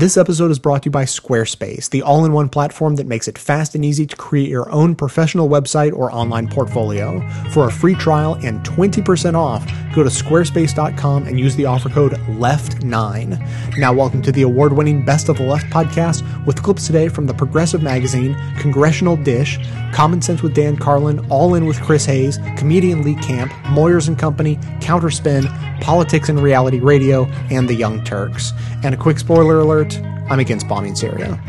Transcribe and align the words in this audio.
This 0.00 0.16
episode 0.16 0.50
is 0.50 0.58
brought 0.58 0.84
to 0.84 0.86
you 0.86 0.92
by 0.92 1.04
Squarespace, 1.04 1.90
the 1.90 2.00
all 2.00 2.24
in 2.24 2.32
one 2.32 2.48
platform 2.48 2.96
that 2.96 3.06
makes 3.06 3.28
it 3.28 3.36
fast 3.36 3.74
and 3.74 3.84
easy 3.84 4.06
to 4.06 4.16
create 4.16 4.48
your 4.48 4.72
own 4.72 4.94
professional 4.94 5.46
website 5.46 5.92
or 5.92 6.10
online 6.10 6.48
portfolio. 6.48 7.20
For 7.50 7.66
a 7.66 7.70
free 7.70 7.94
trial 7.94 8.32
and 8.42 8.64
20% 8.64 9.34
off, 9.34 9.62
go 9.94 10.02
to 10.02 10.08
squarespace.com 10.08 11.26
and 11.26 11.38
use 11.38 11.54
the 11.54 11.66
offer 11.66 11.90
code 11.90 12.12
LEFT9. 12.12 13.76
Now, 13.76 13.92
welcome 13.92 14.22
to 14.22 14.32
the 14.32 14.40
award 14.40 14.72
winning 14.72 15.04
Best 15.04 15.28
of 15.28 15.36
the 15.36 15.42
Left 15.42 15.66
podcast 15.66 16.24
with 16.46 16.62
clips 16.62 16.86
today 16.86 17.08
from 17.08 17.26
the 17.26 17.34
Progressive 17.34 17.82
Magazine, 17.82 18.34
Congressional 18.56 19.18
Dish, 19.18 19.58
Common 19.92 20.22
Sense 20.22 20.40
with 20.42 20.54
Dan 20.54 20.78
Carlin, 20.78 21.18
All 21.28 21.56
In 21.56 21.66
with 21.66 21.78
Chris 21.82 22.06
Hayes, 22.06 22.38
Comedian 22.56 23.02
Lee 23.02 23.16
Camp, 23.16 23.52
Moyers 23.64 24.08
and 24.08 24.18
Company, 24.18 24.56
Counterspin, 24.80 25.44
Politics 25.82 26.30
and 26.30 26.40
Reality 26.40 26.78
Radio, 26.78 27.26
and 27.50 27.68
The 27.68 27.74
Young 27.74 28.02
Turks. 28.04 28.52
And 28.82 28.94
a 28.94 28.98
quick 28.98 29.18
spoiler 29.18 29.58
alert 29.58 29.89
I'm 30.30 30.40
against 30.40 30.68
bombing 30.68 30.94
Syria. 30.94 31.40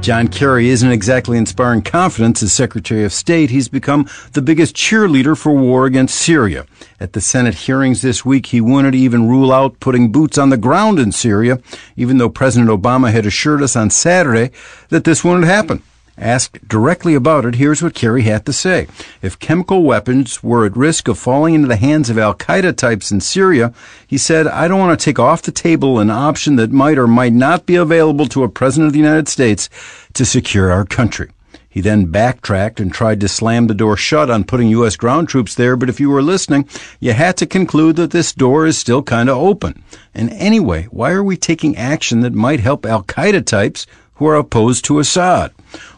John 0.00 0.28
Kerry 0.28 0.70
isn't 0.70 0.90
exactly 0.90 1.36
inspiring 1.36 1.82
confidence 1.82 2.42
as 2.42 2.50
Secretary 2.52 3.04
of 3.04 3.12
State. 3.12 3.50
He's 3.50 3.68
become 3.68 4.08
the 4.32 4.40
biggest 4.40 4.74
cheerleader 4.74 5.36
for 5.36 5.52
war 5.52 5.84
against 5.84 6.14
Syria. 6.14 6.64
At 6.98 7.12
the 7.12 7.20
Senate 7.20 7.54
hearings 7.54 8.00
this 8.00 8.24
week, 8.24 8.46
he 8.46 8.60
wanted 8.60 8.92
to 8.92 8.98
even 8.98 9.28
rule 9.28 9.52
out 9.52 9.80
putting 9.80 10.10
boots 10.10 10.38
on 10.38 10.48
the 10.48 10.56
ground 10.56 10.98
in 10.98 11.12
Syria, 11.12 11.60
even 11.96 12.16
though 12.16 12.30
President 12.30 12.70
Obama 12.70 13.12
had 13.12 13.26
assured 13.26 13.60
us 13.60 13.76
on 13.76 13.90
Saturday 13.90 14.50
that 14.88 15.04
this 15.04 15.22
wouldn't 15.22 15.44
happen. 15.44 15.82
Asked 16.20 16.66
directly 16.66 17.14
about 17.14 17.44
it, 17.44 17.54
here's 17.54 17.80
what 17.80 17.94
Kerry 17.94 18.22
had 18.22 18.44
to 18.46 18.52
say. 18.52 18.88
If 19.22 19.38
chemical 19.38 19.84
weapons 19.84 20.42
were 20.42 20.66
at 20.66 20.76
risk 20.76 21.06
of 21.06 21.16
falling 21.16 21.54
into 21.54 21.68
the 21.68 21.76
hands 21.76 22.10
of 22.10 22.18
Al 22.18 22.34
Qaeda 22.34 22.76
types 22.76 23.12
in 23.12 23.20
Syria, 23.20 23.72
he 24.04 24.18
said, 24.18 24.48
I 24.48 24.66
don't 24.66 24.80
want 24.80 24.98
to 24.98 25.04
take 25.04 25.20
off 25.20 25.42
the 25.42 25.52
table 25.52 26.00
an 26.00 26.10
option 26.10 26.56
that 26.56 26.72
might 26.72 26.98
or 26.98 27.06
might 27.06 27.32
not 27.32 27.66
be 27.66 27.76
available 27.76 28.26
to 28.26 28.42
a 28.42 28.48
president 28.48 28.88
of 28.88 28.92
the 28.94 28.98
United 28.98 29.28
States 29.28 29.70
to 30.14 30.24
secure 30.24 30.72
our 30.72 30.84
country. 30.84 31.30
He 31.68 31.80
then 31.80 32.06
backtracked 32.06 32.80
and 32.80 32.92
tried 32.92 33.20
to 33.20 33.28
slam 33.28 33.68
the 33.68 33.74
door 33.74 33.96
shut 33.96 34.28
on 34.28 34.42
putting 34.42 34.68
U.S. 34.70 34.96
ground 34.96 35.28
troops 35.28 35.54
there, 35.54 35.76
but 35.76 35.88
if 35.88 36.00
you 36.00 36.10
were 36.10 36.22
listening, 36.22 36.68
you 36.98 37.12
had 37.12 37.36
to 37.36 37.46
conclude 37.46 37.94
that 37.94 38.10
this 38.10 38.32
door 38.32 38.66
is 38.66 38.76
still 38.76 39.04
kind 39.04 39.28
of 39.28 39.36
open. 39.38 39.84
And 40.12 40.30
anyway, 40.30 40.88
why 40.90 41.12
are 41.12 41.22
we 41.22 41.36
taking 41.36 41.76
action 41.76 42.20
that 42.20 42.34
might 42.34 42.58
help 42.58 42.84
Al 42.84 43.04
Qaeda 43.04 43.46
types 43.46 43.86
who 44.14 44.26
are 44.26 44.34
opposed 44.34 44.84
to 44.86 44.98
Assad? 44.98 45.52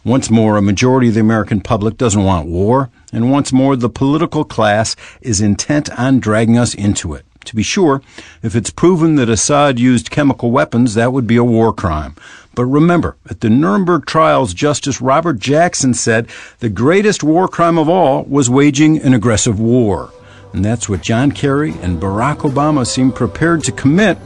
Once 0.05 0.31
more, 0.31 0.57
a 0.57 0.63
majority 0.63 1.09
of 1.09 1.15
the 1.15 1.21
American 1.21 1.61
public 1.61 1.97
doesn't 1.97 2.25
want 2.25 2.49
war, 2.49 2.91
and 3.13 3.31
once 3.31 3.53
more, 3.53 3.77
the 3.77 3.89
political 3.89 4.45
class 4.45 4.97
is 5.21 5.41
intent 5.41 5.91
on 5.99 6.21
dragging 6.21 6.59
us 6.59 6.75
into 6.75 7.15
it. 7.15 7.25
To 7.47 7.57
be 7.57 7.63
sure, 7.63 8.03
if 8.43 8.55
it's 8.55 8.71
proven 8.71 9.17
that 9.17 9.29
Assad 9.29 9.79
used 9.79 10.11
chemical 10.11 10.51
weapons, 10.51 10.95
that 10.95 11.13
would 11.13 11.27
be 11.27 11.37
a 11.37 11.45
war 11.45 11.73
crime. 11.73 12.15
But 12.55 12.67
remember, 12.67 13.17
at 13.29 13.41
the 13.41 13.49
Nuremberg 13.49 14.07
trials, 14.07 14.53
Justice 14.53 15.01
Robert 15.01 15.39
Jackson 15.39 15.95
said 15.95 16.29
the 16.59 16.69
greatest 16.69 17.25
war 17.25 17.49
crime 17.49 17.79
of 17.79 17.89
all 17.89 18.25
was 18.25 18.51
waging 18.51 18.99
an 18.99 19.15
aggressive 19.15 19.59
war. 19.59 20.13
And 20.53 20.65
that's 20.65 20.89
what 20.89 21.03
John 21.03 21.33
Kerry 21.33 21.73
and 21.81 22.01
Barack 22.01 22.39
Obama 22.39 22.87
seem 22.87 23.13
prepared 23.13 23.65
to 23.65 23.73
commit 23.73 24.19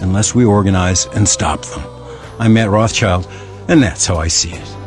unless 0.00 0.34
we 0.34 0.44
organize 0.44 1.06
and 1.06 1.28
stop 1.28 1.62
them. 1.62 1.84
I'm 2.38 2.54
Matt 2.54 2.70
Rothschild, 2.70 3.28
and 3.68 3.82
that's 3.82 4.06
how 4.06 4.16
I 4.16 4.28
see 4.28 4.52
it. 4.52 4.83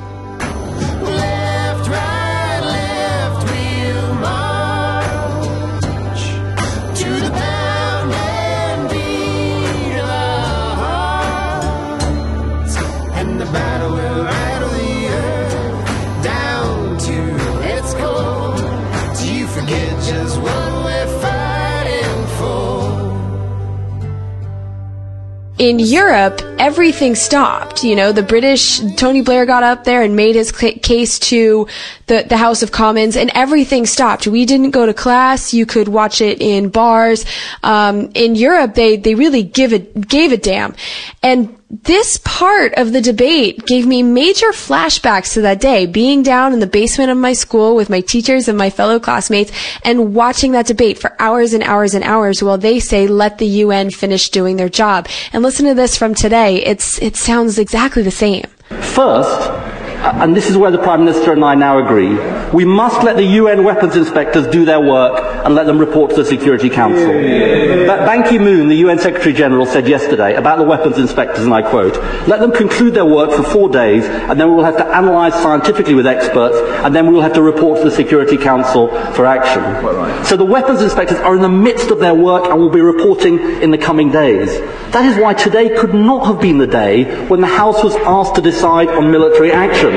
In 25.57 25.79
Europe, 25.79 26.41
everything 26.59 27.15
stopped. 27.15 27.83
You 27.83 27.95
know, 27.95 28.11
the 28.11 28.23
British, 28.23 28.79
Tony 28.95 29.21
Blair 29.21 29.45
got 29.45 29.63
up 29.63 29.83
there 29.83 30.01
and 30.01 30.15
made 30.15 30.35
his 30.35 30.51
case 30.51 31.17
to 31.19 31.67
the, 32.05 32.25
the 32.27 32.37
House 32.37 32.61
of 32.61 32.71
Commons 32.71 33.17
and 33.17 33.31
everything 33.33 33.85
stopped. 33.85 34.27
We 34.27 34.45
didn't 34.45 34.71
go 34.71 34.85
to 34.85 34.93
class. 34.93 35.53
You 35.53 35.65
could 35.65 35.87
watch 35.87 36.21
it 36.21 36.41
in 36.41 36.69
bars. 36.69 37.25
Um, 37.63 38.11
in 38.13 38.35
Europe, 38.35 38.75
they, 38.75 38.97
they 38.97 39.15
really 39.15 39.43
give 39.43 39.73
it, 39.73 40.07
gave 40.07 40.31
a 40.31 40.37
damn. 40.37 40.75
And 41.23 41.56
this 41.69 42.17
part 42.23 42.73
of 42.75 42.93
the 42.93 43.01
debate 43.01 43.65
gave 43.65 43.85
me 43.85 44.01
major 44.01 44.47
flashbacks 44.47 45.33
to 45.33 45.41
that 45.41 45.59
day, 45.59 45.85
being 45.85 46.23
down 46.23 46.53
in 46.53 46.61
the 46.61 46.67
basement 46.67 47.11
of 47.11 47.17
my 47.17 47.33
school 47.33 47.75
with 47.75 47.89
my 47.89 47.99
teachers 47.99 48.47
and 48.47 48.57
my 48.57 48.69
fellow 48.69 48.99
classmates 48.99 49.51
and 49.83 50.15
watching 50.15 50.53
that 50.53 50.67
debate 50.67 50.97
for 50.97 51.13
hours 51.19 51.51
and 51.51 51.63
hours 51.63 51.93
and 51.93 52.05
hours 52.05 52.41
while 52.41 52.57
they 52.57 52.79
say, 52.79 53.05
let 53.05 53.37
the 53.37 53.47
UN 53.47 53.89
finish 53.89 54.29
doing 54.29 54.55
their 54.55 54.69
job. 54.69 55.09
And 55.33 55.43
listen 55.43 55.65
to 55.65 55.73
this 55.73 55.97
from 55.97 56.15
today. 56.15 56.63
It's, 56.63 57.01
it 57.01 57.17
sounds 57.17 57.59
exactly 57.59 58.01
the 58.01 58.11
same. 58.11 58.45
First, 58.69 59.76
and 60.15 60.35
this 60.35 60.49
is 60.49 60.57
where 60.57 60.71
the 60.71 60.77
Prime 60.77 61.05
Minister 61.05 61.33
and 61.33 61.43
I 61.43 61.55
now 61.55 61.83
agree, 61.83 62.17
we 62.51 62.65
must 62.65 63.03
let 63.03 63.17
the 63.17 63.23
UN 63.23 63.63
weapons 63.63 63.95
inspectors 63.95 64.47
do 64.47 64.65
their 64.65 64.79
work 64.79 65.21
and 65.45 65.53
let 65.53 65.65
them 65.65 65.77
report 65.77 66.11
to 66.11 66.17
the 66.17 66.25
Security 66.25 66.69
Council. 66.69 67.13
Yeah. 67.13 68.05
Ban 68.05 68.27
Ki-moon, 68.27 68.67
the 68.67 68.75
UN 68.77 68.99
Secretary 68.99 69.33
General, 69.33 69.65
said 69.65 69.87
yesterday 69.87 70.35
about 70.35 70.57
the 70.57 70.63
weapons 70.63 70.97
inspectors, 70.97 71.43
and 71.43 71.53
I 71.53 71.61
quote, 71.61 71.97
let 72.27 72.39
them 72.39 72.51
conclude 72.51 72.93
their 72.93 73.05
work 73.05 73.31
for 73.31 73.43
four 73.43 73.69
days, 73.69 74.05
and 74.05 74.39
then 74.39 74.49
we 74.49 74.55
will 74.55 74.63
have 74.63 74.77
to 74.77 74.97
analyse 74.97 75.33
scientifically 75.35 75.93
with 75.93 76.07
experts, 76.07 76.57
and 76.83 76.95
then 76.95 77.07
we 77.07 77.13
will 77.13 77.21
have 77.21 77.33
to 77.33 77.41
report 77.41 77.79
to 77.79 77.85
the 77.85 77.91
Security 77.91 78.37
Council 78.37 78.87
for 79.13 79.25
action. 79.25 79.61
Right. 79.61 80.25
So 80.25 80.37
the 80.37 80.45
weapons 80.45 80.81
inspectors 80.81 81.19
are 81.19 81.35
in 81.35 81.41
the 81.41 81.49
midst 81.49 81.91
of 81.91 81.99
their 81.99 82.15
work 82.15 82.45
and 82.45 82.59
will 82.59 82.69
be 82.69 82.81
reporting 82.81 83.39
in 83.61 83.71
the 83.71 83.77
coming 83.77 84.11
days. 84.11 84.49
That 84.91 85.05
is 85.05 85.17
why 85.17 85.33
today 85.33 85.75
could 85.75 85.93
not 85.93 86.25
have 86.25 86.39
been 86.39 86.57
the 86.57 86.67
day 86.67 87.25
when 87.27 87.41
the 87.41 87.47
House 87.47 87.83
was 87.83 87.95
asked 87.97 88.35
to 88.35 88.41
decide 88.41 88.87
on 88.89 89.11
military 89.11 89.51
action. 89.51 89.96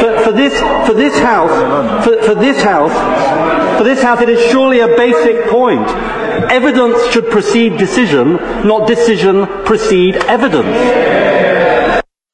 For, 0.00 0.24
for 0.24 0.32
this, 0.32 0.58
for 0.86 0.94
this 0.94 1.18
House, 1.18 2.04
for, 2.04 2.22
for 2.22 2.34
this 2.34 2.62
House, 2.62 2.92
for 3.78 3.84
this 3.84 4.02
House, 4.02 4.20
it 4.20 4.28
is 4.28 4.50
surely 4.50 4.80
a 4.80 4.88
basic 4.88 5.48
point. 5.50 5.86
Evidence 6.50 7.12
should 7.12 7.30
precede 7.30 7.78
decision, 7.78 8.34
not 8.66 8.86
decision 8.88 9.46
precede 9.64 10.16
evidence. 10.26 10.76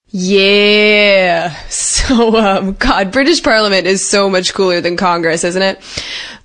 Yeah. 0.08 1.54
So, 1.68 2.36
um, 2.36 2.74
God, 2.74 3.10
British 3.10 3.42
Parliament 3.42 3.86
is 3.86 4.06
so 4.06 4.30
much 4.30 4.54
cooler 4.54 4.80
than 4.80 4.96
Congress, 4.96 5.42
isn't 5.44 5.60
it? 5.60 5.80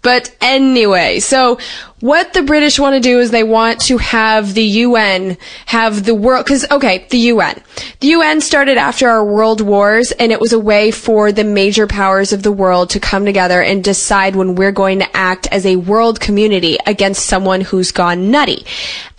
But 0.02 0.36
anyway, 0.42 1.20
so 1.20 1.60
what 2.02 2.34
the 2.34 2.42
British 2.42 2.80
want 2.80 2.96
to 2.96 3.00
do 3.00 3.20
is 3.20 3.32
they 3.32 3.44
want 3.44 3.80
to 3.82 3.98
have 3.98 4.54
the 4.54 4.64
UN 4.64 5.38
have 5.68 6.04
the 6.04 6.16
world, 6.16 6.46
cause, 6.48 6.66
okay, 6.70 7.06
the 7.10 7.18
UN. 7.18 7.62
The 8.00 8.08
UN 8.08 8.42
started 8.42 8.78
after 8.78 9.08
our 9.08 9.24
world 9.24 9.62
wars 9.62 10.12
and 10.12 10.32
it 10.32 10.40
was 10.40 10.52
a 10.52 10.60
way 10.60 10.92
for 10.92 11.32
the 11.32 11.44
major 11.44 11.86
powers 11.86 12.34
of 12.34 12.42
the 12.44 12.52
world 12.52 12.90
to 12.92 13.00
come 13.00 13.24
together 13.24 13.62
and 13.62 13.84
decide 13.84 14.36
when 14.36 14.56
we're 14.56 14.72
going 14.72 15.00
to 15.00 15.18
act 15.18 15.48
as 15.52 15.66
a 15.66 15.76
world 15.76 16.20
community 16.20 16.78
against 16.88 17.28
someone 17.28 17.62
who's 17.62 17.92
gone 17.92 18.32
nutty. 18.32 18.66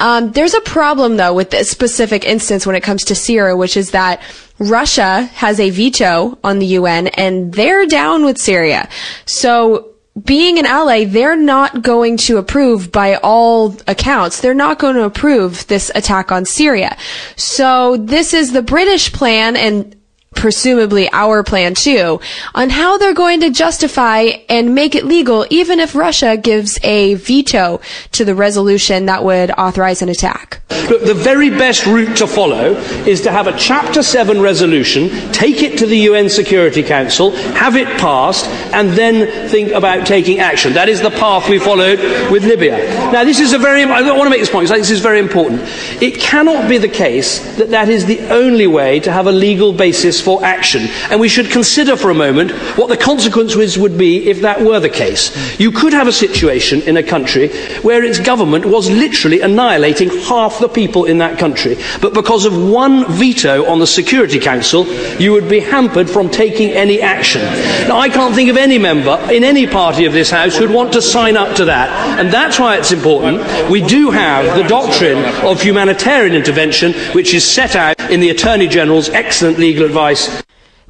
Um, 0.00 0.32
there's 0.32 0.54
a 0.54 0.60
problem 0.62 1.16
though 1.16 1.34
with 1.34 1.50
this 1.50 1.70
specific 1.70 2.24
instance 2.24 2.66
when 2.66 2.74
it 2.74 2.82
comes 2.82 3.04
to 3.04 3.14
Syria, 3.14 3.56
which 3.56 3.76
is 3.76 3.92
that 3.92 4.20
Russia 4.58 5.22
has 5.34 5.60
a 5.60 5.70
veto 5.70 6.38
on 6.42 6.58
the 6.58 6.66
UN 6.66 7.06
and 7.08 7.52
they're 7.54 7.86
down 7.86 8.24
with 8.24 8.38
Syria. 8.38 8.88
So 9.24 9.91
being 10.24 10.58
an 10.58 10.66
ally, 10.66 11.04
they're 11.04 11.36
not 11.36 11.82
going 11.82 12.18
to 12.18 12.36
approve 12.36 12.92
by 12.92 13.16
all 13.16 13.76
accounts. 13.86 14.40
They're 14.40 14.52
not 14.52 14.78
going 14.78 14.96
to 14.96 15.04
approve 15.04 15.66
this 15.68 15.90
attack 15.94 16.30
on 16.30 16.44
Syria. 16.44 16.96
So 17.36 17.96
this 17.96 18.34
is 18.34 18.52
the 18.52 18.62
British 18.62 19.12
plan 19.12 19.56
and 19.56 19.96
presumably 20.34 21.08
our 21.12 21.42
plan 21.42 21.74
too, 21.74 22.20
on 22.54 22.70
how 22.70 22.98
they're 22.98 23.14
going 23.14 23.40
to 23.40 23.50
justify 23.50 24.22
and 24.48 24.74
make 24.74 24.94
it 24.94 25.04
legal 25.04 25.46
even 25.50 25.78
if 25.80 25.94
Russia 25.94 26.36
gives 26.36 26.78
a 26.82 27.14
veto 27.14 27.80
to 28.12 28.24
the 28.24 28.34
resolution 28.34 29.06
that 29.06 29.24
would 29.24 29.50
authorize 29.52 30.02
an 30.02 30.08
attack. 30.08 30.60
Look, 30.88 31.04
the 31.04 31.14
very 31.14 31.50
best 31.50 31.86
route 31.86 32.16
to 32.16 32.26
follow 32.26 32.74
is 33.06 33.20
to 33.22 33.30
have 33.30 33.46
a 33.46 33.56
Chapter 33.56 34.02
7 34.02 34.40
resolution, 34.40 35.08
take 35.32 35.62
it 35.62 35.78
to 35.78 35.86
the 35.86 35.98
UN 35.98 36.28
Security 36.28 36.82
Council, 36.82 37.30
have 37.54 37.76
it 37.76 37.86
passed, 37.98 38.46
and 38.74 38.90
then 38.90 39.48
think 39.48 39.72
about 39.72 40.06
taking 40.06 40.40
action. 40.40 40.72
That 40.72 40.88
is 40.88 41.00
the 41.00 41.10
path 41.10 41.48
we 41.48 41.58
followed 41.58 41.98
with 42.30 42.44
Libya. 42.44 42.78
Now, 43.12 43.24
this 43.24 43.40
is 43.40 43.52
a 43.52 43.58
very, 43.58 43.82
I 43.82 44.02
want 44.02 44.24
to 44.24 44.30
make 44.30 44.40
this 44.40 44.50
point, 44.50 44.68
this 44.68 44.90
is 44.90 45.00
very 45.00 45.18
important. 45.18 45.62
It 46.02 46.18
cannot 46.18 46.68
be 46.68 46.78
the 46.78 46.88
case 46.88 47.56
that 47.56 47.70
that 47.70 47.88
is 47.88 48.06
the 48.06 48.20
only 48.32 48.66
way 48.66 49.00
to 49.00 49.12
have 49.12 49.26
a 49.26 49.32
legal 49.32 49.72
basis 49.72 50.20
for 50.22 50.44
action. 50.44 50.82
And 51.10 51.20
we 51.20 51.28
should 51.28 51.50
consider 51.50 51.96
for 51.96 52.10
a 52.10 52.14
moment 52.14 52.52
what 52.78 52.88
the 52.88 52.96
consequences 52.96 53.78
would 53.78 53.98
be 53.98 54.28
if 54.28 54.40
that 54.42 54.60
were 54.60 54.80
the 54.80 54.88
case. 54.88 55.58
You 55.58 55.70
could 55.72 55.92
have 55.92 56.08
a 56.08 56.12
situation 56.12 56.82
in 56.82 56.96
a 56.96 57.02
country 57.02 57.48
where 57.82 58.04
its 58.04 58.18
government 58.18 58.64
was 58.66 58.90
literally 58.90 59.40
annihilating 59.40 60.10
half 60.10 60.58
the 60.58 60.68
people 60.68 61.04
in 61.04 61.18
that 61.18 61.38
country. 61.38 61.76
But 62.00 62.14
because 62.14 62.44
of 62.44 62.70
one 62.70 63.10
veto 63.12 63.66
on 63.66 63.78
the 63.78 63.86
Security 63.86 64.38
Council, 64.38 64.86
you 65.20 65.32
would 65.32 65.48
be 65.48 65.60
hampered 65.60 66.08
from 66.08 66.30
taking 66.30 66.70
any 66.70 67.00
action. 67.00 67.42
Now, 67.88 67.98
I 67.98 68.08
can't 68.08 68.34
think 68.34 68.50
of 68.50 68.56
any 68.56 68.78
member 68.78 69.18
in 69.30 69.44
any 69.44 69.66
party 69.66 70.04
of 70.04 70.12
this 70.12 70.30
House 70.30 70.56
who'd 70.56 70.70
want 70.70 70.92
to 70.92 71.02
sign 71.02 71.36
up 71.36 71.56
to 71.56 71.64
that. 71.66 72.18
And 72.18 72.30
that's 72.30 72.58
why 72.58 72.76
it's 72.76 72.92
important. 72.92 73.42
We 73.70 73.82
do 73.82 74.10
have 74.10 74.56
the 74.56 74.68
doctrine 74.68 75.18
of 75.44 75.60
humanitarian 75.60 76.34
intervention, 76.34 76.92
which 77.14 77.34
is 77.34 77.44
set 77.44 77.76
out 77.76 77.98
in 78.10 78.20
the 78.20 78.30
Attorney 78.30 78.68
General's 78.68 79.08
excellent 79.08 79.58
legal 79.58 79.84
advice 79.84 80.11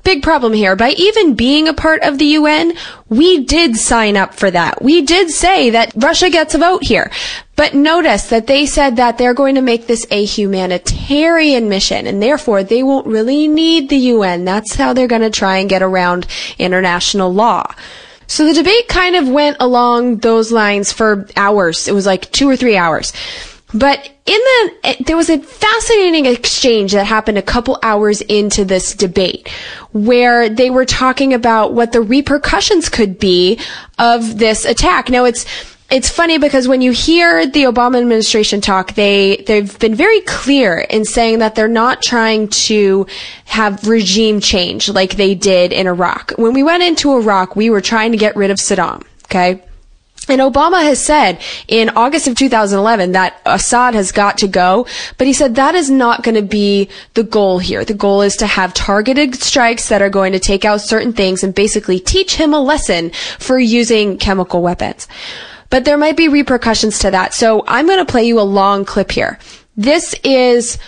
big 0.03 0.23
problem 0.23 0.53
here. 0.53 0.77
By 0.77 0.91
even 0.91 1.35
being 1.35 1.69
a 1.69 1.75
part 1.75 2.03
of 2.03 2.19
the 2.19 2.25
UN, 2.27 2.75
we 3.09 3.45
did 3.45 3.77
sign 3.77 4.17
up 4.17 4.35
for 4.35 4.51
that. 4.51 4.83
We 4.83 5.03
did 5.03 5.31
say 5.31 5.71
that 5.71 5.93
Russia 5.97 6.31
gets 6.31 6.55
a 6.55 6.59
vote 6.59 6.85
here. 6.85 7.11
But 7.57 7.75
notice 7.75 8.29
that 8.31 8.47
they 8.47 8.67
said 8.67 8.97
that 8.97 9.19
they're 9.19 9.35
going 9.35 9.55
to 9.55 9.63
make 9.63 9.87
this 9.87 10.07
a 10.11 10.25
humanitarian 10.25 11.69
mission 11.69 12.07
and 12.07 12.23
therefore 12.23 12.65
they 12.65 12.83
won't 12.83 13.07
really 13.07 13.47
need 13.47 13.89
the 13.89 13.97
UN. 13.97 14.45
That's 14.45 14.75
how 14.75 14.93
they're 14.93 15.07
going 15.07 15.23
to 15.23 15.31
try 15.31 15.59
and 15.59 15.71
get 15.71 15.83
around 15.83 16.27
international 16.59 17.33
law. 17.33 17.73
So 18.27 18.47
the 18.47 18.55
debate 18.55 18.89
kind 18.89 19.15
of 19.15 19.29
went 19.29 19.59
along 19.61 20.19
those 20.19 20.51
lines 20.51 20.93
for 20.93 21.29
hours. 21.37 21.87
It 21.87 21.93
was 21.93 22.07
like 22.07 22.33
two 22.33 22.49
or 22.49 22.57
three 22.57 22.77
hours. 22.77 23.13
But 23.75 24.11
in 24.25 24.39
the, 24.39 24.97
there 25.05 25.17
was 25.17 25.31
a 25.31 25.39
fascinating 25.39 26.27
exchange 26.27 26.93
that 26.93 27.07
happened 27.07 27.39
a 27.39 27.43
couple 27.43 27.79
hours 27.83 28.21
into 28.21 28.65
this 28.65 28.95
debate 28.95 29.49
where 29.91 30.49
they 30.49 30.71
were 30.71 30.85
talking 30.85 31.35
about 31.35 31.75
what 31.75 31.91
the 31.91 32.01
repercussions 32.01 32.89
could 32.89 33.19
be 33.19 33.59
of 33.99 34.39
this 34.39 34.65
attack. 34.65 35.11
Now 35.11 35.25
it's, 35.25 35.45
it's 35.91 36.09
funny 36.09 36.39
because 36.39 36.69
when 36.69 36.81
you 36.83 36.93
hear 36.93 37.47
the 37.47 37.65
Obama 37.65 38.01
administration 38.01 38.61
talk, 38.61 38.95
they, 38.95 39.45
they've 39.49 39.77
been 39.81 39.97
very 39.97 40.21
clear 40.21 40.79
in 40.79 41.05
saying 41.05 41.41
that 41.41 41.57
they're 41.57 41.67
not 41.67 42.01
trying 42.01 42.47
to 42.49 43.07
have 43.45 43.89
regime 43.89 44.41
change 44.41 44.89
like 44.89 45.17
they 45.17 45.35
did 45.35 45.73
in 45.73 45.89
Iraq. 45.89 46.33
When 46.37 46.55
we 46.55 46.63
went 46.63 46.85
into 46.85 47.13
Iraq, 47.17 47.57
we 47.57 47.71
were 47.71 47.81
trying 47.81 48.13
to 48.13 48.19
get 48.19 48.37
rid 48.37 48.53
of 48.53 48.59
Saddam. 48.59 49.05
Okay. 49.25 49.63
And 50.29 50.41
Obama 50.41 50.83
has 50.83 51.01
said 51.01 51.41
in 51.67 51.91
August 51.91 52.29
of 52.29 52.37
2011 52.37 53.13
that 53.13 53.41
Assad 53.45 53.95
has 53.95 54.13
got 54.13 54.39
to 54.39 54.49
go, 54.49 54.87
but 55.19 55.27
he 55.27 55.33
said 55.33 55.57
that 55.57 55.75
is 55.75 55.91
not 55.91 56.23
going 56.23 56.37
to 56.37 56.43
be 56.43 56.89
the 57.15 57.25
goal 57.25 57.59
here. 57.59 57.85
The 57.85 57.95
goal 57.95 58.23
is 58.23 58.37
to 58.37 58.47
have 58.47 58.73
targeted 58.73 59.35
strikes 59.37 59.89
that 59.89 60.03
are 60.03 60.11
going 60.11 60.33
to 60.33 60.39
take 60.39 60.65
out 60.65 60.81
certain 60.81 61.13
things 61.13 61.43
and 61.43 61.55
basically 61.55 61.99
teach 61.99 62.37
him 62.37 62.55
a 62.55 62.61
lesson 62.61 63.11
for 63.39 63.59
using 63.59 64.17
chemical 64.17 64.63
weapons. 64.63 65.09
But 65.71 65.85
there 65.85 65.99
might 65.99 66.17
be 66.17 66.29
repercussions 66.29 66.99
to 67.01 67.11
that. 67.11 67.35
So 67.35 67.65
I'm 67.67 67.87
going 67.87 67.99
to 67.99 68.11
play 68.11 68.25
you 68.25 68.39
a 68.39 68.43
long 68.43 68.85
clip 68.85 69.11
here. 69.11 69.39
This 69.77 70.15
is 70.23 70.79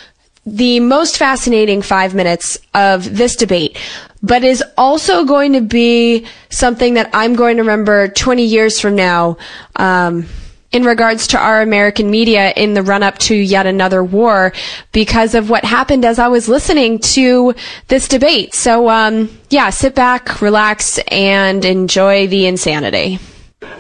the 0.46 0.78
most 0.80 1.16
fascinating 1.16 1.80
five 1.80 2.14
minutes 2.14 2.58
of 2.74 3.16
this 3.16 3.34
debate 3.34 3.78
but 4.24 4.42
is 4.42 4.64
also 4.78 5.24
going 5.24 5.52
to 5.52 5.60
be 5.60 6.26
something 6.48 6.94
that 6.94 7.10
I'm 7.12 7.34
going 7.34 7.58
to 7.58 7.62
remember 7.62 8.08
20 8.08 8.42
years 8.42 8.80
from 8.80 8.96
now. 8.96 9.36
Um, 9.76 10.26
in 10.72 10.82
regards 10.82 11.28
to 11.28 11.38
our 11.38 11.62
American 11.62 12.10
media 12.10 12.52
in 12.56 12.74
the 12.74 12.82
run 12.82 13.04
up 13.04 13.16
to 13.16 13.34
yet 13.36 13.64
another 13.64 14.02
war 14.02 14.52
because 14.90 15.36
of 15.36 15.48
what 15.48 15.64
happened 15.64 16.04
as 16.04 16.18
I 16.18 16.26
was 16.26 16.48
listening 16.48 16.98
to 17.14 17.54
this 17.86 18.08
debate. 18.08 18.56
So, 18.56 18.88
um, 18.90 19.30
yeah, 19.50 19.70
sit 19.70 19.94
back, 19.94 20.40
relax, 20.42 20.98
and 21.12 21.64
enjoy 21.64 22.26
the 22.26 22.46
insanity. 22.46 23.20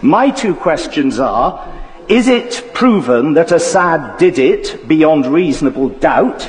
My 0.02 0.30
two 0.30 0.54
questions 0.54 1.18
are 1.18 1.68
Is 2.08 2.28
it 2.28 2.70
proven 2.74 3.34
that 3.34 3.50
Assad 3.50 4.18
did 4.18 4.38
it 4.38 4.86
beyond 4.86 5.26
reasonable 5.26 5.88
doubt? 5.88 6.48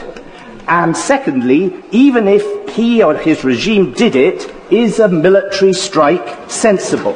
And 0.68 0.96
secondly, 0.98 1.84
even 1.92 2.28
if 2.28 2.76
he 2.76 3.04
or 3.04 3.16
his 3.16 3.44
regime 3.44 3.94
did 3.94 4.16
it, 4.16 4.52
is 4.72 5.00
a 5.00 5.08
military 5.08 5.74
strike 5.74 6.50
sensible? 6.50 7.16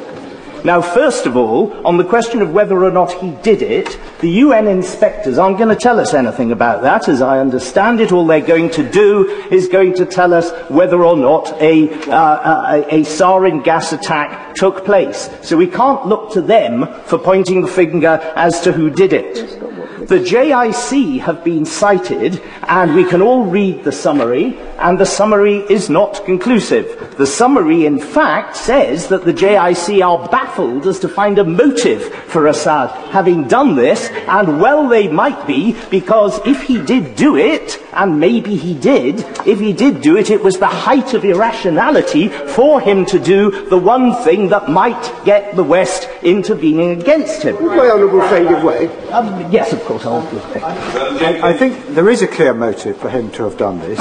Now, 0.64 0.82
first 0.82 1.26
of 1.26 1.38
all, 1.38 1.72
on 1.88 1.98
the 1.98 2.04
question 2.04 2.42
of 2.42 2.52
whether 2.52 2.84
or 2.84 2.92
not 2.92 3.14
he 3.14 3.32
did 3.42 3.62
it, 3.62 3.98
the 4.20 4.30
UN 4.30 4.68
inspectors 4.68 5.38
aren't 5.38 5.58
going 5.58 5.70
to 5.70 5.76
tell 5.76 6.00
us 6.02 6.14
anything 6.14 6.52
about 6.52 6.82
that. 6.82 7.08
As 7.08 7.22
I 7.22 7.40
understand 7.40 8.02
it, 8.02 8.12
all 8.12 8.28
they're 8.28 8.42
going 8.42 8.70
to 8.72 8.90
do 8.90 9.30
is 9.50 9.70
going 9.70 9.94
to 9.96 10.06
tell 10.06 10.34
us 10.34 10.52
whether 10.70 11.02
or 11.04 11.16
not 11.16 11.50
a, 11.62 11.90
uh, 12.10 12.74
a, 12.74 12.96
a 12.96 13.02
sarin 13.04 13.64
gas 13.64 13.94
attack 13.94 14.54
took 14.56 14.84
place. 14.84 15.30
So 15.42 15.56
we 15.56 15.68
can't 15.68 16.06
look 16.06 16.34
to 16.34 16.42
them 16.42 16.88
for 17.06 17.18
pointing 17.18 17.62
the 17.62 17.70
finger 17.70 18.20
as 18.36 18.60
to 18.62 18.74
who 18.74 18.90
did 18.90 19.14
it. 19.14 19.79
The 20.10 20.18
JIC 20.18 21.20
have 21.20 21.44
been 21.44 21.66
cited, 21.66 22.42
and 22.64 22.96
we 22.96 23.04
can 23.04 23.22
all 23.22 23.44
read 23.44 23.84
the 23.84 23.92
summary, 23.92 24.58
and 24.80 24.98
the 24.98 25.06
summary 25.06 25.58
is 25.70 25.88
not 25.88 26.26
conclusive. 26.26 27.16
The 27.18 27.28
summary, 27.28 27.86
in 27.86 28.00
fact, 28.00 28.56
says 28.56 29.08
that 29.10 29.24
the 29.24 29.34
JIC 29.34 30.04
are 30.04 30.28
baffled 30.30 30.88
as 30.88 30.98
to 31.02 31.10
find 31.10 31.38
a 31.38 31.44
motive 31.44 32.12
for 32.26 32.48
Assad 32.48 32.90
having 33.12 33.48
done 33.48 33.76
this, 33.76 34.10
and 34.28 34.60
well 34.60 34.88
they 34.88 35.08
might 35.08 35.46
be, 35.46 35.76
because 35.92 36.40
if 36.44 36.64
he 36.64 36.82
did 36.82 37.16
do 37.16 37.38
it, 37.38 37.80
and 37.94 38.20
maybe 38.20 38.56
he 38.56 38.74
did, 38.74 39.20
if 39.46 39.60
he 39.60 39.74
did 39.74 40.02
do 40.02 40.18
it, 40.18 40.32
it 40.32 40.44
was 40.44 40.58
the 40.58 40.66
height 40.66 41.14
of 41.14 41.26
irrationality 41.26 42.30
for 42.30 42.82
him 42.82 43.06
to 43.06 43.20
do 43.20 43.68
the 43.70 43.78
one 43.78 44.16
thing 44.24 44.50
that 44.50 44.70
might 44.70 45.12
get 45.26 45.56
the 45.56 45.64
West 45.64 46.10
intervening 46.24 47.00
against 47.00 47.44
him. 47.44 47.56
My 47.64 47.90
honourable 47.90 48.22
friend 48.28 48.48
give 48.48 48.64
way? 48.64 48.88
Um, 49.10 49.52
yes, 49.52 49.74
of 49.74 49.84
course, 49.84 49.99
I, 50.06 51.50
I 51.50 51.54
think 51.54 51.88
there 51.90 52.10
is 52.10 52.22
a 52.22 52.28
clear 52.28 52.54
motive 52.54 52.98
for 52.98 53.10
him 53.10 53.32
to 53.32 53.44
have 53.44 53.58
done 53.58 53.80
this. 53.80 54.00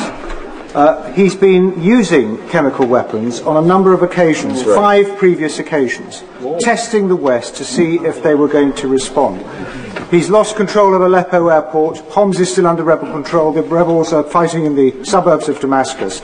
Uh, 0.74 1.10
he's 1.14 1.34
been 1.34 1.82
using 1.82 2.36
chemical 2.48 2.86
weapons 2.86 3.40
on 3.40 3.62
a 3.62 3.66
number 3.66 3.94
of 3.94 4.02
occasions, 4.02 4.64
right. 4.64 4.76
five 4.76 5.18
previous 5.18 5.58
occasions, 5.58 6.22
testing 6.60 7.08
the 7.08 7.16
West 7.16 7.56
to 7.56 7.64
see 7.64 7.96
if 7.96 8.22
they 8.22 8.34
were 8.34 8.48
going 8.48 8.72
to 8.74 8.86
respond. 8.86 9.44
He's 10.10 10.28
lost 10.28 10.56
control 10.56 10.94
of 10.94 11.00
Aleppo 11.00 11.48
airport. 11.48 11.98
Homs 12.10 12.38
is 12.38 12.52
still 12.52 12.66
under 12.66 12.82
rebel 12.82 13.10
control. 13.12 13.52
The 13.52 13.62
rebels 13.62 14.12
are 14.12 14.22
fighting 14.22 14.66
in 14.66 14.74
the 14.74 15.04
suburbs 15.04 15.48
of 15.48 15.58
Damascus. 15.58 16.22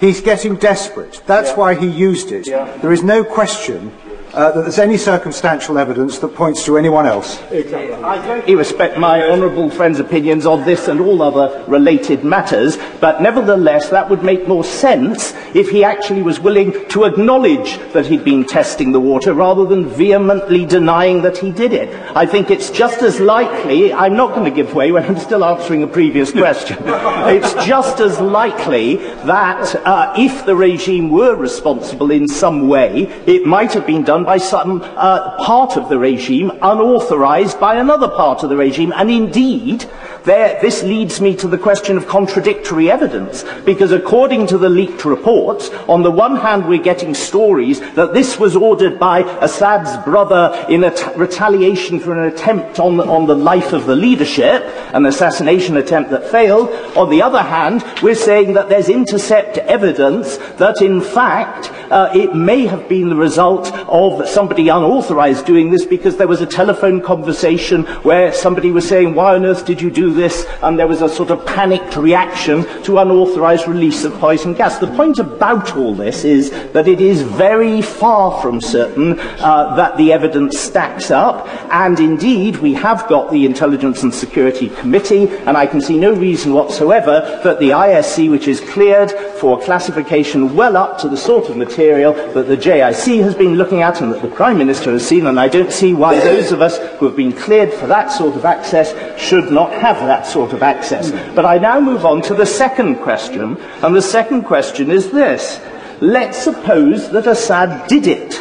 He's 0.00 0.20
getting 0.20 0.56
desperate. 0.56 1.22
That's 1.26 1.50
yeah. 1.50 1.56
why 1.56 1.74
he 1.74 1.86
used 1.86 2.30
it. 2.30 2.46
Yeah. 2.46 2.76
There 2.78 2.92
is 2.92 3.02
no 3.02 3.24
question 3.24 3.92
uh, 4.34 4.52
that 4.52 4.62
there's 4.62 4.78
any 4.78 4.96
circumstantial 4.96 5.78
evidence 5.78 6.18
that 6.18 6.28
points 6.34 6.64
to 6.64 6.76
anyone 6.76 7.06
else. 7.06 7.40
Exactly. 7.50 7.94
I 7.94 8.52
respect 8.52 8.98
my 8.98 9.22
honourable 9.22 9.70
friend's 9.70 10.00
opinions 10.00 10.46
on 10.46 10.64
this 10.64 10.88
and 10.88 11.00
all 11.00 11.22
other 11.22 11.64
related 11.66 12.24
matters, 12.24 12.78
but 13.00 13.22
nevertheless, 13.22 13.88
that 13.88 14.08
would 14.10 14.22
make 14.22 14.46
more 14.46 14.64
sense 14.64 15.32
if 15.54 15.70
he 15.70 15.84
actually 15.84 16.22
was 16.22 16.40
willing 16.40 16.88
to 16.88 17.04
acknowledge 17.04 17.78
that 17.92 18.06
he'd 18.06 18.24
been 18.24 18.44
testing 18.44 18.92
the 18.92 19.00
water 19.00 19.34
rather 19.34 19.64
than 19.64 19.88
vehemently 19.88 20.64
denying 20.64 21.22
that 21.22 21.38
he 21.38 21.50
did 21.50 21.72
it. 21.72 21.88
I 22.16 22.26
think 22.26 22.50
it's 22.50 22.70
just 22.70 23.02
as 23.02 23.20
likely, 23.20 23.92
I'm 23.92 24.16
not 24.16 24.34
going 24.34 24.44
to 24.44 24.50
give 24.54 24.74
way 24.74 24.92
when 24.92 25.04
I'm 25.04 25.18
still 25.18 25.44
answering 25.44 25.82
a 25.82 25.86
previous 25.86 26.32
question, 26.32 26.78
it's 26.86 27.54
just 27.66 28.00
as 28.00 28.20
likely 28.20 28.96
that 28.96 29.74
uh, 29.86 30.14
if 30.16 30.44
the 30.44 30.54
regime 30.54 31.10
were 31.10 31.34
responsible 31.34 32.10
in 32.10 32.28
some 32.28 32.68
way, 32.68 33.02
it 33.26 33.46
might 33.46 33.72
have 33.72 33.86
been 33.86 34.04
done 34.04 34.17
done 34.18 34.24
by 34.24 34.38
some 34.38 34.82
uh, 34.82 35.36
part 35.44 35.76
of 35.76 35.88
the 35.88 35.98
regime, 35.98 36.50
unauthorized 36.62 37.58
by 37.60 37.76
another 37.76 38.08
part 38.08 38.42
of 38.42 38.50
the 38.50 38.56
regime. 38.56 38.92
And 38.96 39.10
indeed, 39.10 39.84
there, 40.24 40.60
this 40.60 40.82
leads 40.82 41.20
me 41.20 41.36
to 41.36 41.48
the 41.48 41.58
question 41.58 41.96
of 41.96 42.06
contradictory 42.06 42.90
evidence, 42.90 43.44
because 43.64 43.92
according 43.92 44.48
to 44.48 44.58
the 44.58 44.68
leaked 44.68 45.04
reports, 45.04 45.70
on 45.88 46.02
the 46.02 46.10
one 46.10 46.36
hand 46.36 46.68
we're 46.68 46.82
getting 46.82 47.14
stories 47.14 47.80
that 47.94 48.12
this 48.12 48.38
was 48.38 48.56
ordered 48.56 48.98
by 48.98 49.20
Assad's 49.40 49.96
brother 50.04 50.66
in 50.68 50.82
retaliation 51.16 52.00
for 52.00 52.12
an 52.12 52.32
attempt 52.32 52.78
on, 52.78 53.00
on 53.00 53.26
the 53.26 53.34
life 53.34 53.72
of 53.72 53.86
the 53.86 53.96
leadership, 53.96 54.62
an 54.92 55.06
assassination 55.06 55.76
attempt 55.76 56.10
that 56.10 56.30
failed. 56.30 56.68
On 56.96 57.08
the 57.08 57.22
other 57.22 57.42
hand, 57.42 57.84
we're 58.02 58.14
saying 58.14 58.54
that 58.54 58.68
there's 58.68 58.88
intercept 58.88 59.58
evidence 59.58 60.36
that 60.58 60.82
in 60.82 61.00
fact 61.00 61.70
uh, 61.90 62.10
it 62.14 62.34
may 62.34 62.66
have 62.66 62.88
been 62.88 63.08
the 63.08 63.16
result 63.16 63.72
of 63.72 64.07
somebody 64.26 64.68
unauthorized 64.68 65.46
doing 65.46 65.70
this 65.70 65.84
because 65.84 66.16
there 66.16 66.28
was 66.28 66.40
a 66.40 66.46
telephone 66.46 67.00
conversation 67.00 67.84
where 68.02 68.32
somebody 68.32 68.70
was 68.70 68.88
saying, 68.88 69.14
why 69.14 69.34
on 69.34 69.44
earth 69.44 69.66
did 69.66 69.80
you 69.80 69.90
do 69.90 70.12
this? 70.12 70.46
And 70.62 70.78
there 70.78 70.86
was 70.86 71.02
a 71.02 71.08
sort 71.08 71.30
of 71.30 71.44
panicked 71.46 71.96
reaction 71.96 72.64
to 72.84 72.98
unauthorized 72.98 73.66
release 73.66 74.04
of 74.04 74.12
poison 74.14 74.54
gas. 74.54 74.78
The 74.78 74.86
point 74.88 75.18
about 75.18 75.76
all 75.76 75.94
this 75.94 76.24
is 76.24 76.50
that 76.72 76.88
it 76.88 77.00
is 77.00 77.22
very 77.22 77.82
far 77.82 78.40
from 78.40 78.60
certain 78.60 79.18
uh, 79.20 79.74
that 79.76 79.96
the 79.96 80.12
evidence 80.12 80.58
stacks 80.58 81.10
up, 81.10 81.48
and 81.72 81.98
indeed 82.00 82.56
we 82.56 82.74
have 82.74 83.06
got 83.08 83.30
the 83.30 83.44
Intelligence 83.44 84.02
and 84.02 84.14
Security 84.14 84.68
Committee, 84.68 85.28
and 85.46 85.56
I 85.56 85.66
can 85.66 85.80
see 85.80 85.98
no 85.98 86.12
reason 86.12 86.52
whatsoever 86.52 87.40
that 87.44 87.58
the 87.58 87.70
ISC, 87.70 88.30
which 88.30 88.48
is 88.48 88.60
cleared 88.60 89.10
for 89.38 89.60
classification 89.60 90.54
well 90.54 90.76
up 90.76 90.98
to 90.98 91.08
the 91.08 91.16
sort 91.16 91.48
of 91.48 91.56
material 91.56 92.12
that 92.12 92.48
the 92.48 92.56
JIC 92.56 93.22
has 93.22 93.34
been 93.34 93.54
looking 93.54 93.82
at 93.82 93.97
pattern 93.98 94.10
that 94.10 94.22
the 94.22 94.34
Prime 94.34 94.58
Minister 94.58 94.92
has 94.92 95.06
seen, 95.06 95.26
and 95.26 95.40
I 95.40 95.48
don't 95.48 95.72
see 95.72 95.92
why 95.92 96.20
those 96.20 96.52
of 96.52 96.60
us 96.60 96.78
who 96.98 97.06
have 97.06 97.16
been 97.16 97.32
cleared 97.32 97.72
for 97.72 97.88
that 97.88 98.12
sort 98.12 98.36
of 98.36 98.44
access 98.44 98.94
should 99.20 99.50
not 99.50 99.72
have 99.72 99.96
that 99.96 100.24
sort 100.24 100.52
of 100.52 100.62
access. 100.62 101.10
But 101.34 101.44
I 101.44 101.58
now 101.58 101.80
move 101.80 102.06
on 102.06 102.22
to 102.22 102.34
the 102.34 102.46
second 102.46 102.96
question, 102.96 103.56
and 103.82 103.96
the 103.96 104.02
second 104.02 104.44
question 104.44 104.90
is 104.90 105.10
this. 105.10 105.60
Let's 106.00 106.38
suppose 106.38 107.10
that 107.10 107.26
Assad 107.26 107.88
did 107.88 108.06
it. 108.06 108.40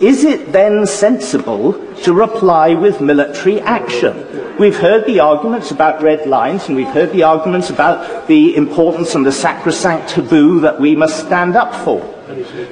Is 0.00 0.24
it 0.24 0.52
then 0.52 0.86
sensible 0.86 1.72
to 2.04 2.12
reply 2.12 2.74
with 2.74 3.00
military 3.00 3.60
action? 3.60 4.56
We've 4.58 4.78
heard 4.78 5.04
the 5.06 5.20
arguments 5.20 5.70
about 5.70 6.02
red 6.02 6.26
lines 6.26 6.66
and 6.68 6.76
we've 6.76 6.88
heard 6.88 7.12
the 7.12 7.24
arguments 7.24 7.68
about 7.68 8.26
the 8.26 8.56
importance 8.56 9.14
and 9.14 9.26
the 9.26 9.32
sacrosanct 9.32 10.08
taboo 10.08 10.60
that 10.60 10.80
we 10.80 10.96
must 10.96 11.26
stand 11.26 11.56
up 11.56 11.74
for. 11.84 12.00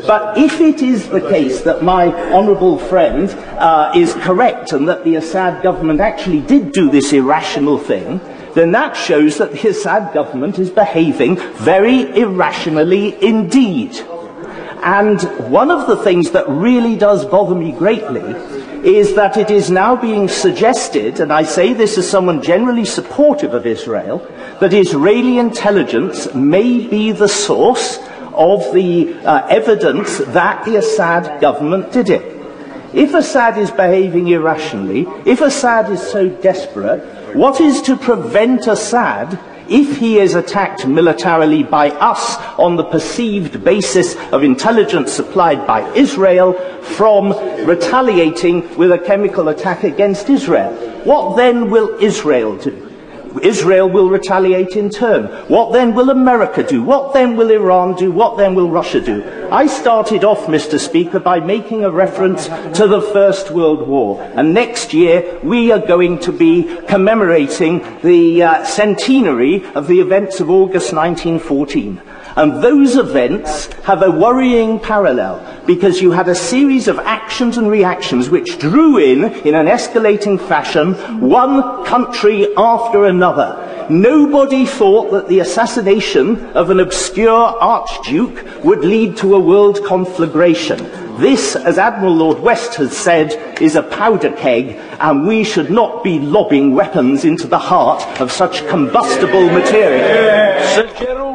But 0.07 0.37
if 0.37 0.61
it 0.61 0.83
is 0.83 1.09
the 1.09 1.21
case 1.21 1.61
that 1.63 1.83
my 1.83 2.07
honourable 2.33 2.79
friend 2.79 3.31
uh, 3.59 3.93
is 3.95 4.15
correct 4.15 4.73
and 4.73 4.89
that 4.89 5.05
the 5.05 5.17
Assad 5.17 5.63
government 5.63 6.01
actually 6.01 6.41
did 6.41 6.73
do 6.73 6.91
this 6.91 7.13
irrational 7.13 7.79
thing, 7.79 8.21
then 8.55 8.73
that 8.73 8.97
shows 8.97 9.39
that 9.39 9.53
the 9.53 9.69
Assad 9.69 10.13
government 10.15 10.59
is 10.59 10.71
behaving 10.71 11.37
very 11.57 12.17
irrationally 12.17 13.23
indeed. 13.23 13.95
And 14.83 15.21
one 15.51 15.71
of 15.71 15.87
the 15.87 15.97
things 15.97 16.33
that 16.33 16.49
really 16.49 16.97
does 16.97 17.25
bother 17.25 17.55
me 17.55 17.73
greatly 17.73 18.23
is 18.85 19.15
that 19.15 19.37
it 19.39 19.51
is 19.51 19.71
now 19.71 19.97
being 19.97 20.29
suggested, 20.29 21.19
and 21.21 21.33
I 21.33 21.43
say 21.45 21.73
this 21.73 21.97
as 21.97 22.09
someone 22.09 22.43
generally 22.43 22.85
supportive 22.85 23.55
of 23.55 23.67
Israel, 23.67 24.19
that 24.61 24.75
Israeli 24.75 25.39
intelligence 25.39 26.33
may 26.35 26.87
be 26.87 27.11
the 27.11 27.29
source 27.29 27.99
of 28.35 28.75
the 28.75 29.15
uh, 29.25 29.47
evidence 29.49 30.19
that 30.19 30.65
the 30.67 30.77
Assad 30.77 31.41
government 31.41 31.93
did 31.93 32.11
it. 32.11 32.35
If 32.93 33.15
Assad 33.15 33.59
is 33.59 33.71
behaving 33.71 34.29
irrationally, 34.29 35.07
if 35.25 35.41
Assad 35.41 35.91
is 35.91 36.03
so 36.03 36.29
desperate, 36.29 37.01
what 37.35 37.61
is 37.61 37.81
to 37.83 37.97
prevent 37.97 38.67
Assad 38.67 39.39
if 39.69 39.97
he 39.99 40.19
is 40.19 40.35
attacked 40.35 40.87
militarily 40.87 41.63
by 41.63 41.91
us 41.91 42.37
on 42.59 42.77
the 42.77 42.85
perceived 42.85 43.65
basis 43.65 44.17
of 44.33 44.43
intelligence 44.43 45.13
supplied 45.13 45.67
by 45.67 45.89
Israel 45.95 46.53
from 46.97 47.31
retaliating 47.67 48.77
with 48.77 48.93
a 48.93 48.99
chemical 48.99 49.49
attack 49.49 49.85
against 49.85 50.29
Israel. 50.29 50.73
What 51.05 51.37
then 51.37 51.71
will 51.71 51.97
Israel 52.01 52.57
do? 52.57 52.84
Israel 53.43 53.89
will 53.89 54.09
retaliate 54.09 54.77
in 54.77 54.91
turn. 54.91 55.27
What 55.49 55.73
then 55.73 55.95
will 55.95 56.11
America 56.11 56.63
do? 56.63 56.83
What 56.83 57.15
then 57.15 57.37
will 57.37 57.51
Iran 57.51 57.95
do? 57.95 58.13
What 58.13 58.37
then 58.37 58.55
will 58.55 58.71
Russia 58.71 59.01
do? 59.01 59.25
I 59.51 59.67
started 59.67 60.25
off, 60.25 60.47
Mr 60.47 60.79
Speaker, 60.79 61.21
by 61.21 61.41
making 61.41 61.85
a 61.85 61.91
reference 61.91 62.47
to 62.79 62.87
the 62.87 63.01
First 63.01 63.51
World 63.51 63.87
War. 63.87 64.23
And 64.35 64.55
next 64.55 64.95
year 64.95 65.39
we 65.43 65.73
are 65.73 65.79
going 65.79 66.19
to 66.21 66.33
be 66.33 66.65
commemorating 66.89 67.85
the 68.03 68.43
uh, 68.43 68.65
centenary 68.65 69.65
of 69.75 69.87
the 69.87 70.01
events 70.01 70.41
of 70.41 70.51
August 70.51 70.93
1914. 70.93 72.01
And 72.37 72.63
those 72.63 72.97
events 72.97 73.67
have 73.85 74.03
a 74.03 74.11
worrying 74.11 74.81
parallel 74.81 75.41
because 75.67 76.03
you 76.03 76.11
had 76.11 76.29
a 76.29 76.35
series 76.35 76.89
of 76.89 76.99
actions 76.99 77.57
and 77.59 77.71
reactions 77.71 78.29
which 78.29 78.59
drew 78.59 78.99
in, 78.99 79.25
in 79.47 79.55
an 79.55 79.67
escalating 79.67 80.41
fashion, 80.41 80.95
one 81.21 81.85
country 81.85 82.49
after 82.57 83.05
another. 83.07 83.87
Nobody 83.89 84.67
thought 84.67 85.13
that 85.13 85.29
the 85.29 85.41
assassination 85.41 86.45
of 86.53 86.71
an 86.71 86.81
obscure 86.81 87.31
archduke 87.31 88.65
would 88.65 88.81
lead 88.81 89.17
to 89.19 89.37
a 89.37 89.41
world 89.41 89.85
conflagration. 89.85 90.79
This, 91.21 91.55
as 91.55 91.79
Admiral 91.79 92.15
Lord 92.15 92.41
West 92.41 92.75
has 92.77 92.97
said, 92.97 93.63
is 93.63 93.77
a 93.77 93.83
powder 93.83 94.33
keg, 94.33 94.81
and 94.99 95.29
we 95.29 95.45
should 95.45 95.71
not 95.71 96.03
be 96.03 96.19
lobbing 96.19 96.75
weapons 96.75 97.25
into 97.25 97.47
the 97.47 97.59
heart 97.59 98.03
of 98.21 98.33
such 98.33 98.67
combustible 98.67 99.47
material. 99.51 101.34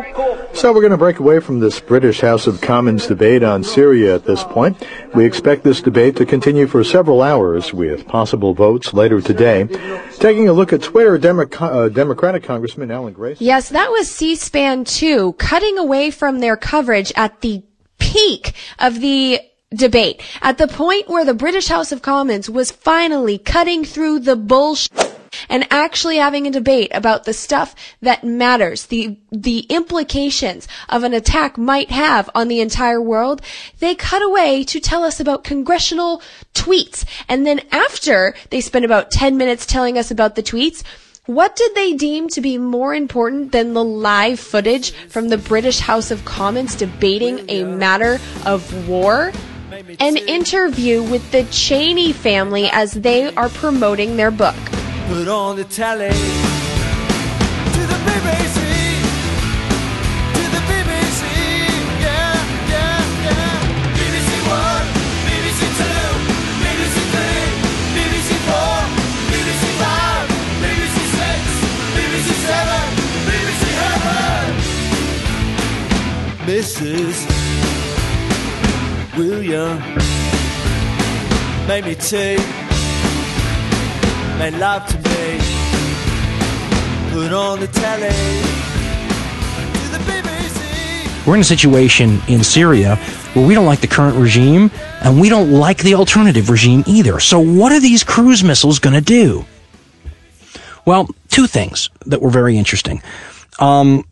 So 0.53 0.74
we're 0.74 0.82
going 0.82 0.91
to 0.91 0.98
break 0.98 1.20
away 1.20 1.39
from 1.39 1.62
this 1.62 1.79
British 1.79 2.20
House 2.20 2.46
of 2.46 2.60
Commons 2.60 3.08
debate 3.08 3.44
on 3.44 3.63
Syria 3.63 4.15
at 4.15 4.25
this 4.25 4.44
point. 4.44 4.75
We 5.15 5.24
expect 5.25 5.63
this 5.63 5.82
debate 5.82 6.18
to 6.18 6.25
continue 6.25 6.68
for 6.68 6.84
several 6.84 7.22
hours 7.22 7.74
with 7.74 8.06
possible 8.08 8.53
votes 8.53 8.94
later 8.94 9.22
today. 9.22 9.68
Taking 10.18 10.50
a 10.50 10.53
look 10.53 10.74
at 10.74 10.84
Twitter, 10.84 11.18
Demo- 11.18 11.48
uh, 11.60 11.88
Democratic 11.88 12.44
Congressman 12.44 12.91
Alan 12.91 13.13
Grayson. 13.13 13.46
Yes, 13.46 13.70
that 13.70 13.89
was 13.89 14.12
C-SPAN 14.12 14.84
2, 14.84 15.34
cutting 15.34 15.77
away 15.77 16.12
from 16.12 16.39
their 16.39 16.58
coverage 16.58 17.13
at 17.15 17.39
the 17.39 17.63
peak 18.00 18.53
of 18.79 19.00
the 19.00 19.39
debate, 19.74 20.22
at 20.41 20.58
the 20.58 20.68
point 20.68 21.08
where 21.08 21.24
the 21.24 21.34
British 21.34 21.68
House 21.68 21.94
of 21.94 22.01
Commons 22.01 22.50
was 22.50 22.70
finally 22.70 23.38
cutting 23.38 23.86
through 23.86 24.20
the 24.20 24.36
bullshit 24.36 25.18
and 25.48 25.67
actually 25.71 26.17
having 26.17 26.48
a 26.48 26.51
debate 26.51 26.91
about 26.93 27.25
the 27.25 27.33
stuff 27.33 27.75
that 28.01 28.24
matters, 28.24 28.88
the, 28.88 29.17
the 29.31 29.59
implications 29.69 30.67
of 30.88 31.03
an 31.03 31.13
attack 31.13 31.57
might 31.57 31.91
have 31.91 32.29
on 32.36 32.48
the 32.48 32.62
entire 32.62 33.01
world, 33.01 33.41
they 33.79 33.95
cut 33.95 34.21
away 34.21 34.63
to 34.65 34.79
tell 34.79 35.03
us 35.03 35.19
about 35.19 35.43
congressional 35.43 36.21
tweets. 36.53 37.05
And 37.27 37.45
then 37.45 37.62
after 37.71 38.33
they 38.50 38.62
spent 38.62 38.86
about 38.86 39.12
10 39.12 39.38
minutes 39.38 39.65
telling 39.65 39.98
us 39.98 40.12
about 40.12 40.36
the 40.36 40.43
tweets, 40.43 40.83
what 41.25 41.55
did 41.55 41.75
they 41.75 41.93
deem 41.93 42.27
to 42.29 42.41
be 42.41 42.57
more 42.57 42.95
important 42.95 43.51
than 43.51 43.74
the 43.74 43.83
live 43.83 44.39
footage 44.39 44.91
from 44.91 45.29
the 45.29 45.38
British 45.38 45.77
House 45.77 46.09
of 46.09 46.25
Commons 46.25 46.75
debating 46.75 47.48
a 47.50 47.65
matter 47.65 48.19
of 48.48 48.89
war? 48.89 49.31
An 50.00 50.17
interview 50.17 51.03
with 51.03 51.31
the 51.31 51.43
Cheney 51.51 52.13
family 52.13 52.67
as 52.71 52.93
they 52.93 53.33
are 53.36 53.50
promoting 53.50 54.17
their 54.17 54.31
book 54.31 54.55
put 55.10 55.28
on 55.28 55.56
the 55.56 55.63
telly 55.63 56.10
to 57.75 57.82
the 57.92 57.98
BBC. 58.08 58.58
To 60.38 60.44
the 60.56 60.62
BBC, 60.70 61.22
yeah, 62.06 62.34
yeah, 62.74 63.01
yeah. 63.25 63.58
BBC 63.98 64.30
One, 64.62 64.88
BBC 65.28 65.60
Two, 65.80 66.06
BBC 66.63 66.96
Three, 67.13 67.48
BBC 67.98 68.30
Four, 68.48 68.78
BBC 69.32 69.63
Five, 69.82 70.25
BBC 70.63 70.98
Six, 71.18 71.42
BBC 71.98 72.28
Seven, 72.48 72.86
BBC 73.28 73.63
Heaven. 73.82 74.46
Mrs. 76.50 77.16
William 79.18 79.74
made 81.68 81.84
me 81.86 81.96
take 81.96 82.46
made 84.39 84.54
love 84.54 84.86
to. 84.88 84.99
Put 87.19 87.33
on 87.33 87.59
the 87.59 87.67
telly. 87.67 88.15
We're 91.27 91.35
in 91.35 91.41
a 91.41 91.43
situation 91.43 92.21
in 92.29 92.45
Syria 92.45 92.95
where 93.33 93.45
we 93.45 93.53
don't 93.53 93.65
like 93.65 93.81
the 93.81 93.88
current 93.88 94.15
regime 94.15 94.71
and 95.01 95.19
we 95.19 95.27
don't 95.27 95.51
like 95.51 95.79
the 95.79 95.95
alternative 95.95 96.49
regime 96.49 96.81
either. 96.88 97.19
So, 97.19 97.41
what 97.41 97.73
are 97.73 97.81
these 97.81 98.05
cruise 98.05 98.41
missiles 98.41 98.79
going 98.79 98.93
to 98.93 99.01
do? 99.01 99.45
Well, 100.85 101.09
two 101.27 101.45
things 101.45 101.89
that 102.05 102.21
were 102.21 102.29
very 102.29 102.57
interesting. 102.57 103.01
Um, 103.59 104.05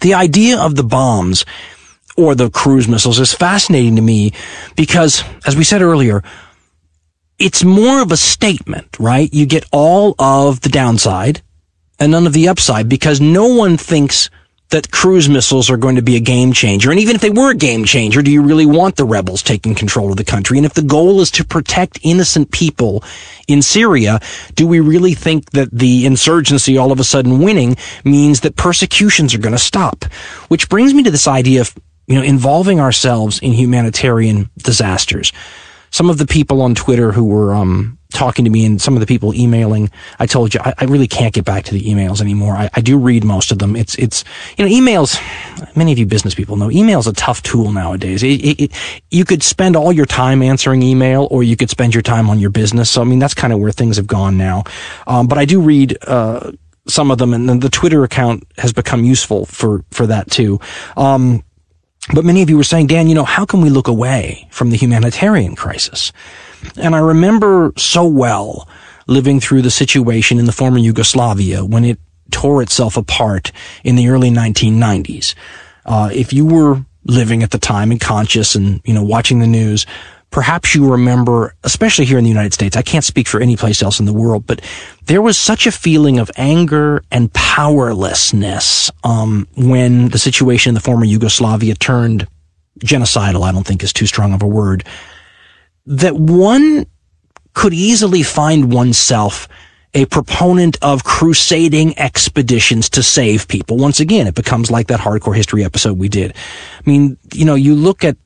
the 0.00 0.12
idea 0.12 0.58
of 0.58 0.74
the 0.74 0.84
bombs 0.84 1.46
or 2.18 2.34
the 2.34 2.50
cruise 2.50 2.86
missiles 2.86 3.18
is 3.18 3.32
fascinating 3.32 3.96
to 3.96 4.02
me 4.02 4.34
because, 4.76 5.24
as 5.46 5.56
we 5.56 5.64
said 5.64 5.80
earlier, 5.80 6.22
it's 7.38 7.64
more 7.64 8.02
of 8.02 8.12
a 8.12 8.18
statement, 8.18 8.94
right? 9.00 9.32
You 9.32 9.46
get 9.46 9.64
all 9.72 10.14
of 10.18 10.60
the 10.60 10.68
downside 10.68 11.40
and 11.98 12.12
none 12.12 12.26
of 12.26 12.32
the 12.32 12.48
upside 12.48 12.88
because 12.88 13.20
no 13.20 13.46
one 13.46 13.76
thinks 13.76 14.30
that 14.70 14.90
cruise 14.90 15.30
missiles 15.30 15.70
are 15.70 15.78
going 15.78 15.96
to 15.96 16.02
be 16.02 16.16
a 16.16 16.20
game 16.20 16.52
changer. 16.52 16.90
And 16.90 17.00
even 17.00 17.16
if 17.16 17.22
they 17.22 17.30
were 17.30 17.52
a 17.52 17.56
game 17.56 17.84
changer, 17.84 18.20
do 18.20 18.30
you 18.30 18.42
really 18.42 18.66
want 18.66 18.96
the 18.96 19.04
rebels 19.04 19.42
taking 19.42 19.74
control 19.74 20.10
of 20.10 20.18
the 20.18 20.24
country? 20.24 20.58
And 20.58 20.66
if 20.66 20.74
the 20.74 20.82
goal 20.82 21.20
is 21.20 21.30
to 21.32 21.44
protect 21.44 22.00
innocent 22.02 22.50
people 22.50 23.02
in 23.46 23.62
Syria, 23.62 24.20
do 24.56 24.66
we 24.66 24.80
really 24.80 25.14
think 25.14 25.50
that 25.52 25.70
the 25.72 26.04
insurgency 26.04 26.76
all 26.76 26.92
of 26.92 27.00
a 27.00 27.04
sudden 27.04 27.40
winning 27.40 27.76
means 28.04 28.40
that 28.40 28.56
persecutions 28.56 29.34
are 29.34 29.38
going 29.38 29.54
to 29.54 29.58
stop? 29.58 30.04
Which 30.48 30.68
brings 30.68 30.92
me 30.92 31.02
to 31.02 31.10
this 31.10 31.26
idea 31.26 31.62
of 31.62 31.74
you 32.06 32.16
know, 32.16 32.22
involving 32.22 32.78
ourselves 32.78 33.38
in 33.38 33.52
humanitarian 33.52 34.50
disasters. 34.58 35.32
Some 35.90 36.10
of 36.10 36.18
the 36.18 36.26
people 36.26 36.62
on 36.62 36.74
Twitter 36.74 37.12
who 37.12 37.24
were, 37.24 37.54
um, 37.54 37.98
talking 38.12 38.44
to 38.44 38.50
me 38.50 38.64
and 38.64 38.80
some 38.80 38.94
of 38.94 39.00
the 39.00 39.06
people 39.06 39.34
emailing, 39.34 39.90
I 40.18 40.26
told 40.26 40.54
you, 40.54 40.60
I, 40.62 40.72
I 40.78 40.84
really 40.84 41.06
can't 41.06 41.34
get 41.34 41.44
back 41.44 41.64
to 41.64 41.74
the 41.74 41.82
emails 41.82 42.20
anymore. 42.20 42.56
I, 42.56 42.70
I, 42.74 42.80
do 42.80 42.96
read 42.96 43.22
most 43.22 43.52
of 43.52 43.58
them. 43.58 43.76
It's, 43.76 43.94
it's, 43.96 44.24
you 44.56 44.64
know, 44.64 44.70
emails, 44.70 45.20
many 45.76 45.92
of 45.92 45.98
you 45.98 46.06
business 46.06 46.34
people 46.34 46.56
know 46.56 46.70
email's 46.70 47.06
a 47.06 47.12
tough 47.12 47.42
tool 47.42 47.70
nowadays. 47.70 48.22
It, 48.22 48.42
it, 48.42 48.60
it, 48.62 49.02
you 49.10 49.24
could 49.24 49.42
spend 49.42 49.76
all 49.76 49.92
your 49.92 50.06
time 50.06 50.42
answering 50.42 50.82
email 50.82 51.28
or 51.30 51.42
you 51.42 51.56
could 51.56 51.70
spend 51.70 51.94
your 51.94 52.02
time 52.02 52.30
on 52.30 52.38
your 52.38 52.50
business. 52.50 52.90
So, 52.90 53.02
I 53.02 53.04
mean, 53.04 53.18
that's 53.18 53.34
kind 53.34 53.52
of 53.52 53.58
where 53.58 53.72
things 53.72 53.96
have 53.96 54.06
gone 54.06 54.38
now. 54.38 54.64
Um, 55.06 55.26
but 55.26 55.36
I 55.36 55.44
do 55.44 55.60
read, 55.60 55.98
uh, 56.06 56.52
some 56.88 57.10
of 57.10 57.18
them 57.18 57.34
and 57.34 57.46
then 57.46 57.60
the 57.60 57.68
Twitter 57.68 58.02
account 58.02 58.44
has 58.56 58.72
become 58.72 59.04
useful 59.04 59.44
for, 59.44 59.84
for 59.90 60.06
that 60.06 60.30
too. 60.30 60.58
Um, 60.96 61.44
but 62.14 62.24
many 62.24 62.42
of 62.42 62.48
you 62.48 62.56
were 62.56 62.64
saying, 62.64 62.86
Dan, 62.86 63.08
you 63.08 63.14
know, 63.14 63.24
how 63.24 63.44
can 63.44 63.60
we 63.60 63.70
look 63.70 63.88
away 63.88 64.48
from 64.50 64.70
the 64.70 64.76
humanitarian 64.76 65.54
crisis? 65.56 66.12
And 66.76 66.94
I 66.94 66.98
remember 66.98 67.72
so 67.76 68.06
well 68.06 68.68
living 69.06 69.40
through 69.40 69.62
the 69.62 69.70
situation 69.70 70.38
in 70.38 70.44
the 70.44 70.52
former 70.52 70.78
Yugoslavia 70.78 71.64
when 71.64 71.84
it 71.84 71.98
tore 72.30 72.62
itself 72.62 72.96
apart 72.96 73.52
in 73.84 73.96
the 73.96 74.08
early 74.08 74.30
1990s. 74.30 75.34
Uh, 75.86 76.10
if 76.12 76.32
you 76.32 76.46
were 76.46 76.84
living 77.04 77.42
at 77.42 77.50
the 77.50 77.58
time 77.58 77.90
and 77.90 78.00
conscious 78.00 78.54
and, 78.54 78.80
you 78.84 78.92
know, 78.92 79.02
watching 79.02 79.38
the 79.38 79.46
news, 79.46 79.86
perhaps 80.30 80.74
you 80.74 80.90
remember, 80.90 81.54
especially 81.64 82.04
here 82.04 82.18
in 82.18 82.24
the 82.24 82.30
United 82.30 82.52
States, 82.52 82.76
I 82.76 82.82
can't 82.82 83.04
speak 83.04 83.28
for 83.28 83.40
any 83.40 83.56
place 83.56 83.82
else 83.82 83.98
in 84.00 84.06
the 84.06 84.12
world, 84.12 84.46
but 84.46 84.60
there 85.06 85.22
was 85.22 85.38
such 85.38 85.66
a 85.66 85.72
feeling 85.72 86.18
of 86.18 86.30
anger 86.36 87.02
and 87.10 87.32
powerlessness 87.32 88.90
um, 89.04 89.48
when 89.56 90.08
the 90.08 90.18
situation 90.18 90.70
in 90.70 90.74
the 90.74 90.80
former 90.80 91.04
Yugoslavia 91.04 91.74
turned 91.74 92.26
genocidal. 92.80 93.42
I 93.42 93.52
don't 93.52 93.66
think 93.66 93.82
is 93.82 93.92
too 93.92 94.06
strong 94.06 94.32
of 94.32 94.42
a 94.42 94.46
word 94.46 94.84
that 95.86 96.14
one 96.14 96.86
could 97.54 97.72
easily 97.72 98.22
find 98.22 98.72
oneself 98.72 99.48
a 99.94 100.04
proponent 100.06 100.76
of 100.82 101.02
crusading 101.02 101.98
expeditions 101.98 102.90
to 102.90 103.02
save 103.02 103.48
people. 103.48 103.78
Once 103.78 104.00
again, 104.00 104.26
it 104.26 104.34
becomes 104.34 104.70
like 104.70 104.88
that 104.88 105.00
hardcore 105.00 105.34
history 105.34 105.64
episode 105.64 105.98
we 105.98 106.10
did. 106.10 106.32
I 106.32 106.88
mean, 106.90 107.16
you 107.32 107.46
know, 107.46 107.54
you 107.54 107.74
look 107.74 108.04
at 108.04 108.16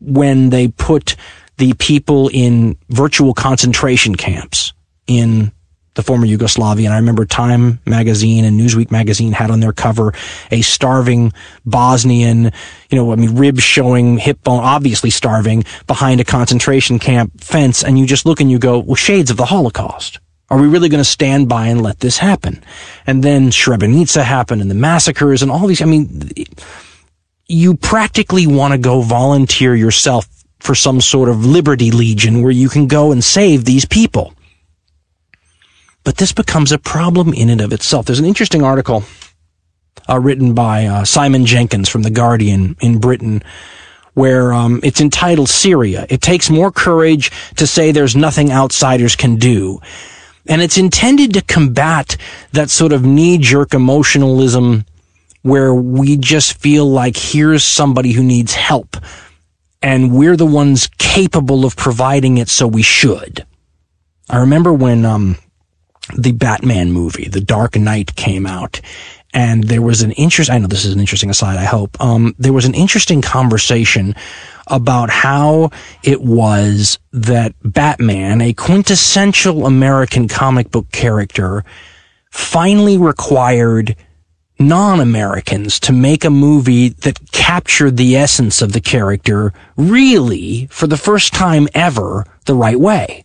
when 0.00 0.50
they 0.50 0.66
put 0.66 1.14
the 1.58 1.74
people 1.74 2.28
in 2.32 2.76
virtual 2.88 3.34
concentration 3.34 4.14
camps 4.14 4.72
in 5.06 5.52
the 5.94 6.02
former 6.02 6.24
Yugoslavia. 6.24 6.86
And 6.86 6.94
I 6.94 6.98
remember 6.98 7.26
Time 7.26 7.78
magazine 7.86 8.44
and 8.44 8.58
Newsweek 8.58 8.90
magazine 8.90 9.32
had 9.32 9.50
on 9.50 9.60
their 9.60 9.72
cover 9.72 10.14
a 10.50 10.62
starving 10.62 11.32
Bosnian, 11.66 12.44
you 12.90 12.96
know, 12.96 13.12
I 13.12 13.16
mean, 13.16 13.36
ribs 13.36 13.62
showing, 13.62 14.18
hip 14.18 14.42
bone, 14.42 14.62
obviously 14.62 15.10
starving 15.10 15.64
behind 15.86 16.20
a 16.20 16.24
concentration 16.24 16.98
camp 16.98 17.40
fence. 17.40 17.84
And 17.84 17.98
you 17.98 18.06
just 18.06 18.24
look 18.24 18.40
and 18.40 18.50
you 18.50 18.58
go, 18.58 18.78
well, 18.78 18.94
shades 18.94 19.30
of 19.30 19.36
the 19.36 19.44
Holocaust. 19.44 20.18
Are 20.48 20.60
we 20.60 20.68
really 20.68 20.88
going 20.88 21.02
to 21.02 21.08
stand 21.08 21.48
by 21.48 21.68
and 21.68 21.82
let 21.82 22.00
this 22.00 22.18
happen? 22.18 22.62
And 23.06 23.22
then 23.22 23.50
Srebrenica 23.50 24.22
happened 24.22 24.60
and 24.60 24.70
the 24.70 24.74
massacres 24.74 25.42
and 25.42 25.50
all 25.50 25.66
these. 25.66 25.80
I 25.80 25.86
mean, 25.86 26.30
you 27.46 27.74
practically 27.74 28.46
want 28.46 28.72
to 28.72 28.78
go 28.78 29.00
volunteer 29.00 29.74
yourself 29.74 30.26
for 30.62 30.76
some 30.76 31.00
sort 31.00 31.28
of 31.28 31.44
liberty 31.44 31.90
legion 31.90 32.40
where 32.40 32.52
you 32.52 32.68
can 32.68 32.86
go 32.86 33.10
and 33.10 33.22
save 33.24 33.64
these 33.64 33.84
people. 33.84 34.32
But 36.04 36.18
this 36.18 36.30
becomes 36.30 36.70
a 36.70 36.78
problem 36.78 37.34
in 37.34 37.50
and 37.50 37.60
of 37.60 37.72
itself. 37.72 38.06
There's 38.06 38.20
an 38.20 38.24
interesting 38.24 38.62
article 38.62 39.02
uh, 40.08 40.20
written 40.20 40.54
by 40.54 40.86
uh, 40.86 41.04
Simon 41.04 41.46
Jenkins 41.46 41.88
from 41.88 42.02
The 42.02 42.10
Guardian 42.10 42.76
in 42.80 43.00
Britain 43.00 43.42
where 44.14 44.52
um, 44.52 44.78
it's 44.84 45.00
entitled 45.00 45.48
Syria. 45.48 46.06
It 46.08 46.20
takes 46.20 46.48
more 46.48 46.70
courage 46.70 47.32
to 47.56 47.66
say 47.66 47.90
there's 47.90 48.14
nothing 48.14 48.52
outsiders 48.52 49.16
can 49.16 49.36
do. 49.36 49.80
And 50.46 50.62
it's 50.62 50.78
intended 50.78 51.34
to 51.34 51.42
combat 51.42 52.16
that 52.52 52.70
sort 52.70 52.92
of 52.92 53.04
knee-jerk 53.04 53.74
emotionalism 53.74 54.84
where 55.42 55.74
we 55.74 56.16
just 56.18 56.58
feel 56.60 56.88
like 56.88 57.16
here's 57.16 57.64
somebody 57.64 58.12
who 58.12 58.22
needs 58.22 58.54
help 58.54 58.96
and 59.82 60.12
we're 60.12 60.36
the 60.36 60.46
ones 60.46 60.88
capable 60.98 61.64
of 61.64 61.76
providing 61.76 62.38
it 62.38 62.48
so 62.48 62.66
we 62.66 62.82
should. 62.82 63.44
I 64.30 64.38
remember 64.38 64.72
when 64.72 65.04
um, 65.04 65.36
the 66.16 66.32
Batman 66.32 66.92
movie, 66.92 67.28
The 67.28 67.40
Dark 67.40 67.76
Knight 67.76 68.14
came 68.14 68.46
out. 68.46 68.80
And 69.34 69.64
there 69.64 69.80
was 69.80 70.02
an 70.02 70.12
interest, 70.12 70.50
I 70.50 70.58
know 70.58 70.66
this 70.66 70.84
is 70.84 70.92
an 70.92 71.00
interesting 71.00 71.30
aside, 71.30 71.56
I 71.56 71.64
hope. 71.64 71.98
Um, 72.02 72.34
there 72.38 72.52
was 72.52 72.66
an 72.66 72.74
interesting 72.74 73.22
conversation 73.22 74.14
about 74.66 75.08
how 75.08 75.70
it 76.02 76.20
was 76.20 76.98
that 77.12 77.54
Batman, 77.64 78.42
a 78.42 78.52
quintessential 78.52 79.64
American 79.64 80.28
comic 80.28 80.70
book 80.70 80.90
character, 80.92 81.64
finally 82.30 82.98
required 82.98 83.96
non-Americans 84.68 85.78
to 85.80 85.92
make 85.92 86.24
a 86.24 86.30
movie 86.30 86.90
that 86.90 87.32
captured 87.32 87.96
the 87.96 88.16
essence 88.16 88.62
of 88.62 88.72
the 88.72 88.80
character 88.80 89.52
really, 89.76 90.66
for 90.66 90.86
the 90.86 90.96
first 90.96 91.32
time 91.32 91.68
ever, 91.74 92.24
the 92.46 92.54
right 92.54 92.78
way. 92.78 93.24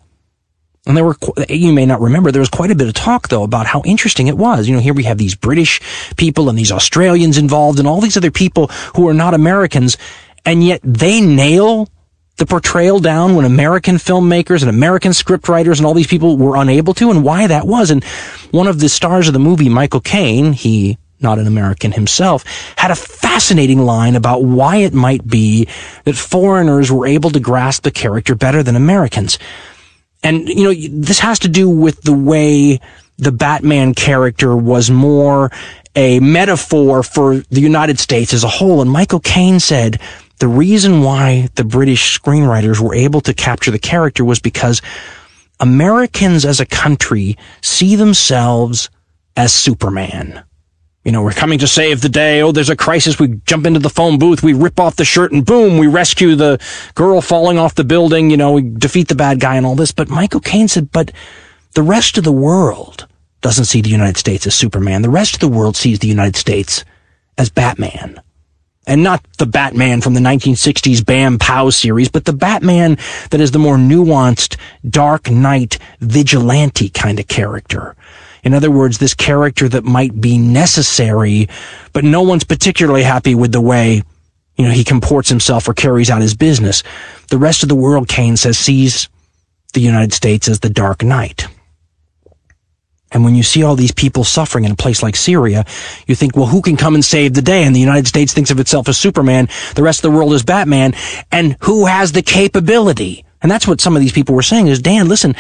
And 0.85 0.95
there 0.95 1.03
were, 1.03 1.17
you 1.49 1.73
may 1.73 1.85
not 1.85 1.99
remember, 1.99 2.31
there 2.31 2.39
was 2.39 2.49
quite 2.49 2.71
a 2.71 2.75
bit 2.75 2.87
of 2.87 2.93
talk 2.93 3.27
though 3.27 3.43
about 3.43 3.67
how 3.67 3.81
interesting 3.85 4.27
it 4.27 4.37
was. 4.37 4.67
You 4.67 4.75
know, 4.75 4.81
here 4.81 4.93
we 4.93 5.03
have 5.03 5.17
these 5.17 5.35
British 5.35 5.81
people 6.15 6.49
and 6.49 6.57
these 6.57 6.71
Australians 6.71 7.37
involved 7.37 7.77
and 7.77 7.87
all 7.87 7.99
these 7.99 8.15
other 8.15 8.31
people 8.31 8.67
who 8.95 9.07
are 9.07 9.13
not 9.13 9.33
Americans, 9.33 9.97
and 10.45 10.63
yet 10.63 10.79
they 10.83 11.19
nail 11.19 11.89
the 12.37 12.45
portrayal 12.45 12.99
down 12.99 13.35
when 13.35 13.45
American 13.45 13.95
filmmakers 13.95 14.61
and 14.61 14.69
American 14.69 15.11
scriptwriters 15.11 15.77
and 15.77 15.85
all 15.85 15.93
these 15.93 16.07
people 16.07 16.37
were 16.37 16.55
unable 16.55 16.93
to 16.93 17.11
and 17.11 17.23
why 17.23 17.47
that 17.47 17.67
was. 17.67 17.91
And 17.91 18.03
one 18.51 18.67
of 18.67 18.79
the 18.79 18.89
stars 18.89 19.27
of 19.27 19.33
the 19.33 19.39
movie, 19.39 19.69
Michael 19.69 20.01
Caine, 20.01 20.53
he, 20.53 20.97
not 21.19 21.39
an 21.39 21.47
American 21.47 21.91
himself, 21.91 22.43
had 22.77 22.91
a 22.91 22.95
fascinating 22.95 23.79
line 23.79 24.15
about 24.15 24.43
why 24.43 24.77
it 24.77 24.93
might 24.93 25.25
be 25.27 25.67
that 26.03 26.15
foreigners 26.15 26.91
were 26.91 27.07
able 27.07 27.29
to 27.31 27.39
grasp 27.39 27.83
the 27.83 27.91
character 27.91 28.35
better 28.35 28.63
than 28.63 28.75
Americans. 28.75 29.39
And, 30.23 30.47
you 30.49 30.63
know, 30.63 30.89
this 30.89 31.19
has 31.19 31.39
to 31.39 31.47
do 31.47 31.69
with 31.69 32.01
the 32.01 32.13
way 32.13 32.79
the 33.17 33.31
Batman 33.31 33.93
character 33.93 34.55
was 34.55 34.89
more 34.91 35.51
a 35.95 36.19
metaphor 36.19 37.01
for 37.01 37.37
the 37.49 37.61
United 37.61 37.99
States 37.99 38.33
as 38.33 38.43
a 38.43 38.47
whole. 38.47 38.81
And 38.81 38.89
Michael 38.89 39.19
Caine 39.19 39.59
said 39.59 39.99
the 40.39 40.47
reason 40.47 41.01
why 41.01 41.49
the 41.55 41.63
British 41.63 42.19
screenwriters 42.19 42.79
were 42.79 42.93
able 42.93 43.21
to 43.21 43.33
capture 43.33 43.71
the 43.71 43.79
character 43.79 44.23
was 44.23 44.39
because 44.39 44.81
Americans 45.59 46.45
as 46.45 46.59
a 46.59 46.65
country 46.67 47.35
see 47.61 47.95
themselves 47.95 48.91
as 49.35 49.53
Superman. 49.53 50.43
You 51.07 51.13
know, 51.13 51.23
we're 51.23 51.31
coming 51.31 51.59
to 51.59 51.67
save 51.67 52.01
the 52.01 52.09
day. 52.09 52.41
Oh, 52.41 52.51
there's 52.51 52.69
a 52.69 52.75
crisis. 52.75 53.17
We 53.17 53.39
jump 53.45 53.65
into 53.65 53.79
the 53.79 53.89
phone 53.89 54.19
booth. 54.19 54.43
We 54.43 54.51
rip 54.51 54.77
off 54.77 54.97
the 54.97 55.05
shirt 55.05 55.31
and 55.31 55.45
boom, 55.45 55.77
we 55.77 55.87
rescue 55.87 56.35
the 56.35 56.59
girl 56.95 57.21
falling 57.21 57.57
off 57.57 57.75
the 57.75 57.85
building. 57.85 58.29
You 58.29 58.35
know, 58.35 58.51
we 58.51 58.63
defeat 58.63 59.07
the 59.07 59.15
bad 59.15 59.39
guy 59.39 59.55
and 59.55 59.65
all 59.65 59.75
this. 59.75 59.93
But 59.93 60.09
Michael 60.09 60.41
Caine 60.41 60.67
said, 60.67 60.91
but 60.91 61.13
the 61.75 61.81
rest 61.81 62.17
of 62.17 62.25
the 62.25 62.33
world 62.33 63.07
doesn't 63.39 63.65
see 63.65 63.79
the 63.79 63.89
United 63.89 64.17
States 64.17 64.45
as 64.47 64.55
Superman. 64.55 65.01
The 65.01 65.09
rest 65.09 65.35
of 65.35 65.39
the 65.39 65.47
world 65.47 65.77
sees 65.77 65.99
the 65.99 66.09
United 66.09 66.35
States 66.35 66.83
as 67.37 67.49
Batman. 67.49 68.21
And 68.85 69.01
not 69.01 69.25
the 69.37 69.45
Batman 69.45 70.01
from 70.01 70.13
the 70.13 70.19
1960s 70.19 71.05
Bam 71.05 71.39
Pow 71.39 71.69
series, 71.69 72.09
but 72.09 72.25
the 72.25 72.33
Batman 72.33 72.97
that 73.29 73.39
is 73.39 73.51
the 73.51 73.59
more 73.59 73.77
nuanced, 73.77 74.57
dark 74.89 75.31
knight, 75.31 75.77
vigilante 76.01 76.89
kind 76.89 77.17
of 77.17 77.29
character 77.29 77.95
in 78.47 78.53
other 78.53 78.71
words, 78.71 78.97
this 78.97 79.13
character 79.13 79.67
that 79.67 79.83
might 79.83 80.19
be 80.19 80.37
necessary, 80.37 81.49
but 81.91 82.05
no 82.05 82.21
one's 82.21 82.45
particularly 82.45 83.03
happy 83.03 83.35
with 83.35 83.51
the 83.51 83.59
way, 83.59 84.01
you 84.55 84.65
know, 84.65 84.71
he 84.71 84.85
comports 84.85 85.27
himself 85.27 85.67
or 85.67 85.73
carries 85.73 86.09
out 86.09 86.21
his 86.21 86.33
business. 86.33 86.81
The 87.29 87.37
rest 87.37 87.61
of 87.61 87.69
the 87.69 87.75
world, 87.75 88.07
Caine 88.07 88.37
says, 88.37 88.57
sees 88.57 89.09
the 89.73 89.81
United 89.81 90.13
States 90.13 90.47
as 90.47 90.61
the 90.61 90.69
Dark 90.69 91.03
Knight. 91.03 91.47
And 93.11 93.25
when 93.25 93.35
you 93.35 93.43
see 93.43 93.63
all 93.63 93.75
these 93.75 93.91
people 93.91 94.23
suffering 94.23 94.63
in 94.63 94.71
a 94.71 94.75
place 94.75 95.03
like 95.03 95.17
Syria, 95.17 95.65
you 96.07 96.15
think, 96.15 96.37
well, 96.37 96.45
who 96.45 96.61
can 96.61 96.77
come 96.77 96.95
and 96.95 97.03
save 97.03 97.33
the 97.33 97.41
day? 97.41 97.63
And 97.63 97.75
the 97.75 97.81
United 97.81 98.07
States 98.07 98.33
thinks 98.33 98.51
of 98.51 98.61
itself 98.61 98.87
as 98.87 98.97
Superman. 98.97 99.49
The 99.75 99.83
rest 99.83 99.99
of 99.99 100.11
the 100.11 100.17
world 100.17 100.33
is 100.33 100.43
Batman. 100.43 100.93
And 101.33 101.57
who 101.61 101.85
has 101.85 102.13
the 102.13 102.21
capability? 102.21 103.25
And 103.41 103.51
that's 103.51 103.67
what 103.67 103.81
some 103.81 103.95
of 103.95 104.01
these 104.01 104.13
people 104.13 104.35
were 104.35 104.41
saying 104.41 104.67
is, 104.67 104.81
Dan, 104.81 105.09
listen, 105.09 105.35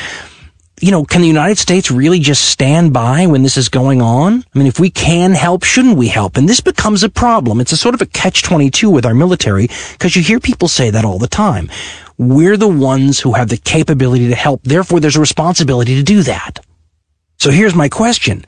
you 0.79 0.91
know, 0.91 1.03
can 1.05 1.21
the 1.21 1.27
United 1.27 1.57
States 1.57 1.89
really 1.89 2.19
just 2.19 2.45
stand 2.45 2.93
by 2.93 3.25
when 3.25 3.41
this 3.41 3.57
is 3.57 3.67
going 3.67 4.01
on? 4.01 4.43
I 4.53 4.57
mean, 4.57 4.67
if 4.67 4.79
we 4.79 4.91
can 4.91 5.31
help, 5.31 5.63
shouldn't 5.63 5.97
we 5.97 6.07
help? 6.07 6.37
And 6.37 6.47
this 6.47 6.61
becomes 6.61 7.03
a 7.03 7.09
problem. 7.09 7.59
It's 7.59 7.71
a 7.71 7.77
sort 7.77 7.95
of 7.95 8.01
a 8.01 8.05
catch-22 8.05 8.91
with 8.91 9.05
our 9.05 9.15
military 9.15 9.69
because 9.93 10.15
you 10.15 10.21
hear 10.21 10.39
people 10.39 10.67
say 10.67 10.91
that 10.91 11.03
all 11.03 11.17
the 11.17 11.27
time. 11.27 11.71
We're 12.19 12.57
the 12.57 12.67
ones 12.67 13.19
who 13.19 13.33
have 13.33 13.49
the 13.49 13.57
capability 13.57 14.27
to 14.29 14.35
help. 14.35 14.61
Therefore, 14.63 14.99
there's 14.99 15.15
a 15.15 15.19
responsibility 15.19 15.95
to 15.95 16.03
do 16.03 16.21
that. 16.23 16.59
So 17.39 17.49
here's 17.49 17.75
my 17.75 17.89
question. 17.89 18.45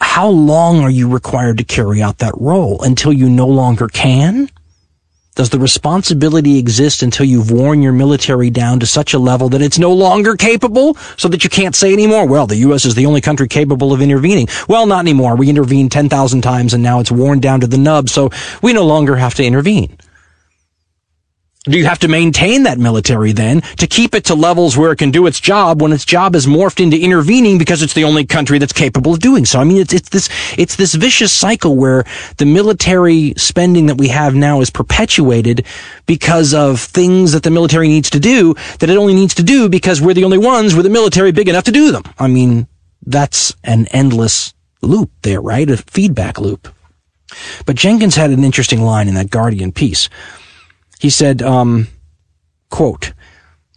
How 0.00 0.28
long 0.28 0.80
are 0.80 0.90
you 0.90 1.08
required 1.08 1.58
to 1.58 1.64
carry 1.64 2.00
out 2.00 2.18
that 2.18 2.34
role 2.36 2.82
until 2.82 3.12
you 3.12 3.28
no 3.28 3.46
longer 3.46 3.88
can? 3.88 4.50
Does 5.36 5.50
the 5.50 5.60
responsibility 5.60 6.58
exist 6.58 7.02
until 7.02 7.24
you've 7.24 7.52
worn 7.52 7.82
your 7.82 7.92
military 7.92 8.50
down 8.50 8.80
to 8.80 8.86
such 8.86 9.14
a 9.14 9.18
level 9.18 9.48
that 9.50 9.62
it's 9.62 9.78
no 9.78 9.92
longer 9.92 10.34
capable 10.34 10.96
so 11.16 11.28
that 11.28 11.44
you 11.44 11.50
can't 11.50 11.76
say 11.76 11.92
anymore, 11.92 12.26
well, 12.26 12.48
the 12.48 12.56
U.S. 12.56 12.84
is 12.84 12.96
the 12.96 13.06
only 13.06 13.20
country 13.20 13.46
capable 13.46 13.92
of 13.92 14.02
intervening? 14.02 14.48
Well, 14.68 14.86
not 14.86 15.00
anymore. 15.00 15.36
We 15.36 15.48
intervened 15.48 15.92
10,000 15.92 16.40
times 16.42 16.74
and 16.74 16.82
now 16.82 16.98
it's 16.98 17.12
worn 17.12 17.38
down 17.38 17.60
to 17.60 17.68
the 17.68 17.78
nub, 17.78 18.08
so 18.08 18.30
we 18.60 18.72
no 18.72 18.84
longer 18.84 19.14
have 19.16 19.34
to 19.34 19.44
intervene. 19.44 19.96
Do 21.66 21.76
you 21.76 21.84
have 21.84 21.98
to 21.98 22.08
maintain 22.08 22.62
that 22.62 22.78
military 22.78 23.32
then 23.32 23.60
to 23.76 23.86
keep 23.86 24.14
it 24.14 24.24
to 24.24 24.34
levels 24.34 24.78
where 24.78 24.92
it 24.92 24.96
can 24.96 25.10
do 25.10 25.26
its 25.26 25.38
job 25.38 25.82
when 25.82 25.92
its 25.92 26.06
job 26.06 26.34
is 26.34 26.46
morphed 26.46 26.82
into 26.82 26.98
intervening 26.98 27.58
because 27.58 27.82
it's 27.82 27.92
the 27.92 28.04
only 28.04 28.24
country 28.24 28.56
that's 28.58 28.72
capable 28.72 29.12
of 29.12 29.20
doing 29.20 29.44
so? 29.44 29.60
I 29.60 29.64
mean, 29.64 29.76
it's, 29.76 29.92
it's 29.92 30.08
this, 30.08 30.30
it's 30.56 30.76
this 30.76 30.94
vicious 30.94 31.32
cycle 31.32 31.76
where 31.76 32.04
the 32.38 32.46
military 32.46 33.34
spending 33.36 33.86
that 33.86 33.98
we 33.98 34.08
have 34.08 34.34
now 34.34 34.62
is 34.62 34.70
perpetuated 34.70 35.66
because 36.06 36.54
of 36.54 36.80
things 36.80 37.32
that 37.32 37.42
the 37.42 37.50
military 37.50 37.88
needs 37.88 38.08
to 38.08 38.20
do 38.20 38.54
that 38.78 38.88
it 38.88 38.96
only 38.96 39.12
needs 39.12 39.34
to 39.34 39.42
do 39.42 39.68
because 39.68 40.00
we're 40.00 40.14
the 40.14 40.24
only 40.24 40.38
ones 40.38 40.74
with 40.74 40.86
a 40.86 40.90
military 40.90 41.30
big 41.30 41.50
enough 41.50 41.64
to 41.64 41.72
do 41.72 41.92
them. 41.92 42.04
I 42.18 42.28
mean, 42.28 42.68
that's 43.04 43.54
an 43.64 43.86
endless 43.88 44.54
loop 44.80 45.10
there, 45.20 45.42
right? 45.42 45.68
A 45.68 45.76
feedback 45.76 46.40
loop. 46.40 46.74
But 47.66 47.76
Jenkins 47.76 48.16
had 48.16 48.30
an 48.30 48.44
interesting 48.44 48.80
line 48.80 49.08
in 49.08 49.14
that 49.14 49.28
Guardian 49.28 49.72
piece. 49.72 50.08
He 51.00 51.08
said, 51.08 51.40
um, 51.40 51.88
quote, 52.68 53.14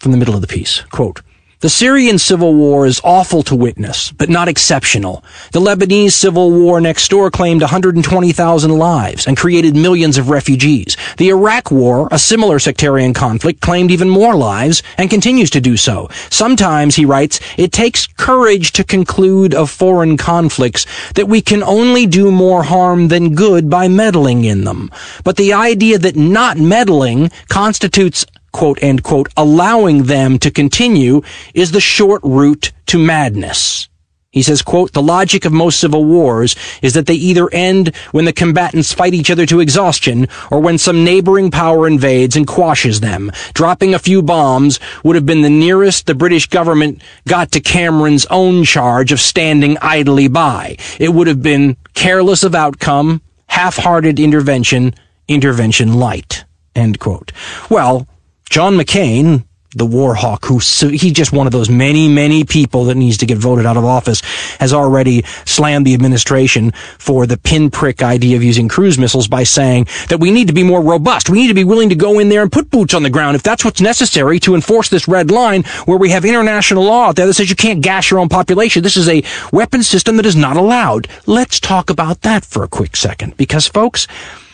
from 0.02 0.12
the 0.12 0.18
middle 0.18 0.36
of 0.36 0.42
the 0.42 0.48
piece, 0.48 0.82
quote, 0.92 1.22
the 1.64 1.70
Syrian 1.70 2.20
civil 2.20 2.54
war 2.54 2.86
is 2.86 3.00
awful 3.06 3.42
to 3.44 3.56
witness, 3.56 4.12
but 4.12 4.28
not 4.28 4.50
exceptional. 4.50 5.24
The 5.54 5.62
Lebanese 5.62 6.12
civil 6.12 6.52
war 6.52 6.82
next 6.82 7.08
door 7.08 7.32
claimed 7.32 7.62
120,000 7.62 8.78
lives 8.78 9.26
and 9.26 9.38
created 9.38 9.74
millions 9.74 10.18
of 10.18 10.28
refugees. 10.28 10.98
The 11.16 11.30
Iraq 11.30 11.72
war, 11.72 12.10
a 12.12 12.20
similar 12.20 12.60
sectarian 12.60 13.14
conflict, 13.14 13.62
claimed 13.62 13.92
even 13.92 14.10
more 14.10 14.36
lives 14.36 14.84
and 14.98 15.10
continues 15.10 15.50
to 15.52 15.62
do 15.62 15.78
so. 15.78 16.10
Sometimes, 16.30 16.98
he 16.98 17.06
writes, 17.06 17.40
it 17.58 17.72
takes 17.72 18.08
courage 18.08 18.74
to 18.74 18.84
conclude 18.84 19.54
of 19.54 19.72
foreign 19.72 20.18
conflicts 20.18 20.86
that 21.14 21.30
we 21.30 21.42
can 21.42 21.64
only 21.64 22.06
do 22.06 22.30
more 22.30 22.64
harm 22.64 23.08
than 23.08 23.36
good 23.36 23.70
by 23.70 23.88
meddling 23.88 24.44
in 24.44 24.66
them. 24.66 24.92
But 25.24 25.38
the 25.38 25.54
idea 25.54 25.98
that 25.98 26.18
not 26.18 26.58
meddling 26.58 27.32
constitutes 27.48 28.26
quote, 28.54 28.82
end 28.82 29.04
quote, 29.04 29.28
allowing 29.36 30.04
them 30.04 30.40
to 30.40 30.50
continue 30.50 31.22
is 31.54 31.72
the 31.72 31.82
short 31.82 32.22
route 32.24 32.72
to 32.86 32.98
madness. 32.98 33.90
He 34.34 34.42
says, 34.42 34.64
quote, 34.64 34.94
the 34.94 35.02
logic 35.02 35.46
of 35.46 35.54
most 35.54 35.80
civil 35.80 36.04
wars 36.06 36.56
is 36.82 36.96
that 36.96 37.06
they 37.06 37.14
either 37.14 37.54
end 37.54 37.96
when 38.12 38.26
the 38.26 38.34
combatants 38.34 38.92
fight 38.92 39.14
each 39.14 39.30
other 39.30 39.46
to 39.46 39.60
exhaustion 39.60 40.28
or 40.50 40.60
when 40.60 40.80
some 40.80 41.04
neighboring 41.04 41.52
power 41.52 41.86
invades 41.86 42.36
and 42.36 42.48
quashes 42.48 43.00
them. 43.00 43.32
Dropping 43.54 43.94
a 43.94 44.00
few 44.00 44.24
bombs 44.24 44.80
would 45.04 45.16
have 45.16 45.28
been 45.28 45.44
the 45.44 45.52
nearest 45.52 46.08
the 46.08 46.16
British 46.16 46.48
government 46.48 47.04
got 47.28 47.52
to 47.52 47.60
Cameron's 47.60 48.26
own 48.32 48.64
charge 48.64 49.12
of 49.12 49.22
standing 49.22 49.78
idly 49.84 50.28
by. 50.28 50.78
It 51.00 51.10
would 51.10 51.28
have 51.28 51.44
been 51.44 51.78
careless 51.94 52.42
of 52.42 52.56
outcome, 52.56 53.22
half-hearted 53.46 54.20
intervention, 54.20 54.96
intervention 55.28 55.94
light, 55.94 56.44
end 56.76 57.00
quote. 57.00 57.32
Well, 57.70 58.08
John 58.54 58.78
McCain, 58.78 59.46
the 59.72 59.84
war 59.88 60.14
hawk, 60.14 60.46
who 60.46 60.60
he's 60.60 61.14
just 61.14 61.34
one 61.34 61.48
of 61.48 61.52
those 61.52 61.72
many, 61.72 62.08
many 62.08 62.44
people 62.44 62.84
that 62.84 62.94
needs 62.94 63.18
to 63.18 63.26
get 63.26 63.40
voted 63.40 63.66
out 63.66 63.78
of 63.78 63.84
office, 63.84 64.22
has 64.60 64.72
already 64.72 65.24
slammed 65.46 65.88
the 65.88 65.96
administration 65.96 66.72
for 67.00 67.26
the 67.26 67.36
pinprick 67.36 68.04
idea 68.04 68.36
of 68.36 68.44
using 68.44 68.68
cruise 68.68 69.00
missiles 69.00 69.28
by 69.28 69.42
saying 69.42 69.88
that 70.10 70.20
we 70.20 70.30
need 70.30 70.50
to 70.50 70.54
be 70.54 70.62
more 70.62 70.84
robust. 70.84 71.32
We 71.32 71.40
need 71.40 71.48
to 71.48 71.56
be 71.56 71.64
willing 71.64 71.90
to 71.90 71.96
go 71.96 72.20
in 72.20 72.30
there 72.30 72.44
and 72.44 72.52
put 72.52 72.70
boots 72.70 72.94
on 72.94 73.02
the 73.02 73.10
ground 73.10 73.36
if 73.36 73.42
that's 73.42 73.66
what's 73.66 73.82
necessary 73.82 74.40
to 74.42 74.54
enforce 74.54 74.88
this 74.88 75.08
red 75.08 75.32
line 75.32 75.64
where 75.86 75.98
we 75.98 76.12
have 76.12 76.24
international 76.24 76.84
law 76.84 77.08
out 77.08 77.16
there 77.16 77.26
that 77.26 77.34
says 77.34 77.50
you 77.50 77.56
can't 77.56 77.82
gas 77.82 78.12
your 78.12 78.20
own 78.20 78.30
population. 78.30 78.84
This 78.84 78.98
is 78.98 79.10
a 79.10 79.24
weapon 79.52 79.82
system 79.82 80.18
that 80.18 80.28
is 80.28 80.36
not 80.36 80.58
allowed. 80.58 81.08
Let's 81.26 81.60
talk 81.60 81.90
about 81.90 82.22
that 82.22 82.46
for 82.46 82.64
a 82.64 82.68
quick 82.68 82.96
second 82.96 83.36
because 83.36 83.66
folks, 83.66 84.08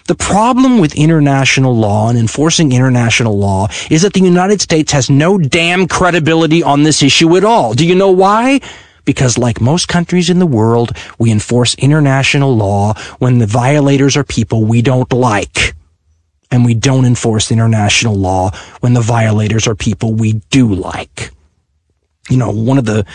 the 0.10 0.16
problem 0.16 0.80
with 0.80 0.96
international 0.96 1.76
law 1.76 2.10
and 2.10 2.18
enforcing 2.18 2.72
international 2.72 3.38
law 3.38 3.68
is 3.92 4.02
that 4.02 4.14
the 4.14 4.22
United 4.22 4.60
States 4.60 4.92
has 4.92 5.08
no 5.08 5.38
damn 5.38 5.88
credibility 5.88 6.64
on 6.64 6.82
this 6.82 7.04
issue 7.04 7.38
at 7.38 7.44
all. 7.44 7.76
Do 7.76 7.86
you 7.86 7.94
know 7.94 8.10
why? 8.10 8.60
Because 9.06 9.38
like 9.38 9.62
most 9.62 9.88
countries 9.88 10.32
in 10.32 10.40
the 10.40 10.48
world, 10.48 10.94
we 11.20 11.32
enforce 11.32 11.76
international 11.76 12.58
law 12.58 12.96
when 13.20 13.38
the 13.38 13.46
violators 13.46 14.18
are 14.18 14.24
people 14.24 14.66
we 14.66 14.82
don't 14.82 15.14
like. 15.14 15.76
And 16.50 16.66
we 16.66 16.74
don't 16.74 17.06
enforce 17.06 17.52
international 17.52 18.16
law 18.16 18.50
when 18.80 18.96
the 18.96 19.02
violators 19.02 19.68
are 19.68 19.76
people 19.76 20.16
we 20.16 20.42
do 20.50 20.74
like. 20.74 21.30
You 22.32 22.38
know, 22.38 22.50
one 22.50 22.80
of 22.80 22.86
the 22.86 23.06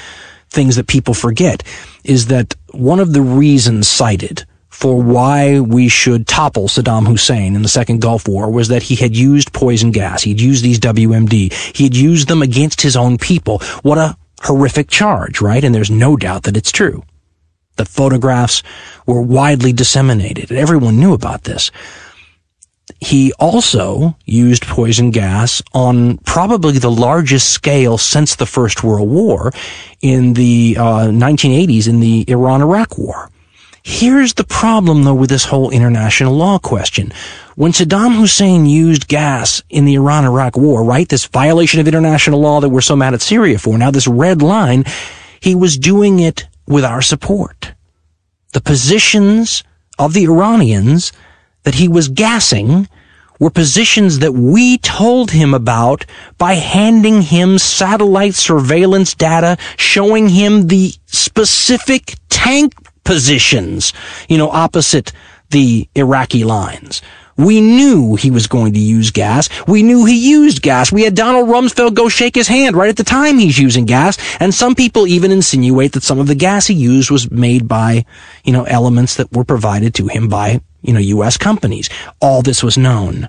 things 0.49 0.77
that 0.77 0.87
people 0.87 1.13
forget 1.13 1.65
is 2.05 2.29
that 2.29 2.55
one 2.71 3.01
of 3.01 3.13
the 3.13 3.23
reasons 3.23 3.89
cited 3.89 4.47
for 4.75 5.01
why 5.01 5.61
we 5.61 5.89
should 5.89 6.27
topple 6.27 6.67
Saddam 6.67 7.07
Hussein 7.07 7.55
in 7.55 7.63
the 7.63 7.69
Second 7.69 8.03
Gulf 8.03 8.27
War 8.27 8.51
was 8.51 8.69
that 8.69 8.83
he 8.83 8.97
had 8.97 9.17
used 9.17 9.53
poison 9.53 9.93
gas. 9.93 10.25
He'd 10.25 10.41
used 10.41 10.65
these 10.65 10.81
WMD. 10.81 11.53
He 11.75 11.85
had 11.85 11.97
used 11.97 12.27
them 12.27 12.43
against 12.43 12.83
his 12.83 12.97
own 12.97 13.17
people. 13.17 13.61
What 13.83 13.99
a 13.99 14.17
horrific 14.43 14.89
charge, 14.89 15.41
right? 15.41 15.63
And 15.63 15.73
there's 15.73 15.93
no 15.93 16.17
doubt 16.17 16.43
that 16.43 16.57
it's 16.57 16.73
true. 16.73 17.05
The 17.77 17.85
photographs 17.85 18.65
were 19.07 19.23
widely 19.23 19.73
disseminated. 19.73 20.51
Everyone 20.51 20.99
knew 20.99 21.15
about 21.15 21.45
this. 21.45 21.71
He 23.01 23.33
also 23.35 24.17
used 24.27 24.67
poison 24.67 25.13
gas 25.13 25.63
on 25.73 26.19
probably 26.19 26.79
the 26.79 26.91
largest 26.91 27.51
scale 27.51 27.97
since 27.97 28.35
the 28.35 28.45
First 28.45 28.83
World 28.83 29.09
War 29.09 29.53
in 30.03 30.35
the 30.35 30.77
uh, 30.79 31.07
1980s 31.07 31.89
in 31.89 32.01
the 32.01 32.25
Iran-Iraq 32.29 32.99
War. 32.99 33.31
Here's 33.87 34.33
the 34.33 34.45
problem, 34.45 35.05
though, 35.05 35.15
with 35.15 35.29
this 35.29 35.45
whole 35.45 35.69
international 35.69 36.33
law 36.33 36.59
question. 36.59 37.13
When 37.55 37.73
Saddam 37.73 38.17
Hussein 38.17 38.65
used 38.65 39.09
gas 39.09 39.63
in 39.69 39.85
the 39.85 39.95
Iran-Iraq 39.95 40.57
war, 40.57 40.83
right, 40.83 41.07
this 41.07 41.27
violation 41.27 41.81
of 41.81 41.87
international 41.87 42.41
law 42.41 42.61
that 42.61 42.71
we're 42.71 42.81
so 42.81 42.97
mad 42.97 43.13
at 43.13 43.21
Syria 43.21 43.59
for, 43.59 43.77
now 43.77 43.91
this 43.91 44.09
red 44.09 44.41
line, 44.41 44.85
he 45.39 45.55
was 45.55 45.77
doing 45.77 46.19
it 46.19 46.47
with 46.67 46.83
our 46.83 47.03
support. 47.03 47.75
The 48.55 48.63
positions 48.63 49.63
of 49.99 50.15
the 50.15 50.25
Iranians 50.25 51.13
that 51.65 51.75
he 51.75 51.87
was 51.87 52.09
gassing 52.09 52.89
were 53.39 53.51
positions 53.51 54.21
that 54.21 54.33
we 54.33 54.79
told 54.79 55.33
him 55.33 55.53
about 55.53 56.07
by 56.39 56.55
handing 56.55 57.21
him 57.21 57.59
satellite 57.59 58.35
surveillance 58.35 59.15
data 59.15 59.59
showing 59.77 60.31
him 60.31 60.69
the 60.69 60.95
specific 61.05 62.15
tank 62.31 62.73
positions, 63.05 63.93
you 64.29 64.39
know, 64.39 64.51
opposite 64.51 65.13
the 65.51 65.89
Iraqi 65.95 66.45
lines. 66.45 67.03
We 67.37 67.61
knew 67.61 68.15
he 68.15 68.31
was 68.31 68.47
going 68.47 68.75
to 68.75 68.79
use 68.79 69.11
gas. 69.11 69.49
We 69.67 69.83
knew 69.83 70.05
he 70.05 70.31
used 70.31 70.63
gas. 70.63 70.93
We 70.93 71.03
had 71.03 71.17
Donald 71.17 71.49
Rumsfeld 71.49 71.95
go 71.95 72.09
shake 72.09 72.37
his 72.37 72.47
hand 72.47 72.77
right 72.77 72.89
at 72.89 72.97
the 72.97 73.05
time 73.05 73.39
he's 73.39 73.59
using 73.59 73.87
gas. 73.87 74.19
And 74.39 74.55
some 74.55 74.75
people 74.75 75.07
even 75.07 75.33
insinuate 75.33 75.93
that 75.93 76.05
some 76.05 76.21
of 76.21 76.29
the 76.29 76.37
gas 76.37 76.67
he 76.67 76.75
used 76.75 77.11
was 77.11 77.31
made 77.31 77.67
by, 77.67 78.05
you 78.45 78.53
know, 78.53 78.65
elements 78.65 79.17
that 79.17 79.33
were 79.33 79.45
provided 79.45 79.95
to 79.95 80.07
him 80.07 80.29
by, 80.29 80.61
you 80.83 80.93
know, 80.93 81.01
U.S. 81.01 81.37
companies. 81.37 81.91
All 82.21 82.41
this 82.41 82.63
was 82.63 82.79
known. 82.79 83.29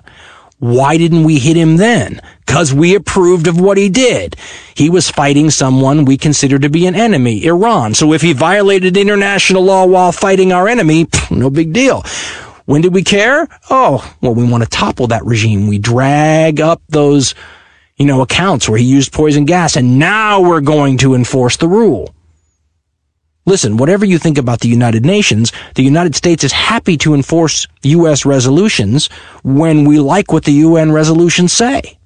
Why 0.58 0.96
didn't 0.96 1.24
we 1.24 1.38
hit 1.38 1.56
him 1.56 1.76
then? 1.76 2.20
Cause 2.46 2.72
we 2.72 2.94
approved 2.94 3.46
of 3.46 3.60
what 3.60 3.76
he 3.76 3.90
did. 3.90 4.36
He 4.74 4.88
was 4.88 5.10
fighting 5.10 5.50
someone 5.50 6.06
we 6.06 6.16
consider 6.16 6.58
to 6.58 6.70
be 6.70 6.86
an 6.86 6.94
enemy, 6.94 7.44
Iran. 7.44 7.92
So 7.92 8.14
if 8.14 8.22
he 8.22 8.32
violated 8.32 8.96
international 8.96 9.62
law 9.62 9.84
while 9.84 10.12
fighting 10.12 10.52
our 10.52 10.66
enemy, 10.66 11.08
no 11.30 11.50
big 11.50 11.74
deal. 11.74 12.02
When 12.64 12.80
did 12.80 12.94
we 12.94 13.04
care? 13.04 13.46
Oh, 13.68 14.16
well, 14.22 14.34
we 14.34 14.48
want 14.48 14.64
to 14.64 14.70
topple 14.70 15.08
that 15.08 15.24
regime. 15.24 15.66
We 15.66 15.78
drag 15.78 16.60
up 16.60 16.80
those, 16.88 17.34
you 17.96 18.06
know, 18.06 18.22
accounts 18.22 18.68
where 18.68 18.78
he 18.78 18.84
used 18.84 19.12
poison 19.12 19.44
gas 19.44 19.76
and 19.76 19.98
now 19.98 20.40
we're 20.40 20.62
going 20.62 20.98
to 20.98 21.14
enforce 21.14 21.58
the 21.58 21.68
rule. 21.68 22.15
Listen, 23.48 23.76
whatever 23.76 24.04
you 24.04 24.18
think 24.18 24.38
about 24.38 24.60
the 24.60 24.68
United 24.68 25.06
Nations, 25.06 25.52
the 25.76 25.84
United 25.84 26.16
States 26.16 26.42
is 26.42 26.50
happy 26.50 26.96
to 26.98 27.14
enforce 27.14 27.68
U.S. 27.82 28.26
resolutions 28.26 29.06
when 29.44 29.84
we 29.84 30.00
like 30.00 30.32
what 30.32 30.44
the 30.44 30.52
UN 30.52 30.90
resolutions 30.90 31.52
say. 31.52 31.96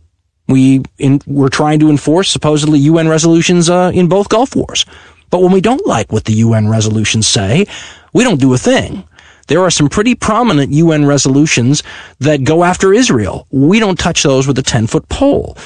We 0.49 0.83
in, 0.99 1.23
we're 1.27 1.49
trying 1.49 1.79
to 1.81 1.89
enforce 1.89 2.29
supposedly 2.29 2.79
UN 2.81 3.09
resolutions 3.09 3.71
uh, 3.71 3.91
in 3.95 4.07
both 4.07 4.29
Gulf 4.29 4.55
wars. 4.55 4.85
But 5.31 5.41
when 5.41 5.53
we 5.53 5.63
don't 5.63 5.87
like 5.87 6.13
what 6.13 6.25
the 6.27 6.35
UN 6.35 6.69
resolutions 6.69 7.27
say, 7.27 7.67
we 8.13 8.23
don't 8.23 8.41
do 8.41 8.53
a 8.53 8.59
thing. 8.59 9.05
There 9.47 9.63
are 9.63 9.71
some 9.71 9.89
pretty 9.89 10.15
prominent 10.15 10.73
UN 10.73 11.07
resolutions 11.07 11.83
that 12.19 12.45
go 12.45 12.65
after 12.65 12.93
Israel. 12.93 13.47
We 13.51 13.81
don't 13.81 13.99
touch 13.99 14.25
those 14.25 14.47
with 14.47 14.59
a 14.59 14.63
10 14.63 14.89
foot 14.89 15.09
pole. 15.09 15.57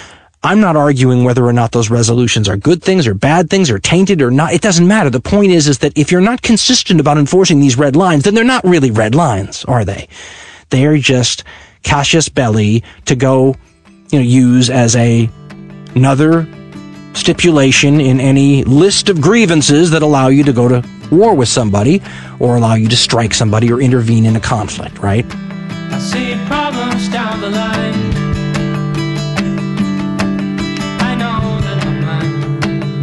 I'm 0.45 0.61
not 0.61 0.77
arguing 0.77 1.25
whether 1.25 1.43
or 1.47 1.55
not 1.55 1.73
those 1.73 1.89
resolutions 1.89 2.51
are 2.51 2.57
good 2.59 2.83
things 2.83 3.07
or 3.07 3.15
bad 3.15 3.49
things 3.49 3.71
or 3.71 3.79
tainted 3.79 4.21
or 4.21 4.31
not. 4.31 4.53
It 4.53 4.61
doesn't 4.61 4.87
matter. 4.87 5.09
The 5.09 5.19
point 5.19 5.53
is, 5.53 5.69
is 5.69 5.79
that 5.79 5.97
if 5.97 6.13
you're 6.13 6.21
not 6.21 6.43
consistent 6.43 7.01
about 7.01 7.17
enforcing 7.17 7.61
these 7.61 7.79
red 7.79 7.97
lines, 7.97 8.25
then 8.25 8.35
they're 8.35 8.45
not 8.45 8.63
really 8.63 8.91
red 8.91 9.15
lines, 9.15 9.65
are 9.65 9.87
they? 9.87 10.07
They're 10.69 10.99
just 10.99 11.45
casus 11.83 12.29
belli 12.29 12.85
to 13.07 13.17
go, 13.17 13.57
you 14.11 14.19
know, 14.19 14.25
use 14.25 14.69
as 14.69 14.95
a 14.97 15.31
another 15.95 16.47
stipulation 17.15 17.99
in 17.99 18.21
any 18.21 18.65
list 18.65 19.09
of 19.09 19.23
grievances 19.23 19.93
that 19.93 20.03
allow 20.03 20.29
you 20.29 20.45
to 20.45 20.53
go 20.53 20.69
to 20.69 20.87
war 21.11 21.35
with 21.35 21.49
somebody 21.49 22.03
or 22.39 22.57
allow 22.57 22.75
you 22.75 22.89
to 22.89 22.97
strike 22.97 23.33
somebody 23.33 23.73
or 23.73 23.81
intervene 23.81 24.27
in 24.27 24.37
a 24.37 24.41
conflict, 24.41 24.99
right? 24.99 25.25
I 25.91 25.99
see 25.99 26.35
problems 26.47 27.09
down 27.09 27.41
the 27.41 27.49
line. 27.49 28.24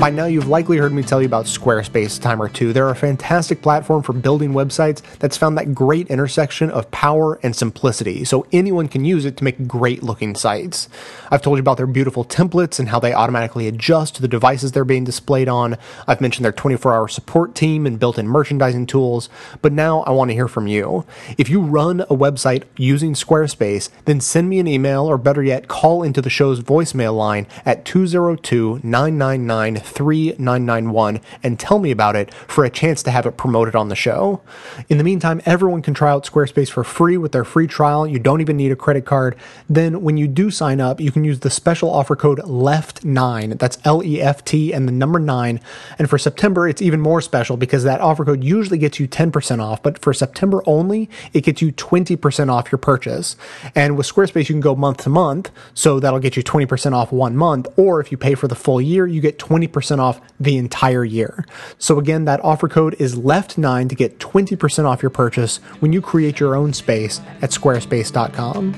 By 0.01 0.09
now, 0.09 0.25
you've 0.25 0.47
likely 0.47 0.77
heard 0.77 0.93
me 0.93 1.03
tell 1.03 1.21
you 1.21 1.27
about 1.27 1.45
Squarespace 1.45 2.17
a 2.17 2.21
time 2.21 2.41
or 2.41 2.49
two. 2.49 2.73
They're 2.73 2.89
a 2.89 2.95
fantastic 2.95 3.61
platform 3.61 4.01
for 4.01 4.13
building 4.13 4.51
websites 4.51 5.03
that's 5.19 5.37
found 5.37 5.59
that 5.59 5.75
great 5.75 6.07
intersection 6.07 6.71
of 6.71 6.89
power 6.89 7.39
and 7.43 7.55
simplicity, 7.55 8.25
so 8.25 8.47
anyone 8.51 8.87
can 8.87 9.05
use 9.05 9.25
it 9.25 9.37
to 9.37 9.43
make 9.43 9.67
great 9.67 10.01
looking 10.01 10.33
sites. 10.33 10.89
I've 11.29 11.43
told 11.43 11.57
you 11.57 11.59
about 11.59 11.77
their 11.77 11.85
beautiful 11.85 12.25
templates 12.25 12.79
and 12.79 12.89
how 12.89 12.99
they 12.99 13.13
automatically 13.13 13.67
adjust 13.67 14.15
to 14.15 14.23
the 14.23 14.27
devices 14.27 14.71
they're 14.71 14.83
being 14.83 15.03
displayed 15.03 15.47
on. 15.47 15.77
I've 16.07 16.19
mentioned 16.19 16.45
their 16.45 16.51
24 16.51 16.95
hour 16.95 17.07
support 17.07 17.53
team 17.53 17.85
and 17.85 17.99
built 17.99 18.17
in 18.17 18.27
merchandising 18.27 18.87
tools, 18.87 19.29
but 19.61 19.71
now 19.71 20.01
I 20.01 20.09
want 20.09 20.31
to 20.31 20.35
hear 20.35 20.47
from 20.47 20.65
you. 20.65 21.05
If 21.37 21.47
you 21.47 21.61
run 21.61 22.01
a 22.01 22.17
website 22.17 22.63
using 22.75 23.13
Squarespace, 23.13 23.89
then 24.05 24.19
send 24.19 24.49
me 24.49 24.57
an 24.57 24.67
email 24.67 25.05
or 25.05 25.19
better 25.19 25.43
yet, 25.43 25.67
call 25.67 26.01
into 26.01 26.23
the 26.23 26.31
show's 26.31 26.59
voicemail 26.59 27.15
line 27.15 27.45
at 27.67 27.85
202 27.85 28.79
999 28.81 29.90
3991 29.91 31.21
and 31.43 31.59
tell 31.59 31.79
me 31.79 31.91
about 31.91 32.15
it 32.15 32.33
for 32.33 32.65
a 32.65 32.69
chance 32.69 33.03
to 33.03 33.11
have 33.11 33.25
it 33.25 33.37
promoted 33.37 33.75
on 33.75 33.89
the 33.89 33.95
show. 33.95 34.41
In 34.89 34.97
the 34.97 35.03
meantime, 35.03 35.41
everyone 35.45 35.81
can 35.81 35.93
try 35.93 36.09
out 36.11 36.25
Squarespace 36.25 36.69
for 36.69 36.83
free 36.83 37.17
with 37.17 37.31
their 37.31 37.43
free 37.43 37.67
trial. 37.67 38.07
You 38.07 38.19
don't 38.19 38.41
even 38.41 38.57
need 38.57 38.71
a 38.71 38.75
credit 38.75 39.05
card. 39.05 39.35
Then 39.69 40.01
when 40.01 40.17
you 40.17 40.27
do 40.27 40.49
sign 40.49 40.81
up, 40.81 40.99
you 40.99 41.11
can 41.11 41.23
use 41.23 41.41
the 41.41 41.49
special 41.49 41.89
offer 41.89 42.15
code 42.15 42.39
LEFT9. 42.39 43.59
That's 43.59 43.77
L 43.83 44.03
E 44.03 44.21
F 44.21 44.43
T 44.45 44.73
and 44.73 44.87
the 44.87 44.91
number 44.91 45.19
9. 45.19 45.59
And 45.99 46.09
for 46.09 46.17
September, 46.17 46.67
it's 46.67 46.81
even 46.81 47.01
more 47.01 47.21
special 47.21 47.57
because 47.57 47.83
that 47.83 48.01
offer 48.01 48.25
code 48.25 48.43
usually 48.43 48.77
gets 48.77 48.99
you 48.99 49.07
10% 49.07 49.61
off, 49.61 49.83
but 49.83 49.99
for 49.99 50.13
September 50.13 50.63
only, 50.65 51.09
it 51.33 51.41
gets 51.41 51.61
you 51.61 51.71
20% 51.71 52.51
off 52.51 52.71
your 52.71 52.79
purchase. 52.79 53.35
And 53.75 53.97
with 53.97 54.07
Squarespace, 54.07 54.49
you 54.49 54.53
can 54.53 54.61
go 54.61 54.75
month 54.75 55.03
to 55.03 55.09
month, 55.09 55.51
so 55.73 55.99
that'll 55.99 56.19
get 56.19 56.35
you 56.37 56.43
20% 56.43 56.93
off 56.93 57.11
one 57.11 57.35
month, 57.35 57.67
or 57.77 57.99
if 57.99 58.11
you 58.11 58.17
pay 58.17 58.35
for 58.35 58.47
the 58.47 58.55
full 58.55 58.81
year, 58.81 59.07
you 59.07 59.21
get 59.21 59.37
20% 59.39 59.80
percent 59.81 59.99
off 59.99 60.21
the 60.39 60.57
entire 60.57 61.03
year. 61.03 61.43
So 61.79 61.97
again, 61.97 62.25
that 62.25 62.39
offer 62.43 62.67
code 62.67 62.95
is 62.99 63.15
left9 63.15 63.89
to 63.89 63.95
get 63.95 64.19
20% 64.19 64.85
off 64.85 65.01
your 65.01 65.09
purchase 65.09 65.57
when 65.79 65.91
you 65.91 66.01
create 66.01 66.39
your 66.39 66.55
own 66.55 66.71
space 66.71 67.19
at 67.41 67.49
squarespace.com. 67.49 68.73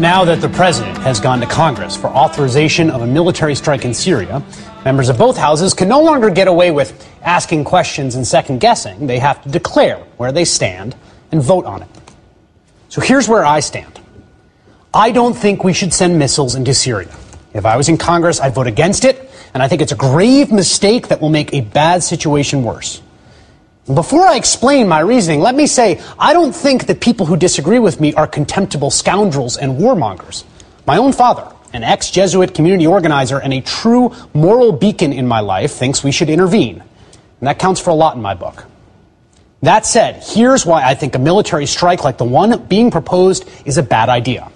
Now 0.00 0.24
that 0.24 0.40
the 0.40 0.48
president 0.48 0.98
has 0.98 1.20
gone 1.20 1.40
to 1.40 1.46
Congress 1.46 1.96
for 1.96 2.08
authorization 2.08 2.90
of 2.90 3.02
a 3.02 3.06
military 3.06 3.54
strike 3.54 3.84
in 3.84 3.94
Syria, 3.94 4.42
members 4.84 5.08
of 5.08 5.16
both 5.16 5.36
houses 5.36 5.74
can 5.74 5.88
no 5.88 6.00
longer 6.02 6.28
get 6.28 6.48
away 6.48 6.72
with 6.72 7.08
asking 7.22 7.64
questions 7.64 8.16
and 8.16 8.26
second 8.26 8.58
guessing. 8.58 9.06
They 9.06 9.20
have 9.20 9.42
to 9.44 9.48
declare 9.48 9.98
where 10.16 10.32
they 10.32 10.44
stand 10.44 10.96
and 11.30 11.40
vote 11.40 11.66
on 11.66 11.82
it. 11.82 11.88
So 12.88 13.00
here's 13.00 13.28
where 13.28 13.44
I 13.44 13.60
stand. 13.60 13.97
I 14.92 15.10
don't 15.10 15.34
think 15.34 15.64
we 15.64 15.74
should 15.74 15.92
send 15.92 16.18
missiles 16.18 16.54
into 16.54 16.72
Syria. 16.72 17.14
If 17.52 17.66
I 17.66 17.76
was 17.76 17.90
in 17.90 17.98
Congress, 17.98 18.40
I'd 18.40 18.54
vote 18.54 18.66
against 18.66 19.04
it, 19.04 19.30
and 19.52 19.62
I 19.62 19.68
think 19.68 19.82
it's 19.82 19.92
a 19.92 19.96
grave 19.96 20.50
mistake 20.50 21.08
that 21.08 21.20
will 21.20 21.28
make 21.28 21.52
a 21.52 21.60
bad 21.60 22.02
situation 22.02 22.62
worse. 22.64 23.02
Before 23.92 24.26
I 24.26 24.36
explain 24.36 24.88
my 24.88 25.00
reasoning, 25.00 25.40
let 25.40 25.54
me 25.54 25.66
say 25.66 26.00
I 26.18 26.32
don't 26.32 26.54
think 26.54 26.86
that 26.86 27.00
people 27.00 27.26
who 27.26 27.36
disagree 27.36 27.78
with 27.78 28.00
me 28.00 28.14
are 28.14 28.26
contemptible 28.26 28.90
scoundrels 28.90 29.58
and 29.58 29.78
warmongers. 29.78 30.44
My 30.86 30.96
own 30.96 31.12
father, 31.12 31.52
an 31.74 31.84
ex 31.84 32.10
Jesuit 32.10 32.54
community 32.54 32.86
organizer 32.86 33.38
and 33.38 33.52
a 33.52 33.60
true 33.60 34.14
moral 34.32 34.72
beacon 34.72 35.12
in 35.12 35.26
my 35.26 35.40
life, 35.40 35.72
thinks 35.72 36.02
we 36.02 36.12
should 36.12 36.30
intervene. 36.30 36.82
And 37.40 37.48
that 37.48 37.58
counts 37.58 37.80
for 37.80 37.90
a 37.90 37.94
lot 37.94 38.16
in 38.16 38.22
my 38.22 38.34
book. 38.34 38.64
That 39.62 39.84
said, 39.84 40.22
here's 40.22 40.64
why 40.64 40.82
I 40.82 40.94
think 40.94 41.14
a 41.14 41.18
military 41.18 41.66
strike 41.66 42.04
like 42.04 42.16
the 42.16 42.24
one 42.24 42.66
being 42.66 42.90
proposed 42.90 43.48
is 43.64 43.76
a 43.76 43.82
bad 43.82 44.08
idea. 44.08 44.50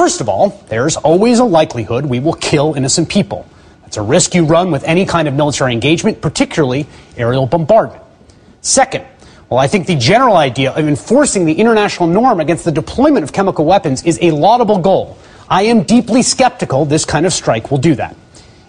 First 0.00 0.22
of 0.22 0.30
all, 0.30 0.58
there's 0.68 0.96
always 0.96 1.40
a 1.40 1.44
likelihood 1.44 2.06
we 2.06 2.20
will 2.20 2.32
kill 2.32 2.72
innocent 2.72 3.10
people. 3.10 3.46
That's 3.82 3.98
a 3.98 4.02
risk 4.02 4.34
you 4.34 4.46
run 4.46 4.70
with 4.70 4.82
any 4.84 5.04
kind 5.04 5.28
of 5.28 5.34
military 5.34 5.74
engagement, 5.74 6.22
particularly 6.22 6.86
aerial 7.18 7.44
bombardment. 7.44 8.02
Second, 8.62 9.04
well, 9.50 9.60
I 9.60 9.66
think 9.66 9.86
the 9.86 9.96
general 9.96 10.38
idea 10.38 10.72
of 10.72 10.88
enforcing 10.88 11.44
the 11.44 11.52
international 11.52 12.08
norm 12.08 12.40
against 12.40 12.64
the 12.64 12.72
deployment 12.72 13.24
of 13.24 13.34
chemical 13.34 13.66
weapons 13.66 14.02
is 14.04 14.18
a 14.22 14.30
laudable 14.30 14.78
goal. 14.78 15.18
I 15.50 15.64
am 15.64 15.82
deeply 15.82 16.22
skeptical 16.22 16.86
this 16.86 17.04
kind 17.04 17.26
of 17.26 17.34
strike 17.34 17.70
will 17.70 17.76
do 17.76 17.94
that. 17.96 18.16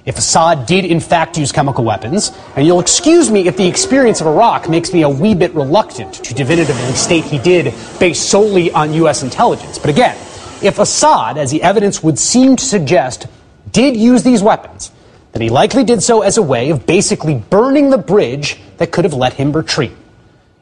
If 0.04 0.18
Assad 0.18 0.66
did 0.66 0.84
in 0.84 1.00
fact 1.00 1.38
use 1.38 1.54
chemical 1.54 1.86
weapons, 1.86 2.34
and 2.58 2.68
you'll 2.68 2.82
excuse 2.82 3.32
me 3.32 3.48
if 3.48 3.56
the 3.56 3.70
experience 3.70 4.20
of 4.20 4.28
Iraq 4.28 4.68
makes 4.68 4.92
me 4.92 5.04
a 5.04 5.10
wee 5.10 5.34
bit 5.34 5.54
reluctant 5.54 6.14
to 6.14 6.34
definitively 6.34 6.92
state 6.92 7.24
he 7.24 7.38
did 7.38 7.74
based 8.02 8.30
solely 8.30 8.70
on 8.74 8.94
U.S. 8.96 9.24
intelligence. 9.24 9.80
But 9.80 9.92
again, 9.92 10.18
if 10.64 10.80
Assad, 10.80 11.38
as 11.38 11.52
the 11.52 11.64
evidence 11.64 12.04
would 12.04 12.20
seem 12.20 12.56
to 12.56 12.64
suggest, 12.64 13.28
did 13.72 13.96
use 13.96 14.24
these 14.24 14.44
weapons, 14.44 14.92
then 15.32 15.42
he 15.42 15.50
likely 15.50 15.84
did 15.84 16.04
so 16.04 16.22
as 16.22 16.38
a 16.38 16.42
way 16.42 16.70
of 16.70 16.86
basically 16.86 17.36
burning 17.36 17.90
the 17.90 17.98
bridge 17.98 18.60
that 18.78 18.92
could 18.92 19.06
have 19.06 19.14
let 19.14 19.34
him 19.34 19.52
retreat. 19.54 19.92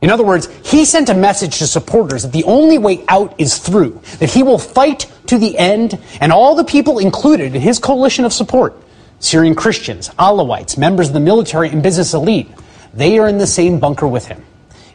In 0.02 0.10
other 0.10 0.24
words, 0.24 0.48
he 0.64 0.86
sent 0.86 1.10
a 1.10 1.14
message 1.14 1.58
to 1.60 1.68
supporters 1.68 2.24
that 2.24 2.32
the 2.32 2.46
only 2.46 2.78
way 2.78 3.04
out 3.08 3.36
is 3.38 3.58
through, 3.58 4.02
that 4.20 4.30
he 4.30 4.44
will 4.44 4.60
fight 4.60 5.12
to 5.28 5.38
the 5.38 5.58
end, 5.58 6.00
and 6.22 6.32
all 6.32 6.56
the 6.56 6.64
people 6.64 7.00
included 7.00 7.56
in 7.56 7.62
his 7.62 7.80
coalition 7.80 8.26
of 8.26 8.32
support 8.32 8.78
Syrian 9.20 9.56
Christians, 9.56 10.10
Alawites, 10.18 10.78
members 10.78 11.10
of 11.10 11.14
the 11.14 11.20
military 11.20 11.70
and 11.70 11.84
business 11.84 12.14
elite 12.14 12.50
they 12.94 13.20
are 13.20 13.28
in 13.28 13.38
the 13.38 13.48
same 13.48 13.80
bunker 13.80 14.08
with 14.08 14.28
him. 14.28 14.44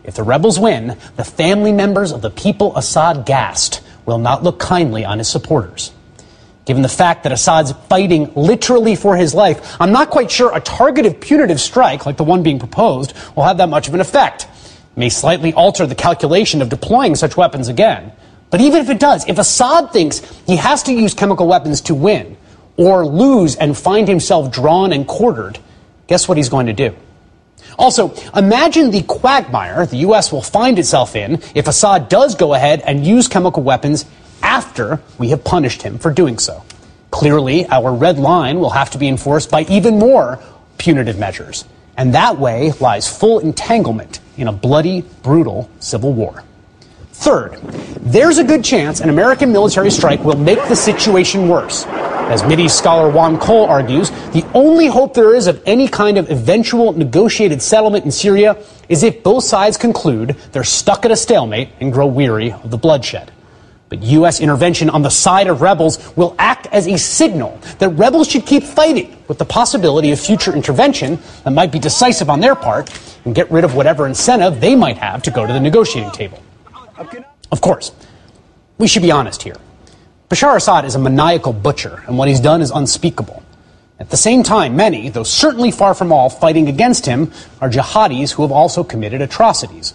If 0.03 0.14
the 0.14 0.23
rebels 0.23 0.59
win, 0.59 0.99
the 1.17 1.25
family 1.25 1.73
members 1.73 2.12
of 2.12 2.23
the 2.23 2.31
people 2.31 2.77
Assad 2.77 3.25
gassed 3.25 3.83
will 4.07 4.19
not 4.19 4.43
look 4.43 4.59
kindly 4.59 5.05
on 5.05 5.19
his 5.19 5.29
supporters. 5.29 5.93
Given 6.64 6.83
the 6.83 6.88
fact 6.88 7.25
that 7.25 7.33
Assad's 7.33 7.73
fighting 7.88 8.33
literally 8.35 8.97
for 8.97 9.17
his 9.17 9.35
life, 9.35 9.77
I'm 9.79 9.93
not 9.93 10.11
quite 10.11 10.31
sure 10.31 10.55
a 10.55 10.61
targeted 10.61 11.21
punitive 11.21 11.61
strike, 11.61 12.07
like 12.07 12.17
the 12.17 12.25
one 12.25 12.43
being 12.43 12.59
proposed, 12.59 13.12
will 13.37 13.45
have 13.45 13.59
that 13.59 13.69
much 13.69 13.88
of 13.88 13.95
an 13.95 14.01
effect. 14.01 14.45
It 14.45 14.99
may 14.99 15.09
slightly 15.11 15.53
alter 15.53 15.87
the 15.87 15.95
calculation 15.95 16.62
of 16.62 16.71
deploying 16.71 17.17
such 17.17 17.37
weapons 17.37 17.69
again. 17.69 18.12
But 18.51 18.61
even 18.61 18.81
if 18.81 18.88
it 18.88 19.01
does, 19.01 19.29
if 19.29 19.38
Assad 19.38 19.93
thinks 19.93 20.21
he 20.47 20.57
has 20.57 20.85
to 20.85 20.93
use 20.93 21.12
chemical 21.12 21.47
weapons 21.47 21.83
to 21.83 21.95
win, 21.95 22.37
or 22.77 23.07
lose 23.07 23.57
and 23.57 23.77
find 23.77 24.09
himself 24.09 24.51
drawn 24.51 24.93
and 24.93 25.07
quartered, 25.07 25.59
guess 26.07 26.29
what 26.29 26.37
he's 26.37 26.49
going 26.49 26.67
to 26.67 26.73
do? 26.73 26.95
Also, 27.79 28.15
imagine 28.35 28.91
the 28.91 29.03
quagmire 29.03 29.87
the 29.87 29.99
U.S. 29.99 30.33
will 30.33 30.43
find 30.43 30.79
itself 30.79 31.17
in 31.17 31.43
if 31.55 31.67
Assad 31.69 32.09
does 32.09 32.35
go 32.35 32.55
ahead 32.55 32.81
and 32.83 33.07
use 33.07 33.29
chemical 33.29 33.63
weapons 33.63 34.05
after 34.43 35.01
we 35.19 35.31
have 35.31 35.43
punished 35.43 35.83
him 35.83 35.99
for 35.99 36.13
doing 36.13 36.39
so. 36.39 36.65
Clearly, 37.11 37.67
our 37.67 37.95
red 37.95 38.19
line 38.19 38.59
will 38.59 38.71
have 38.71 38.91
to 38.91 38.99
be 38.99 39.09
enforced 39.09 39.51
by 39.51 39.63
even 39.63 39.99
more 39.99 40.41
punitive 40.79 41.19
measures. 41.19 41.65
And 41.97 42.15
that 42.15 42.39
way 42.39 42.73
lies 42.81 43.09
full 43.09 43.39
entanglement 43.39 44.21
in 44.37 44.49
a 44.49 44.53
bloody, 44.53 45.03
brutal 45.23 45.71
civil 45.79 46.13
war. 46.13 46.43
Third, 47.14 47.61
there's 48.00 48.38
a 48.38 48.44
good 48.44 48.64
chance 48.64 49.00
an 49.00 49.09
American 49.09 49.53
military 49.53 49.90
strike 49.90 50.22
will 50.24 50.37
make 50.37 50.59
the 50.68 50.74
situation 50.74 51.48
worse. 51.48 51.87
As 51.87 52.42
Mideast 52.42 52.72
scholar 52.72 53.09
Juan 53.09 53.38
Cole 53.38 53.66
argues, 53.66 54.11
the 54.33 54.44
only 54.53 54.88
hope 54.88 55.14
there 55.14 55.35
is 55.35 55.46
of 55.46 55.62
any 55.64 55.87
kind 55.87 56.18
of 56.18 56.29
eventual 56.29 56.92
negotiated 56.92 57.62
settlement 57.62 58.05
in 58.05 58.11
Syria 58.11 58.62
is 58.88 59.05
if 59.05 59.22
both 59.22 59.44
sides 59.44 59.77
conclude 59.77 60.37
they're 60.50 60.64
stuck 60.64 61.05
at 61.05 61.12
a 61.12 61.16
stalemate 61.16 61.68
and 61.81 61.92
grow 61.92 62.07
weary 62.07 62.53
of 62.53 62.70
the 62.70 62.77
bloodshed. 62.77 63.31
But 63.88 64.03
U.S. 64.03 64.40
intervention 64.40 64.90
on 64.90 65.03
the 65.03 65.11
side 65.11 65.46
of 65.46 65.62
rebels 65.62 66.16
will 66.16 66.35
act 66.38 66.66
as 66.72 66.88
a 66.88 66.98
signal 66.98 67.59
that 67.79 67.90
rebels 67.90 68.29
should 68.29 68.44
keep 68.44 68.64
fighting 68.64 69.16
with 69.29 69.38
the 69.38 69.44
possibility 69.44 70.11
of 70.11 70.18
future 70.18 70.53
intervention 70.53 71.20
that 71.44 71.53
might 71.53 71.70
be 71.70 71.79
decisive 71.79 72.29
on 72.29 72.40
their 72.40 72.57
part 72.57 72.90
and 73.24 73.37
get 73.37 73.50
rid 73.53 73.62
of 73.62 73.77
whatever 73.77 74.07
incentive 74.07 74.61
they 74.61 74.74
might 74.74 74.98
have 74.98 75.22
to 75.22 75.31
go 75.31 75.46
to 75.46 75.53
the 75.53 75.61
negotiating 75.61 76.11
table. 76.11 76.42
Of 77.50 77.61
course, 77.61 77.92
we 78.78 78.88
should 78.88 79.02
be 79.02 79.11
honest 79.11 79.42
here. 79.42 79.57
Bashar 80.28 80.57
Assad 80.57 80.85
is 80.85 80.94
a 80.94 80.98
maniacal 80.98 81.52
butcher, 81.52 82.02
and 82.07 82.18
what 82.18 82.28
he's 82.28 82.40
done 82.40 82.61
is 82.61 82.70
unspeakable. 82.70 83.42
At 84.00 84.11
the 84.11 84.16
same 84.16 84.42
time, 84.42 84.74
many, 84.74 85.09
though 85.09 85.22
certainly 85.22 85.70
far 85.70 85.94
from 85.94 86.11
all, 86.11 86.28
fighting 86.28 86.68
against 86.68 87.07
him 87.07 87.30
are 87.61 87.70
jihadis 87.70 88.33
who 88.33 88.42
have 88.42 88.50
also 88.50 88.83
committed 88.83 89.22
atrocities. 89.22 89.94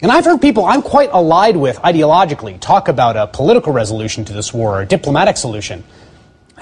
And 0.00 0.10
I've 0.10 0.24
heard 0.24 0.42
people 0.42 0.64
I'm 0.64 0.82
quite 0.82 1.10
allied 1.10 1.56
with 1.56 1.78
ideologically 1.78 2.60
talk 2.60 2.88
about 2.88 3.16
a 3.16 3.28
political 3.28 3.72
resolution 3.72 4.24
to 4.26 4.32
this 4.32 4.52
war 4.52 4.78
or 4.78 4.82
a 4.82 4.86
diplomatic 4.86 5.36
solution. 5.36 5.84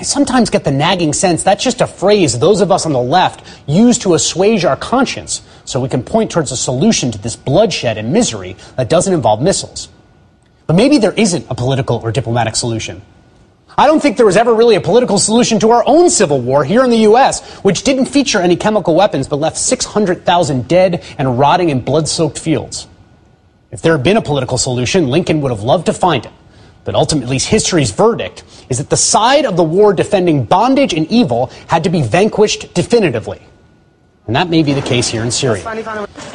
I 0.01 0.03
sometimes 0.03 0.49
get 0.49 0.65
the 0.65 0.71
nagging 0.71 1.13
sense 1.13 1.43
that's 1.43 1.63
just 1.63 1.83
a 1.83 1.87
phrase 1.87 2.39
those 2.39 2.63
of 2.63 2.73
us 2.73 2.87
on 2.87 2.93
the 2.95 3.03
left 3.03 3.47
use 3.67 3.99
to 3.99 4.15
assuage 4.15 4.65
our 4.65 4.75
conscience 4.75 5.43
so 5.67 5.79
we 5.79 5.91
can 5.91 6.03
point 6.03 6.31
towards 6.31 6.51
a 6.53 6.57
solution 6.57 7.13
to 7.13 7.19
this 7.19 7.37
bloodshed 7.37 7.99
and 7.99 8.11
misery 8.11 8.57
that 8.77 8.89
doesn't 8.89 9.13
involve 9.13 9.43
missiles. 9.43 9.91
But 10.67 10.77
maybe 10.77 10.97
there 10.97 11.13
isn't 11.13 11.45
a 11.51 11.55
political 11.55 11.97
or 11.99 12.13
diplomatic 12.13 12.57
solution. 12.57 13.03
I 13.77 13.87
don't 13.87 14.01
think 14.01 14.17
there 14.17 14.25
was 14.25 14.39
ever 14.39 14.55
really 14.55 14.75
a 14.75 14.81
political 14.81 15.19
solution 15.19 15.61
to 15.61 15.71
our 15.71 15.85
own 15.87 16.09
civil 16.09 16.41
war 16.41 16.65
here 16.65 16.83
in 16.83 16.89
the 16.89 17.05
U.S., 17.11 17.59
which 17.59 17.83
didn't 17.83 18.07
feature 18.07 18.41
any 18.41 18.57
chemical 18.57 18.95
weapons 18.95 19.29
but 19.29 19.37
left 19.37 19.59
600,000 19.59 20.67
dead 20.67 21.05
and 21.19 21.39
rotting 21.39 21.69
in 21.69 21.83
blood 21.83 22.09
soaked 22.09 22.39
fields. 22.39 22.89
If 23.71 23.83
there 23.83 23.93
had 23.93 24.03
been 24.03 24.17
a 24.17 24.23
political 24.23 24.57
solution, 24.57 25.09
Lincoln 25.09 25.43
would 25.43 25.51
have 25.51 25.63
loved 25.63 25.87
to 25.87 25.93
find 25.93 26.25
it. 26.25 26.33
But 26.85 26.95
ultimately, 26.95 27.39
history's 27.39 27.91
verdict 27.91 28.45
is 28.69 28.79
that 28.79 28.91
the 28.91 28.97
side 28.97 29.45
of 29.45 29.57
the 29.57 29.65
war 29.65 29.93
defending 29.93 30.45
bondage 30.45 30.95
and 30.95 31.07
evil 31.11 31.51
had 31.67 31.85
to 31.85 31.91
be 31.91 32.03
vanquished 32.03 32.73
definitively. 32.75 33.41
And 34.27 34.37
that 34.37 34.49
may 34.49 34.63
be 34.63 34.73
the 34.75 34.83
case 34.83 35.09
here 35.09 35.23
in 35.23 35.31
Syria. 35.33 35.69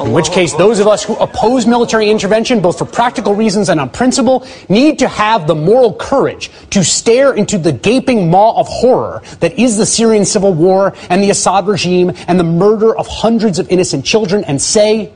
In 0.00 0.12
which 0.12 0.30
case, 0.30 0.52
those 0.52 0.80
of 0.80 0.86
us 0.86 1.02
who 1.02 1.16
oppose 1.16 1.66
military 1.66 2.10
intervention, 2.10 2.60
both 2.60 2.78
for 2.78 2.84
practical 2.84 3.34
reasons 3.34 3.70
and 3.70 3.80
on 3.80 3.88
principle, 3.88 4.46
need 4.68 4.98
to 4.98 5.08
have 5.08 5.46
the 5.46 5.54
moral 5.54 5.94
courage 5.94 6.50
to 6.70 6.84
stare 6.84 7.32
into 7.32 7.56
the 7.56 7.72
gaping 7.72 8.28
maw 8.28 8.60
of 8.60 8.68
horror 8.68 9.22
that 9.40 9.58
is 9.58 9.78
the 9.78 9.86
Syrian 9.86 10.26
civil 10.26 10.52
war 10.52 10.94
and 11.08 11.22
the 11.22 11.30
Assad 11.30 11.66
regime 11.66 12.12
and 12.28 12.38
the 12.38 12.44
murder 12.44 12.94
of 12.94 13.06
hundreds 13.06 13.58
of 13.58 13.70
innocent 13.70 14.04
children 14.04 14.44
and 14.44 14.60
say, 14.60 15.10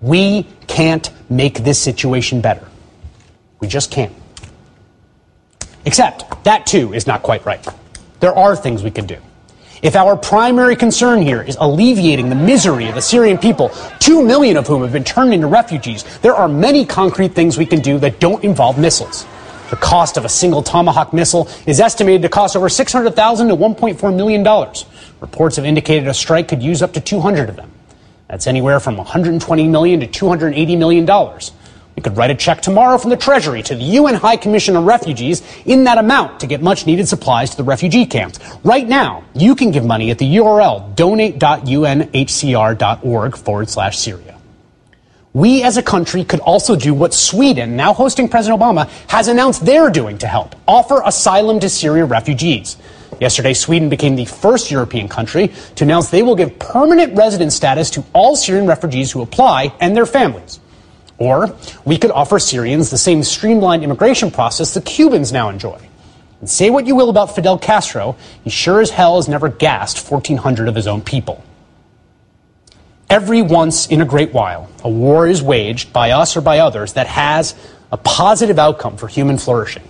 we 0.00 0.46
can't 0.68 1.10
make 1.28 1.64
this 1.64 1.80
situation 1.80 2.40
better. 2.40 2.68
We 3.58 3.66
just 3.66 3.90
can't. 3.90 4.12
Except 5.84 6.44
that 6.44 6.66
too 6.66 6.92
is 6.94 7.06
not 7.06 7.22
quite 7.22 7.44
right. 7.44 7.66
There 8.20 8.36
are 8.36 8.54
things 8.54 8.82
we 8.82 8.90
can 8.90 9.06
do. 9.06 9.16
If 9.82 9.96
our 9.96 10.16
primary 10.16 10.76
concern 10.76 11.22
here 11.22 11.42
is 11.42 11.56
alleviating 11.58 12.28
the 12.28 12.36
misery 12.36 12.88
of 12.88 12.94
the 12.94 13.02
Syrian 13.02 13.36
people, 13.36 13.70
two 13.98 14.24
million 14.24 14.56
of 14.56 14.68
whom 14.68 14.82
have 14.82 14.92
been 14.92 15.02
turned 15.02 15.34
into 15.34 15.48
refugees, 15.48 16.04
there 16.18 16.36
are 16.36 16.46
many 16.46 16.84
concrete 16.84 17.34
things 17.34 17.58
we 17.58 17.66
can 17.66 17.80
do 17.80 17.98
that 17.98 18.20
don't 18.20 18.44
involve 18.44 18.78
missiles. 18.78 19.26
The 19.70 19.76
cost 19.76 20.16
of 20.16 20.24
a 20.24 20.28
single 20.28 20.62
Tomahawk 20.62 21.12
missile 21.12 21.48
is 21.66 21.80
estimated 21.80 22.22
to 22.22 22.28
cost 22.28 22.54
over 22.54 22.68
$600,000 22.68 23.48
to 23.48 23.56
$1.4 23.56 24.14
million. 24.14 24.44
Reports 25.20 25.56
have 25.56 25.64
indicated 25.64 26.06
a 26.06 26.14
strike 26.14 26.46
could 26.46 26.62
use 26.62 26.80
up 26.80 26.92
to 26.92 27.00
200 27.00 27.48
of 27.48 27.56
them. 27.56 27.72
That's 28.28 28.46
anywhere 28.46 28.78
from 28.78 28.96
120 28.96 29.66
million 29.66 30.00
to 30.00 30.06
280 30.06 30.76
million 30.76 31.04
dollars. 31.04 31.52
We 31.96 32.02
could 32.02 32.16
write 32.16 32.30
a 32.30 32.34
check 32.34 32.62
tomorrow 32.62 32.96
from 32.98 33.10
the 33.10 33.16
Treasury 33.16 33.62
to 33.64 33.74
the 33.74 33.82
UN 33.82 34.14
High 34.14 34.36
Commission 34.36 34.76
on 34.76 34.86
Refugees 34.86 35.42
in 35.66 35.84
that 35.84 35.98
amount 35.98 36.40
to 36.40 36.46
get 36.46 36.62
much 36.62 36.86
needed 36.86 37.06
supplies 37.06 37.50
to 37.50 37.58
the 37.58 37.64
refugee 37.64 38.06
camps. 38.06 38.38
Right 38.64 38.88
now, 38.88 39.24
you 39.34 39.54
can 39.54 39.70
give 39.70 39.84
money 39.84 40.10
at 40.10 40.16
the 40.18 40.36
URL 40.36 40.96
donate.unhcr.org 40.96 43.36
forward 43.36 43.68
slash 43.68 43.98
Syria. 43.98 44.38
We 45.34 45.62
as 45.62 45.78
a 45.78 45.82
country 45.82 46.24
could 46.24 46.40
also 46.40 46.76
do 46.76 46.92
what 46.92 47.14
Sweden, 47.14 47.74
now 47.76 47.94
hosting 47.94 48.28
President 48.28 48.60
Obama, 48.60 48.86
has 49.08 49.28
announced 49.28 49.64
they're 49.64 49.88
doing 49.88 50.18
to 50.18 50.26
help 50.26 50.54
offer 50.68 51.00
asylum 51.04 51.58
to 51.60 51.70
Syria 51.70 52.04
refugees. 52.04 52.76
Yesterday, 53.20 53.54
Sweden 53.54 53.88
became 53.88 54.16
the 54.16 54.24
first 54.24 54.70
European 54.70 55.08
country 55.08 55.52
to 55.76 55.84
announce 55.84 56.10
they 56.10 56.22
will 56.22 56.36
give 56.36 56.58
permanent 56.58 57.16
resident 57.16 57.52
status 57.52 57.90
to 57.90 58.04
all 58.12 58.36
Syrian 58.36 58.66
refugees 58.66 59.12
who 59.12 59.22
apply 59.22 59.72
and 59.80 59.96
their 59.96 60.06
families. 60.06 60.60
Or 61.22 61.54
we 61.84 61.98
could 61.98 62.10
offer 62.10 62.40
Syrians 62.40 62.90
the 62.90 62.98
same 62.98 63.22
streamlined 63.22 63.84
immigration 63.84 64.32
process 64.32 64.74
the 64.74 64.80
Cubans 64.80 65.30
now 65.30 65.50
enjoy. 65.50 65.78
And 66.40 66.50
say 66.50 66.68
what 66.68 66.84
you 66.84 66.96
will 66.96 67.10
about 67.10 67.32
Fidel 67.32 67.60
Castro, 67.60 68.16
he 68.42 68.50
sure 68.50 68.80
as 68.80 68.90
hell 68.90 69.14
has 69.14 69.28
never 69.28 69.48
gassed 69.48 70.10
1,400 70.10 70.66
of 70.66 70.74
his 70.74 70.88
own 70.88 71.00
people. 71.00 71.44
Every 73.08 73.40
once 73.40 73.86
in 73.86 74.00
a 74.00 74.04
great 74.04 74.32
while, 74.32 74.68
a 74.82 74.88
war 74.88 75.28
is 75.28 75.40
waged 75.40 75.92
by 75.92 76.10
us 76.10 76.36
or 76.36 76.40
by 76.40 76.58
others 76.58 76.94
that 76.94 77.06
has 77.06 77.54
a 77.92 77.96
positive 77.96 78.58
outcome 78.58 78.96
for 78.96 79.06
human 79.06 79.38
flourishing. 79.38 79.84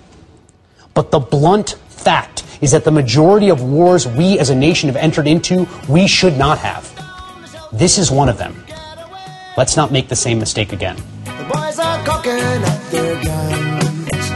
But 0.93 1.13
the 1.13 1.21
blunt 1.21 1.79
fact 1.89 2.45
is 2.61 2.73
that 2.73 2.85
the 2.85 2.91
majority 2.91 3.49
of 3.49 3.63
wars 3.63 4.07
we 4.07 4.39
as 4.39 4.51
a 4.51 4.55
nation 4.55 4.91
have 4.91 4.97
entered 4.97 5.27
into, 5.27 5.67
we 5.89 6.07
should 6.07 6.37
not 6.37 6.59
have. 6.59 6.93
This 7.73 7.97
is 7.97 8.11
one 8.11 8.29
of 8.29 8.37
them. 8.37 8.55
Let's 9.57 9.79
not 9.79 9.93
make 9.93 10.09
the 10.09 10.17
same 10.17 10.39
mistake 10.39 10.75
again. 10.75 10.99
The 11.43 11.49
boys 11.49 11.79
are 11.81 12.05
cocking 12.05 12.63
up 12.73 12.83
their 12.93 13.15
guns. 13.25 14.27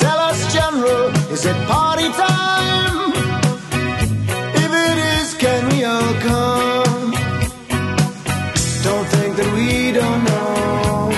Tell 0.00 0.18
us, 0.28 0.38
General, 0.54 1.08
is 1.30 1.44
it 1.44 1.56
party 1.68 2.08
time? 2.24 3.12
If 4.64 4.72
it 4.88 4.98
is, 5.12 5.34
can 5.34 5.68
we 5.68 5.84
all 5.84 6.14
come? 6.28 7.10
Don't 8.82 9.08
think 9.14 9.36
that 9.36 9.50
we 9.52 9.92
don't 9.92 10.24
know. 10.24 11.12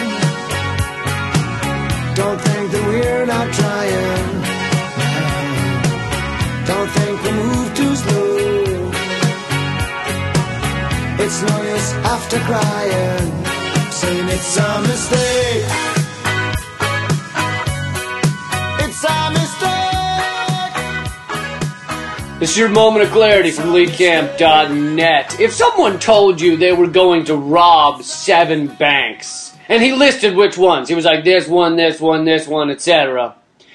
Don't 2.16 2.40
think 2.40 2.72
that 2.72 2.84
we're 2.90 3.26
not 3.26 3.46
trying. 3.58 4.30
Don't 6.66 6.90
think 6.98 7.22
we 7.22 7.30
move 7.42 7.68
too 7.76 7.94
slow. 7.94 8.90
It's 11.22 11.40
no 11.42 11.62
use 11.62 11.92
after 12.14 12.38
crying, 12.48 13.37
saying 13.98 14.28
it's 14.28 14.56
a 14.56 14.80
mistake. 14.82 15.64
It's 18.84 19.04
a 19.04 19.30
mistake. 19.32 19.98
This 22.38 22.50
is 22.52 22.58
your 22.58 22.68
moment 22.68 23.04
of 23.06 23.10
clarity 23.10 23.50
from 23.50 23.70
LeeCamp.net. 23.70 25.40
If 25.40 25.52
someone 25.52 25.98
told 25.98 26.40
you 26.40 26.56
they 26.56 26.72
were 26.72 26.86
going 26.86 27.24
to 27.24 27.34
rob 27.34 28.04
seven 28.04 28.68
banks, 28.68 29.56
and 29.68 29.82
he 29.82 29.92
listed 29.92 30.36
which 30.36 30.56
ones, 30.56 30.88
he 30.88 30.94
was 30.94 31.04
like 31.04 31.24
this 31.24 31.48
one, 31.48 31.74
this 31.74 32.00
one, 32.00 32.24
this 32.24 32.46
one, 32.46 32.70
etc. 32.70 33.34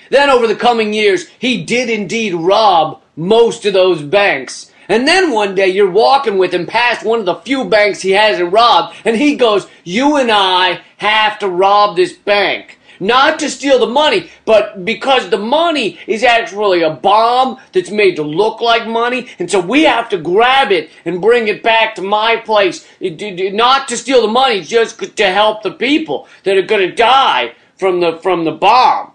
Then 0.09 0.29
over 0.29 0.47
the 0.47 0.55
coming 0.55 0.93
years, 0.93 1.27
he 1.37 1.65
did 1.65 1.89
indeed 1.89 2.33
rob 2.33 3.01
most 3.17 3.65
of 3.65 3.73
those 3.73 4.01
banks. 4.01 4.71
And 4.87 5.07
then 5.07 5.31
one 5.31 5.55
day 5.55 5.67
you're 5.67 5.89
walking 5.89 6.37
with 6.37 6.53
him 6.53 6.65
past 6.65 7.05
one 7.05 7.19
of 7.19 7.25
the 7.25 7.35
few 7.35 7.65
banks 7.65 8.01
he 8.01 8.11
hasn't 8.11 8.51
robbed, 8.51 8.95
and 9.05 9.15
he 9.15 9.35
goes, 9.35 9.67
You 9.83 10.17
and 10.17 10.31
I 10.31 10.81
have 10.97 11.39
to 11.39 11.47
rob 11.47 11.95
this 11.95 12.13
bank. 12.13 12.79
Not 12.99 13.39
to 13.39 13.49
steal 13.49 13.79
the 13.79 13.87
money, 13.87 14.29
but 14.45 14.85
because 14.85 15.29
the 15.29 15.37
money 15.37 15.99
is 16.07 16.23
actually 16.23 16.83
a 16.83 16.91
bomb 16.91 17.59
that's 17.71 17.89
made 17.89 18.15
to 18.17 18.23
look 18.23 18.61
like 18.61 18.87
money, 18.87 19.27
and 19.39 19.49
so 19.49 19.59
we 19.59 19.83
have 19.83 20.09
to 20.09 20.17
grab 20.17 20.71
it 20.71 20.89
and 21.03 21.21
bring 21.21 21.47
it 21.47 21.63
back 21.63 21.95
to 21.95 22.01
my 22.01 22.37
place. 22.37 22.87
Not 23.01 23.87
to 23.89 23.97
steal 23.97 24.21
the 24.21 24.27
money, 24.27 24.61
just 24.61 25.17
to 25.17 25.25
help 25.25 25.63
the 25.63 25.71
people 25.71 26.27
that 26.43 26.55
are 26.55 26.61
gonna 26.61 26.95
die 26.95 27.55
from 27.77 27.99
the, 27.99 28.17
from 28.19 28.45
the 28.45 28.51
bomb. 28.51 29.11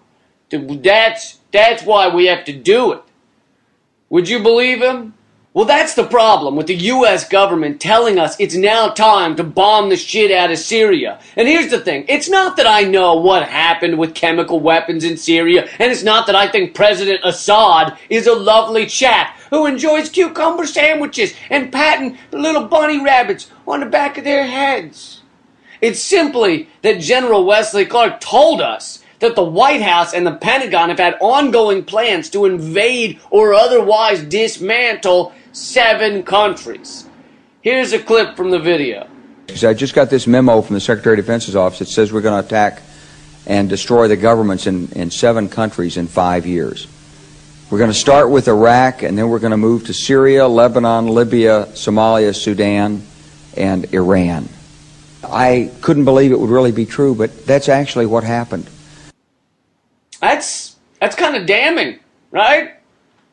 That's, 0.50 1.38
that's 1.52 1.82
why 1.82 2.14
we 2.14 2.26
have 2.26 2.44
to 2.46 2.52
do 2.52 2.92
it. 2.92 3.02
Would 4.10 4.28
you 4.28 4.42
believe 4.42 4.82
him? 4.82 5.14
Well, 5.58 5.66
that's 5.66 5.94
the 5.94 6.06
problem 6.06 6.54
with 6.54 6.68
the 6.68 6.76
US 6.76 7.28
government 7.28 7.80
telling 7.80 8.16
us 8.16 8.38
it's 8.38 8.54
now 8.54 8.90
time 8.90 9.34
to 9.34 9.42
bomb 9.42 9.88
the 9.88 9.96
shit 9.96 10.30
out 10.30 10.52
of 10.52 10.58
Syria. 10.58 11.18
And 11.34 11.48
here's 11.48 11.68
the 11.68 11.80
thing 11.80 12.04
it's 12.06 12.28
not 12.28 12.56
that 12.58 12.66
I 12.68 12.82
know 12.82 13.16
what 13.16 13.42
happened 13.42 13.98
with 13.98 14.14
chemical 14.14 14.60
weapons 14.60 15.02
in 15.02 15.16
Syria, 15.16 15.68
and 15.80 15.90
it's 15.90 16.04
not 16.04 16.28
that 16.28 16.36
I 16.36 16.46
think 16.46 16.76
President 16.76 17.22
Assad 17.24 17.98
is 18.08 18.28
a 18.28 18.36
lovely 18.36 18.86
chap 18.86 19.36
who 19.50 19.66
enjoys 19.66 20.10
cucumber 20.10 20.64
sandwiches 20.64 21.34
and 21.50 21.72
patting 21.72 22.16
little 22.30 22.68
bunny 22.68 23.02
rabbits 23.02 23.50
on 23.66 23.80
the 23.80 23.86
back 23.86 24.16
of 24.16 24.22
their 24.22 24.46
heads. 24.46 25.22
It's 25.80 25.98
simply 25.98 26.68
that 26.82 27.00
General 27.00 27.44
Wesley 27.44 27.84
Clark 27.84 28.20
told 28.20 28.60
us 28.60 29.02
that 29.18 29.34
the 29.34 29.42
White 29.42 29.82
House 29.82 30.14
and 30.14 30.24
the 30.24 30.36
Pentagon 30.36 30.88
have 30.88 30.98
had 30.98 31.16
ongoing 31.20 31.84
plans 31.84 32.30
to 32.30 32.44
invade 32.44 33.18
or 33.30 33.54
otherwise 33.54 34.22
dismantle 34.22 35.32
seven 35.58 36.22
countries. 36.22 37.08
Here's 37.60 37.92
a 37.92 37.98
clip 37.98 38.36
from 38.36 38.50
the 38.50 38.58
video. 38.58 39.08
I 39.62 39.74
just 39.74 39.94
got 39.94 40.10
this 40.10 40.26
memo 40.26 40.62
from 40.62 40.74
the 40.74 40.80
Secretary 40.80 41.18
of 41.18 41.24
Defense's 41.24 41.56
office 41.56 41.80
that 41.80 41.88
says 41.88 42.12
we're 42.12 42.20
going 42.20 42.40
to 42.40 42.46
attack 42.46 42.82
and 43.46 43.68
destroy 43.68 44.06
the 44.06 44.16
governments 44.16 44.66
in, 44.66 44.92
in 44.92 45.10
seven 45.10 45.48
countries 45.48 45.96
in 45.96 46.06
five 46.06 46.46
years. 46.46 46.86
We're 47.70 47.78
going 47.78 47.90
to 47.90 47.96
start 47.96 48.30
with 48.30 48.48
Iraq, 48.48 49.02
and 49.02 49.18
then 49.18 49.28
we're 49.28 49.40
going 49.40 49.50
to 49.50 49.58
move 49.58 49.86
to 49.86 49.94
Syria, 49.94 50.46
Lebanon, 50.46 51.08
Libya, 51.08 51.66
Somalia, 51.72 52.34
Sudan, 52.34 53.02
and 53.56 53.92
Iran. 53.92 54.48
I 55.24 55.70
couldn't 55.80 56.04
believe 56.04 56.30
it 56.32 56.38
would 56.38 56.50
really 56.50 56.72
be 56.72 56.86
true, 56.86 57.14
but 57.14 57.44
that's 57.46 57.68
actually 57.68 58.06
what 58.06 58.24
happened. 58.24 58.68
That's 60.20 60.76
that's 61.00 61.16
kind 61.16 61.36
of 61.36 61.46
damning, 61.46 62.00
right? 62.30 62.77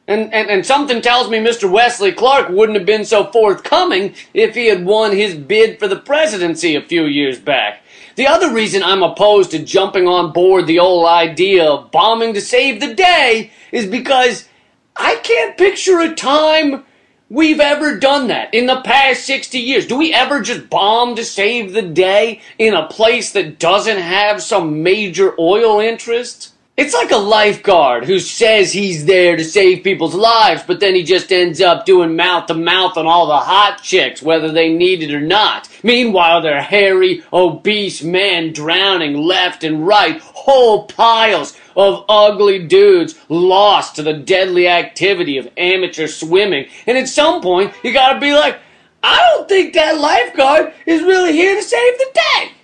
And, 0.07 0.31
and, 0.33 0.49
and 0.49 0.65
something 0.65 1.01
tells 1.01 1.29
me 1.29 1.39
Mr. 1.39 1.69
Wesley 1.69 2.11
Clark 2.11 2.49
wouldn't 2.49 2.77
have 2.77 2.85
been 2.85 3.05
so 3.05 3.31
forthcoming 3.31 4.13
if 4.33 4.53
he 4.53 4.67
had 4.67 4.85
won 4.85 5.11
his 5.11 5.33
bid 5.33 5.79
for 5.79 5.87
the 5.87 5.95
presidency 5.95 6.75
a 6.75 6.81
few 6.81 7.05
years 7.05 7.39
back. 7.39 7.81
The 8.15 8.27
other 8.27 8.53
reason 8.53 8.83
I'm 8.83 9.03
opposed 9.03 9.51
to 9.51 9.63
jumping 9.63 10.07
on 10.07 10.31
board 10.31 10.67
the 10.67 10.79
old 10.79 11.07
idea 11.07 11.65
of 11.65 11.91
bombing 11.91 12.33
to 12.35 12.41
save 12.41 12.79
the 12.79 12.93
day 12.93 13.51
is 13.71 13.87
because 13.87 14.47
I 14.95 15.15
can't 15.17 15.57
picture 15.57 15.99
a 15.99 16.13
time 16.13 16.85
we've 17.29 17.59
ever 17.59 17.99
done 17.99 18.27
that 18.27 18.53
in 18.53 18.67
the 18.67 18.81
past 18.81 19.25
60 19.25 19.57
years. 19.57 19.87
Do 19.87 19.97
we 19.97 20.13
ever 20.13 20.41
just 20.41 20.69
bomb 20.69 21.15
to 21.15 21.25
save 21.25 21.73
the 21.73 21.81
day 21.81 22.41
in 22.57 22.73
a 22.73 22.87
place 22.87 23.31
that 23.33 23.59
doesn't 23.59 23.99
have 23.99 24.41
some 24.41 24.83
major 24.83 25.33
oil 25.39 25.79
interest? 25.79 26.53
It's 26.77 26.93
like 26.93 27.11
a 27.11 27.17
lifeguard 27.17 28.03
who 28.03 28.19
says 28.19 28.73
he's 28.73 29.05
there 29.05 29.37
to 29.37 29.45
save 29.45 29.85
people's 29.85 30.13
lives, 30.13 30.61
but 30.67 30.81
then 30.81 30.93
he 30.93 31.03
just 31.03 31.31
ends 31.31 31.61
up 31.61 31.85
doing 31.85 32.17
mouth 32.17 32.47
to 32.47 32.53
mouth 32.53 32.97
on 32.97 33.07
all 33.07 33.27
the 33.27 33.37
hot 33.37 33.79
chicks, 33.81 34.21
whether 34.21 34.51
they 34.51 34.73
need 34.73 35.01
it 35.01 35.13
or 35.13 35.21
not. 35.21 35.69
Meanwhile, 35.83 36.41
they're 36.41 36.61
hairy, 36.61 37.23
obese 37.31 38.03
men 38.03 38.51
drowning 38.51 39.15
left 39.15 39.63
and 39.63 39.87
right, 39.87 40.19
whole 40.19 40.85
piles 40.87 41.57
of 41.77 42.03
ugly 42.09 42.67
dudes 42.67 43.15
lost 43.29 43.95
to 43.95 44.03
the 44.03 44.11
deadly 44.11 44.67
activity 44.67 45.37
of 45.37 45.47
amateur 45.55 46.07
swimming. 46.07 46.67
And 46.85 46.97
at 46.97 47.07
some 47.07 47.41
point, 47.41 47.73
you 47.85 47.93
gotta 47.93 48.19
be 48.19 48.33
like, 48.33 48.59
I 49.01 49.15
don't 49.31 49.47
think 49.47 49.75
that 49.75 49.97
lifeguard 49.97 50.73
is 50.85 51.03
really 51.03 51.31
here 51.31 51.55
to 51.55 51.63
save 51.63 51.97
the 51.99 52.11
day. 52.13 52.54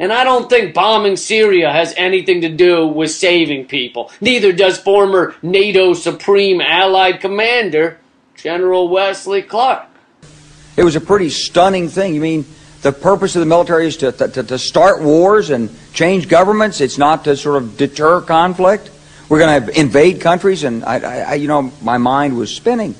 And 0.00 0.14
I 0.14 0.24
don't 0.24 0.48
think 0.48 0.72
bombing 0.72 1.16
Syria 1.16 1.70
has 1.70 1.92
anything 1.94 2.40
to 2.40 2.48
do 2.48 2.86
with 2.86 3.10
saving 3.10 3.66
people. 3.66 4.10
Neither 4.22 4.50
does 4.50 4.78
former 4.78 5.34
NATO 5.42 5.92
Supreme 5.92 6.62
Allied 6.62 7.20
Commander, 7.20 7.98
General 8.34 8.88
Wesley 8.88 9.42
Clark. 9.42 9.86
It 10.78 10.84
was 10.84 10.96
a 10.96 11.02
pretty 11.02 11.28
stunning 11.28 11.90
thing. 11.90 12.14
You 12.14 12.22
mean 12.22 12.46
the 12.80 12.92
purpose 12.92 13.36
of 13.36 13.40
the 13.40 13.46
military 13.46 13.86
is 13.88 13.98
to, 13.98 14.10
to, 14.12 14.42
to 14.42 14.58
start 14.58 15.02
wars 15.02 15.50
and 15.50 15.68
change 15.92 16.28
governments? 16.28 16.80
It's 16.80 16.96
not 16.96 17.24
to 17.24 17.36
sort 17.36 17.62
of 17.62 17.76
deter 17.76 18.22
conflict? 18.22 18.90
We're 19.28 19.38
going 19.38 19.66
to 19.66 19.78
invade 19.78 20.22
countries? 20.22 20.64
And, 20.64 20.82
I, 20.82 21.20
I, 21.20 21.34
you 21.34 21.46
know, 21.46 21.70
my 21.82 21.98
mind 21.98 22.38
was 22.38 22.56
spinning. 22.56 22.94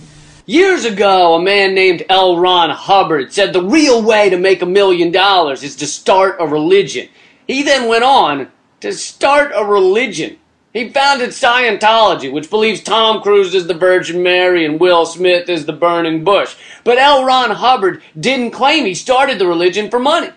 Years 0.50 0.84
ago, 0.84 1.34
a 1.36 1.40
man 1.40 1.76
named 1.76 2.04
L. 2.08 2.36
Ron 2.36 2.70
Hubbard 2.70 3.32
said 3.32 3.52
the 3.52 3.62
real 3.62 4.02
way 4.02 4.28
to 4.30 4.36
make 4.36 4.62
a 4.62 4.66
million 4.66 5.12
dollars 5.12 5.62
is 5.62 5.76
to 5.76 5.86
start 5.86 6.38
a 6.40 6.44
religion. 6.44 7.08
He 7.46 7.62
then 7.62 7.88
went 7.88 8.02
on 8.02 8.50
to 8.80 8.92
start 8.92 9.52
a 9.54 9.64
religion. 9.64 10.40
He 10.72 10.88
founded 10.88 11.30
Scientology, 11.30 12.32
which 12.32 12.50
believes 12.50 12.82
Tom 12.82 13.22
Cruise 13.22 13.54
is 13.54 13.68
the 13.68 13.74
Virgin 13.74 14.24
Mary 14.24 14.64
and 14.64 14.80
Will 14.80 15.06
Smith 15.06 15.48
is 15.48 15.66
the 15.66 15.72
burning 15.72 16.24
bush. 16.24 16.56
But 16.82 16.98
L. 16.98 17.24
Ron 17.24 17.52
Hubbard 17.52 18.02
didn't 18.18 18.50
claim 18.50 18.86
he 18.86 18.94
started 18.96 19.38
the 19.38 19.46
religion 19.46 19.88
for 19.88 20.00
money. 20.00 20.30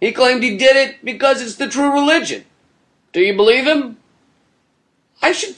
He 0.00 0.10
claimed 0.10 0.42
he 0.42 0.56
did 0.56 0.74
it 0.74 1.04
because 1.04 1.40
it's 1.40 1.54
the 1.54 1.68
true 1.68 1.92
religion. 1.92 2.44
Do 3.12 3.20
you 3.20 3.36
believe 3.36 3.68
him? 3.68 3.98
I 5.22 5.30
should 5.30 5.54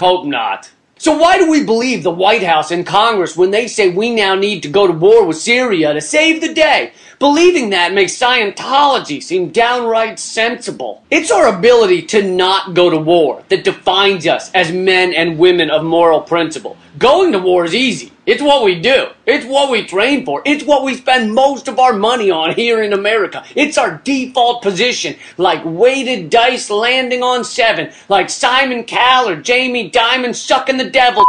hope 0.00 0.24
not. 0.24 0.70
So 1.00 1.16
why 1.16 1.38
do 1.38 1.50
we 1.50 1.64
believe 1.64 2.02
the 2.02 2.10
White 2.10 2.42
House 2.42 2.70
and 2.70 2.84
Congress 2.84 3.34
when 3.34 3.50
they 3.50 3.68
say 3.68 3.88
we 3.88 4.14
now 4.14 4.34
need 4.34 4.62
to 4.64 4.68
go 4.68 4.86
to 4.86 4.92
war 4.92 5.24
with 5.24 5.38
Syria 5.38 5.94
to 5.94 6.00
save 6.02 6.42
the 6.42 6.52
day? 6.52 6.92
Believing 7.18 7.70
that 7.70 7.94
makes 7.94 8.18
Scientology 8.18 9.22
seem 9.22 9.48
downright 9.48 10.18
sensible. 10.18 11.02
It's 11.10 11.30
our 11.30 11.46
ability 11.56 12.02
to 12.08 12.22
not 12.22 12.74
go 12.74 12.90
to 12.90 12.98
war 12.98 13.42
that 13.48 13.64
defines 13.64 14.26
us 14.26 14.50
as 14.52 14.72
men 14.72 15.14
and 15.14 15.38
women 15.38 15.70
of 15.70 15.84
moral 15.84 16.20
principle. 16.20 16.76
Going 16.98 17.32
to 17.32 17.38
war 17.38 17.64
is 17.64 17.74
easy. 17.74 18.12
It's 18.30 18.40
what 18.40 18.62
we 18.62 18.78
do. 18.80 19.08
It's 19.26 19.44
what 19.44 19.72
we 19.72 19.84
train 19.84 20.24
for. 20.24 20.40
It's 20.44 20.62
what 20.62 20.84
we 20.84 20.94
spend 20.94 21.34
most 21.34 21.66
of 21.66 21.80
our 21.80 21.92
money 21.92 22.30
on 22.30 22.54
here 22.54 22.80
in 22.80 22.92
America. 22.92 23.44
It's 23.56 23.76
our 23.76 24.00
default 24.04 24.62
position, 24.62 25.16
like 25.36 25.62
weighted 25.64 26.30
dice 26.30 26.70
landing 26.70 27.24
on 27.24 27.42
seven, 27.42 27.90
like 28.08 28.30
Simon 28.30 28.84
Cowell 28.84 29.30
or 29.30 29.42
Jamie 29.42 29.90
Dimon 29.90 30.32
sucking 30.32 30.76
the 30.76 30.88
devil. 30.88 31.24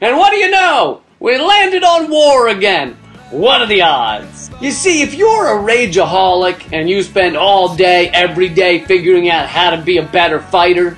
And 0.00 0.16
what 0.18 0.30
do 0.30 0.36
you 0.36 0.52
know? 0.52 1.02
We 1.18 1.36
landed 1.36 1.82
on 1.82 2.08
war 2.08 2.46
again. 2.46 2.96
What 3.32 3.62
are 3.62 3.66
the 3.66 3.82
odds? 3.82 4.52
You 4.60 4.70
see, 4.70 5.02
if 5.02 5.14
you're 5.14 5.48
a 5.48 5.60
rageaholic 5.60 6.72
and 6.72 6.88
you 6.88 7.02
spend 7.02 7.36
all 7.36 7.74
day, 7.74 8.08
every 8.10 8.48
day 8.48 8.84
figuring 8.84 9.30
out 9.30 9.48
how 9.48 9.70
to 9.70 9.82
be 9.82 9.98
a 9.98 10.06
better 10.06 10.38
fighter, 10.38 10.96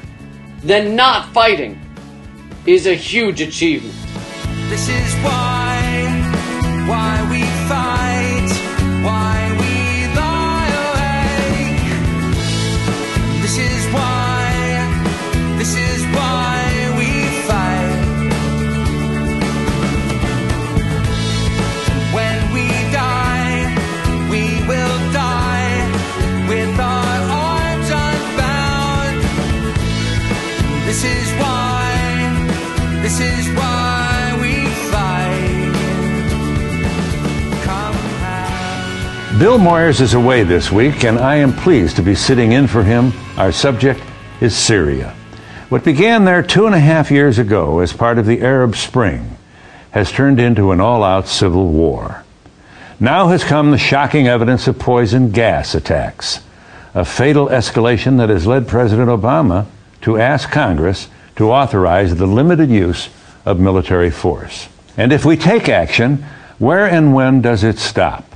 then 0.62 0.94
not 0.94 1.32
fighting 1.32 1.80
is 2.66 2.86
a 2.86 2.94
huge 2.94 3.40
achievement. 3.40 4.01
This 4.72 4.88
is 4.88 5.14
why, 5.16 5.71
Bill 39.42 39.58
Moyers 39.58 40.00
is 40.00 40.14
away 40.14 40.44
this 40.44 40.70
week, 40.70 41.02
and 41.02 41.18
I 41.18 41.34
am 41.34 41.52
pleased 41.52 41.96
to 41.96 42.02
be 42.02 42.14
sitting 42.14 42.52
in 42.52 42.68
for 42.68 42.84
him. 42.84 43.12
Our 43.36 43.50
subject 43.50 44.00
is 44.40 44.56
Syria. 44.56 45.16
What 45.68 45.82
began 45.82 46.24
there 46.24 46.44
two 46.44 46.66
and 46.66 46.76
a 46.76 46.78
half 46.78 47.10
years 47.10 47.40
ago 47.40 47.80
as 47.80 47.92
part 47.92 48.18
of 48.18 48.26
the 48.26 48.40
Arab 48.40 48.76
Spring 48.76 49.36
has 49.90 50.12
turned 50.12 50.38
into 50.38 50.70
an 50.70 50.80
all 50.80 51.02
out 51.02 51.26
civil 51.26 51.66
war. 51.66 52.22
Now 53.00 53.26
has 53.30 53.42
come 53.42 53.72
the 53.72 53.78
shocking 53.78 54.28
evidence 54.28 54.68
of 54.68 54.78
poison 54.78 55.32
gas 55.32 55.74
attacks, 55.74 56.38
a 56.94 57.04
fatal 57.04 57.48
escalation 57.48 58.18
that 58.18 58.28
has 58.28 58.46
led 58.46 58.68
President 58.68 59.08
Obama 59.08 59.66
to 60.02 60.18
ask 60.20 60.52
Congress 60.52 61.08
to 61.34 61.50
authorize 61.50 62.14
the 62.14 62.28
limited 62.28 62.70
use 62.70 63.08
of 63.44 63.58
military 63.58 64.12
force. 64.12 64.68
And 64.96 65.12
if 65.12 65.24
we 65.24 65.36
take 65.36 65.68
action, 65.68 66.24
where 66.60 66.86
and 66.86 67.12
when 67.12 67.42
does 67.42 67.64
it 67.64 67.80
stop? 67.80 68.31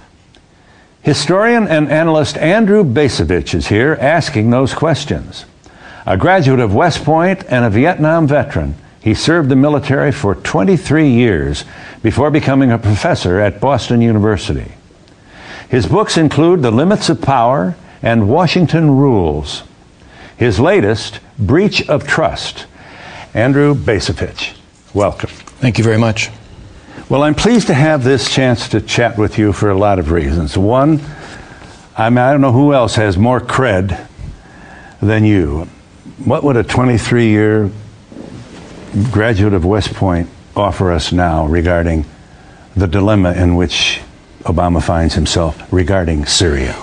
Historian 1.07 1.69
and 1.69 1.89
analyst 1.89 2.37
Andrew 2.37 2.83
Bacevich 2.83 3.55
is 3.55 3.69
here 3.69 3.97
asking 4.01 4.51
those 4.51 4.75
questions. 4.75 5.45
A 6.05 6.17
graduate 6.17 6.59
of 6.59 6.75
West 6.75 7.05
Point 7.05 7.45
and 7.49 7.65
a 7.65 7.71
Vietnam 7.71 8.27
veteran, 8.27 8.75
he 9.01 9.15
served 9.15 9.49
the 9.49 9.55
military 9.55 10.11
for 10.11 10.35
23 10.35 11.09
years 11.09 11.65
before 12.03 12.33
becoming 12.33 12.73
a 12.73 12.79
professor 12.79 13.39
at 13.39 13.61
Boston 13.61 14.01
University. 14.01 14.73
His 15.69 15.87
books 15.87 16.17
include 16.17 16.63
The 16.63 16.73
Limits 16.73 17.09
of 17.09 17.23
Power 17.23 17.77
and 18.03 18.29
Washington 18.29 18.91
Rules. 18.97 19.63
His 20.37 20.59
latest, 20.59 21.21
Breach 21.39 21.89
of 21.89 22.05
Trust. 22.05 22.67
Andrew 23.33 23.77
Bacevich, 23.77 24.57
welcome. 24.93 25.31
Thank 25.31 25.79
you 25.79 25.85
very 25.85 25.99
much. 25.99 26.31
Well, 27.09 27.23
I'm 27.23 27.37
pleased 27.37 27.69
to 27.69 27.75
have 27.75 28.03
this 28.03 28.29
chance 28.35 28.69
to 28.71 28.81
chat 28.81 29.17
with 29.17 29.39
you 29.39 29.53
for 29.53 29.71
a 29.71 29.79
lot 29.79 30.01
of 30.01 30.11
reasons. 30.11 30.59
One, 30.59 31.01
I, 31.97 32.11
mean, 32.11 32.19
I 32.19 32.33
don't 32.33 32.41
know 32.41 32.51
who 32.51 32.75
else 32.75 32.97
has 32.97 33.17
more 33.17 33.41
cred 33.41 34.09
than 35.01 35.23
you. 35.23 35.69
What 36.25 36.43
would 36.43 36.57
a 36.57 36.65
23 36.65 37.29
year 37.29 37.71
graduate 39.13 39.53
of 39.53 39.65
West 39.65 39.95
Point 39.95 40.29
offer 40.57 40.91
us 40.91 41.13
now 41.13 41.47
regarding 41.47 42.07
the 42.75 42.89
dilemma 42.89 43.35
in 43.35 43.55
which 43.55 44.01
Obama 44.43 44.83
finds 44.83 45.15
himself 45.15 45.73
regarding 45.73 46.27
Syria? 46.27 46.75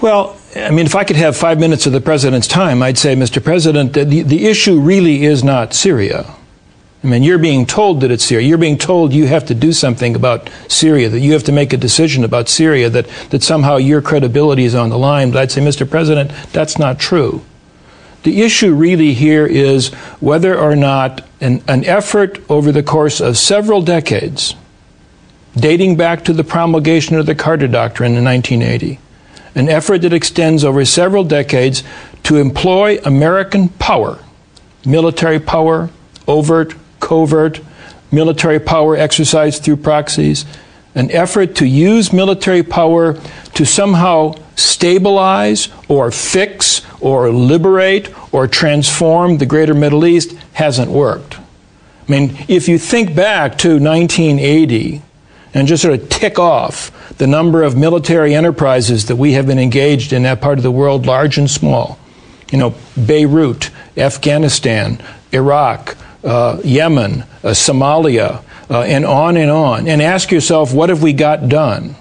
Well, 0.00 0.38
I 0.54 0.70
mean, 0.70 0.86
if 0.86 0.94
I 0.94 1.02
could 1.02 1.16
have 1.16 1.36
five 1.36 1.58
minutes 1.58 1.86
of 1.86 1.92
the 1.92 2.00
president's 2.00 2.46
time, 2.46 2.84
I'd 2.84 2.98
say, 2.98 3.16
Mr. 3.16 3.42
President, 3.42 3.94
the, 3.94 4.04
the 4.04 4.46
issue 4.46 4.78
really 4.78 5.24
is 5.24 5.42
not 5.42 5.74
Syria. 5.74 6.36
I 7.04 7.08
mean, 7.08 7.24
you're 7.24 7.38
being 7.38 7.66
told 7.66 8.02
that 8.02 8.12
it's 8.12 8.24
Syria. 8.24 8.46
You're 8.46 8.58
being 8.58 8.78
told 8.78 9.12
you 9.12 9.26
have 9.26 9.46
to 9.46 9.54
do 9.54 9.72
something 9.72 10.14
about 10.14 10.48
Syria, 10.68 11.08
that 11.08 11.18
you 11.18 11.32
have 11.32 11.42
to 11.44 11.52
make 11.52 11.72
a 11.72 11.76
decision 11.76 12.22
about 12.22 12.48
Syria, 12.48 12.88
that, 12.90 13.08
that 13.30 13.42
somehow 13.42 13.76
your 13.76 14.00
credibility 14.00 14.64
is 14.64 14.76
on 14.76 14.88
the 14.90 14.98
line. 14.98 15.32
But 15.32 15.40
I'd 15.40 15.50
say, 15.50 15.60
Mr. 15.60 15.88
President, 15.88 16.30
that's 16.52 16.78
not 16.78 17.00
true. 17.00 17.44
The 18.22 18.42
issue 18.42 18.72
really 18.72 19.14
here 19.14 19.46
is 19.46 19.88
whether 20.20 20.56
or 20.56 20.76
not 20.76 21.26
an, 21.40 21.64
an 21.66 21.84
effort 21.84 22.38
over 22.48 22.70
the 22.70 22.84
course 22.84 23.20
of 23.20 23.36
several 23.36 23.82
decades, 23.82 24.54
dating 25.56 25.96
back 25.96 26.24
to 26.26 26.32
the 26.32 26.44
promulgation 26.44 27.16
of 27.16 27.26
the 27.26 27.34
Carter 27.34 27.66
Doctrine 27.66 28.14
in 28.14 28.22
1980, 28.22 29.00
an 29.56 29.68
effort 29.68 30.02
that 30.02 30.12
extends 30.12 30.62
over 30.62 30.84
several 30.84 31.24
decades 31.24 31.82
to 32.22 32.36
employ 32.36 33.00
American 33.04 33.70
power, 33.70 34.20
military 34.86 35.40
power, 35.40 35.90
overt, 36.28 36.74
covert, 37.12 37.60
military 38.10 38.58
power 38.58 38.96
exercised 38.96 39.62
through 39.62 39.76
proxies, 39.76 40.46
an 40.94 41.10
effort 41.10 41.54
to 41.56 41.66
use 41.66 42.10
military 42.10 42.62
power 42.62 43.20
to 43.52 43.66
somehow 43.66 44.34
stabilize 44.56 45.68
or 45.88 46.10
fix 46.10 46.80
or 47.00 47.28
liberate 47.28 48.08
or 48.32 48.48
transform 48.48 49.36
the 49.36 49.44
greater 49.44 49.74
Middle 49.74 50.06
East 50.06 50.32
hasn't 50.54 50.90
worked. 50.90 51.36
I 51.36 52.10
mean, 52.10 52.34
if 52.48 52.66
you 52.66 52.78
think 52.78 53.14
back 53.14 53.58
to 53.58 53.78
1980 53.78 55.02
and 55.52 55.68
just 55.68 55.82
sort 55.82 56.00
of 56.00 56.08
tick 56.08 56.38
off 56.38 56.90
the 57.18 57.26
number 57.26 57.62
of 57.62 57.76
military 57.76 58.34
enterprises 58.34 59.04
that 59.08 59.16
we 59.16 59.32
have 59.34 59.46
been 59.46 59.58
engaged 59.58 60.14
in 60.14 60.22
that 60.22 60.40
part 60.40 60.58
of 60.58 60.62
the 60.62 60.70
world, 60.70 61.04
large 61.04 61.36
and 61.36 61.50
small, 61.50 61.98
you 62.50 62.56
know, 62.56 62.74
Beirut, 62.96 63.68
Afghanistan, 63.98 64.98
Iraq, 65.30 65.96
uh, 66.24 66.60
Yemen, 66.64 67.22
uh, 67.42 67.48
Somalia, 67.48 68.42
uh, 68.70 68.82
and 68.82 69.04
on 69.04 69.36
and 69.36 69.50
on, 69.50 69.88
and 69.88 70.00
ask 70.00 70.30
yourself, 70.30 70.72
what 70.72 70.88
have 70.88 71.02
we 71.02 71.12
got 71.12 71.48
done? 71.48 71.94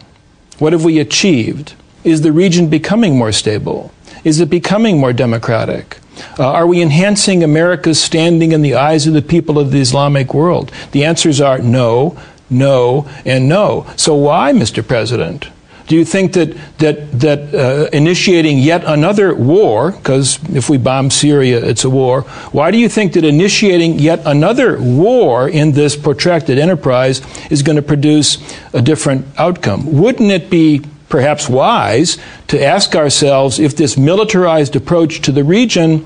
What 0.59 0.74
have 0.74 0.84
we 0.84 0.99
achieved? 0.99 1.74
Is 2.03 2.22
the 2.22 2.32
region 2.32 2.69
becoming 2.69 3.17
more 3.17 3.32
stable? 3.32 3.91
Is 4.24 4.39
it 4.39 4.49
becoming 4.49 4.99
more 4.99 5.13
democratic? 5.13 5.97
Uh, 6.38 6.45
are 6.45 6.67
we 6.67 6.82
enhancing 6.82 7.43
America's 7.43 8.01
standing 8.01 8.51
in 8.51 8.61
the 8.61 8.76
eyes 8.76 9.07
of 9.07 9.13
the 9.13 9.22
people 9.22 9.57
of 9.57 9.72
the 9.72 9.80
Islamic 9.80 10.34
world? 10.34 10.72
The 10.91 11.03
answers 11.03 11.41
are 11.41 11.59
no, 11.59 12.17
no, 12.49 13.09
and 13.26 13.49
no. 13.49 13.88
So 13.95 14.13
why, 14.15 14.51
Mr. 14.51 14.88
President? 14.88 15.49
Do 15.88 15.96
you 15.96 16.06
think 16.06 16.34
that 16.34 16.56
that 16.78 17.20
that 17.20 17.54
uh, 17.54 17.90
initiating 17.92 18.60
yet 18.60 18.84
another 18.86 19.36
war, 19.36 19.92
because 19.92 20.40
if 20.54 20.70
we 20.70 20.78
bomb 20.78 21.10
Syria, 21.10 21.64
it's 21.64 21.84
a 21.84 21.90
war? 21.90 22.22
Why 22.52 22.72
do 22.72 22.78
you 22.78 22.88
think 22.90 23.14
that 23.14 23.26
initiating 23.26 24.00
yet 24.00 24.22
another 24.26 24.82
war 24.82 25.50
in 25.50 25.74
this 25.74 25.96
protracted 25.96 26.58
enterprise 26.58 27.22
is 27.50 27.62
going 27.62 27.76
to 27.76 27.82
produce 27.82 28.38
a 28.74 28.82
different 28.82 29.26
outcome? 29.38 29.92
Wouldn't 29.92 30.32
it 30.32 30.50
be 30.50 30.82
perhaps 31.10 31.50
wise 31.50 32.18
to 32.48 32.64
ask 32.64 32.96
ourselves 32.96 33.60
if 33.60 33.76
this 33.76 33.98
militarized 33.98 34.76
approach 34.76 35.22
to 35.22 35.32
the 35.32 35.44
region 35.44 36.06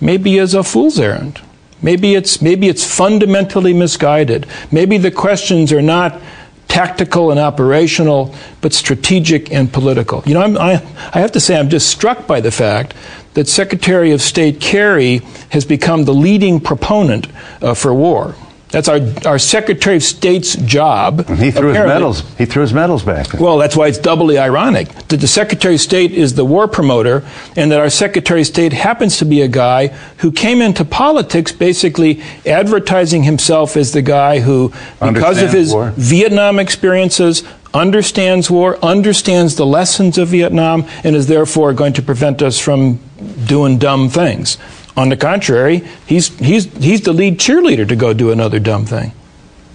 maybe 0.00 0.38
is 0.38 0.54
a 0.54 0.62
fool's 0.62 0.98
errand? 0.98 1.40
Maybe 1.82 2.14
it's 2.14 2.40
maybe 2.40 2.68
it's 2.68 2.84
fundamentally 2.84 3.74
misguided. 3.74 4.46
Maybe 4.72 4.96
the 4.96 5.10
questions 5.10 5.72
are 5.72 5.82
not 5.82 6.20
tactical 6.68 7.30
and 7.30 7.40
operational, 7.40 8.34
but 8.60 8.72
strategic 8.72 9.52
and 9.52 9.72
political. 9.72 10.22
You 10.26 10.34
know, 10.34 10.42
I'm, 10.42 10.58
I, 10.58 10.72
I 11.14 11.20
have 11.20 11.32
to 11.32 11.40
say, 11.40 11.58
I'm 11.58 11.68
just 11.68 11.88
struck 11.88 12.26
by 12.26 12.40
the 12.40 12.50
fact 12.50 12.94
that 13.34 13.48
Secretary 13.48 14.12
of 14.12 14.22
State 14.22 14.60
Kerry 14.60 15.18
has 15.50 15.64
become 15.64 16.04
the 16.04 16.14
leading 16.14 16.60
proponent 16.60 17.28
uh, 17.62 17.74
for 17.74 17.94
war. 17.94 18.34
That's 18.70 18.88
our, 18.88 18.98
our 19.24 19.38
Secretary 19.38 19.96
of 19.96 20.02
State's 20.02 20.56
job. 20.56 21.24
And 21.28 21.38
he 21.38 21.52
threw 21.52 21.68
his 21.68 21.78
medals. 21.78 22.36
He 22.36 22.46
threw 22.46 22.62
his 22.62 22.74
medals 22.74 23.04
back. 23.04 23.32
Well, 23.34 23.58
that's 23.58 23.76
why 23.76 23.86
it's 23.86 23.98
doubly 23.98 24.38
ironic 24.38 24.88
that 25.08 25.18
the 25.18 25.28
Secretary 25.28 25.76
of 25.76 25.80
State 25.80 26.10
is 26.10 26.34
the 26.34 26.44
war 26.44 26.66
promoter, 26.66 27.24
and 27.54 27.70
that 27.70 27.78
our 27.78 27.90
Secretary 27.90 28.40
of 28.40 28.46
State 28.48 28.72
happens 28.72 29.18
to 29.18 29.24
be 29.24 29.40
a 29.40 29.48
guy 29.48 29.88
who 30.18 30.32
came 30.32 30.60
into 30.60 30.84
politics 30.84 31.52
basically 31.52 32.20
advertising 32.44 33.22
himself 33.22 33.76
as 33.76 33.92
the 33.92 34.02
guy 34.02 34.40
who, 34.40 34.72
because 35.00 35.40
of 35.40 35.52
his 35.52 35.72
war. 35.72 35.92
Vietnam 35.96 36.58
experiences, 36.58 37.44
understands 37.72 38.50
war, 38.50 38.78
understands 38.84 39.54
the 39.54 39.66
lessons 39.66 40.18
of 40.18 40.28
Vietnam, 40.28 40.84
and 41.04 41.14
is 41.14 41.28
therefore 41.28 41.72
going 41.72 41.92
to 41.92 42.02
prevent 42.02 42.42
us 42.42 42.58
from 42.58 42.98
doing 43.46 43.78
dumb 43.78 44.08
things. 44.08 44.58
On 44.96 45.08
the 45.10 45.16
contrary, 45.16 45.82
he's, 46.06 46.28
he's, 46.38 46.64
he's 46.78 47.02
the 47.02 47.12
lead 47.12 47.38
cheerleader 47.38 47.86
to 47.88 47.96
go 47.96 48.14
do 48.14 48.30
another 48.30 48.58
dumb 48.58 48.86
thing. 48.86 49.12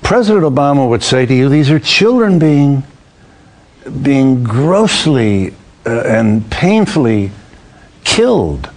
President 0.02 0.44
Obama 0.44 0.90
would 0.90 1.04
say 1.04 1.26
to 1.26 1.34
you, 1.34 1.48
these 1.48 1.70
are 1.70 1.80
children 1.80 2.40
being, 2.40 2.84
being 4.02 4.44
grossly 4.44 5.54
uh, 5.86 6.02
and 6.02 6.50
painfully 6.52 7.32
killed. 8.04 8.70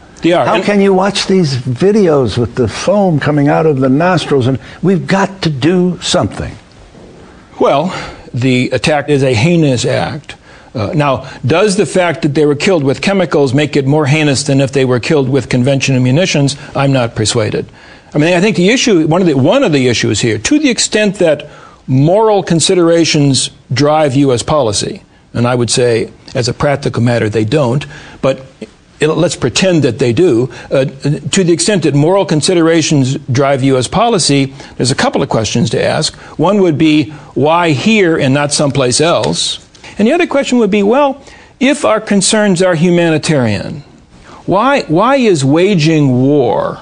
How 0.45 0.55
And- 0.57 0.65
can 0.65 0.81
you 0.81 0.93
watch 0.95 1.27
these 1.27 1.57
videos 1.57 2.37
with 2.39 2.55
the 2.55 2.69
foam 2.69 3.21
coming 3.21 3.49
out 3.49 3.67
of 3.67 3.81
the 3.81 3.89
nostrils? 3.89 4.47
And 4.47 4.59
we've 4.83 5.07
got 5.07 5.43
to 5.43 5.51
do 5.51 5.99
something. 6.01 6.55
Well, 7.59 7.95
the 8.33 8.71
attack 8.71 9.09
is 9.09 9.23
a 9.23 9.33
heinous 9.35 9.85
act. 9.85 10.37
Uh, 10.75 10.93
now, 10.93 11.31
does 11.47 11.77
the 11.77 11.87
fact 11.87 12.23
that 12.23 12.35
they 12.35 12.45
were 12.45 12.57
killed 12.57 12.83
with 12.83 13.01
chemicals 13.01 13.55
make 13.55 13.77
it 13.77 13.87
more 13.87 14.07
heinous 14.07 14.43
than 14.43 14.61
if 14.61 14.73
they 14.73 14.85
were 14.85 14.99
killed 14.99 15.29
with 15.29 15.49
conventional 15.49 16.01
munitions? 16.01 16.57
I'm 16.75 16.93
not 16.93 17.15
persuaded. 17.15 17.67
I 18.13 18.19
mean, 18.19 18.35
I 18.35 18.41
think 18.41 18.57
the 18.57 18.71
issue, 18.71 19.07
one 19.07 19.21
of 19.21 19.27
the, 19.27 19.35
one 19.35 19.63
of 19.63 19.73
the 19.73 19.89
issues 19.89 20.21
here, 20.21 20.39
to 20.39 20.59
the 20.59 20.71
extent 20.71 21.17
that 21.17 21.49
moral 21.87 22.43
considerations 22.43 23.51
drive 23.73 24.17
U.S. 24.17 24.43
policy, 24.43 25.03
and 25.33 25.47
I 25.47 25.55
would 25.55 25.71
say, 25.71 26.13
as 26.35 26.49
a 26.49 26.55
practical 26.55 27.03
matter, 27.03 27.29
they 27.29 27.45
don't, 27.45 27.87
but 28.21 28.45
it, 29.01 29.09
let's 29.09 29.37
pretend 29.37 29.83
that 29.83 29.99
they 29.99 30.13
do. 30.13 30.51
Uh, 30.71 30.85
to 30.85 31.45
the 31.45 31.53
extent 31.53 31.83
that 31.85 31.95
moral 31.95 32.25
considerations 32.25 33.17
drive 33.31 33.63
U.S. 33.65 33.89
policy, 33.89 34.55
there's 34.77 34.91
a 34.91 34.97
couple 34.97 35.23
of 35.23 35.29
questions 35.29 35.71
to 35.71 35.83
ask. 35.83 36.15
One 36.39 36.63
would 36.63 36.79
be, 36.79 37.11
why 37.35 37.71
here 37.71 38.17
and 38.17 38.33
not 38.33 38.53
someplace 38.53 39.01
else? 39.01 39.61
And 39.99 40.09
the 40.09 40.13
other 40.13 40.27
question 40.27 40.59
would 40.59 40.71
be, 40.71 40.83
well, 40.83 41.23
if 41.61 41.85
our 41.85 42.01
concerns 42.01 42.63
are 42.63 42.75
humanitarian, 42.75 43.81
why, 44.47 44.83
why 44.83 45.17
is 45.17 45.45
waging 45.45 46.23
war 46.23 46.81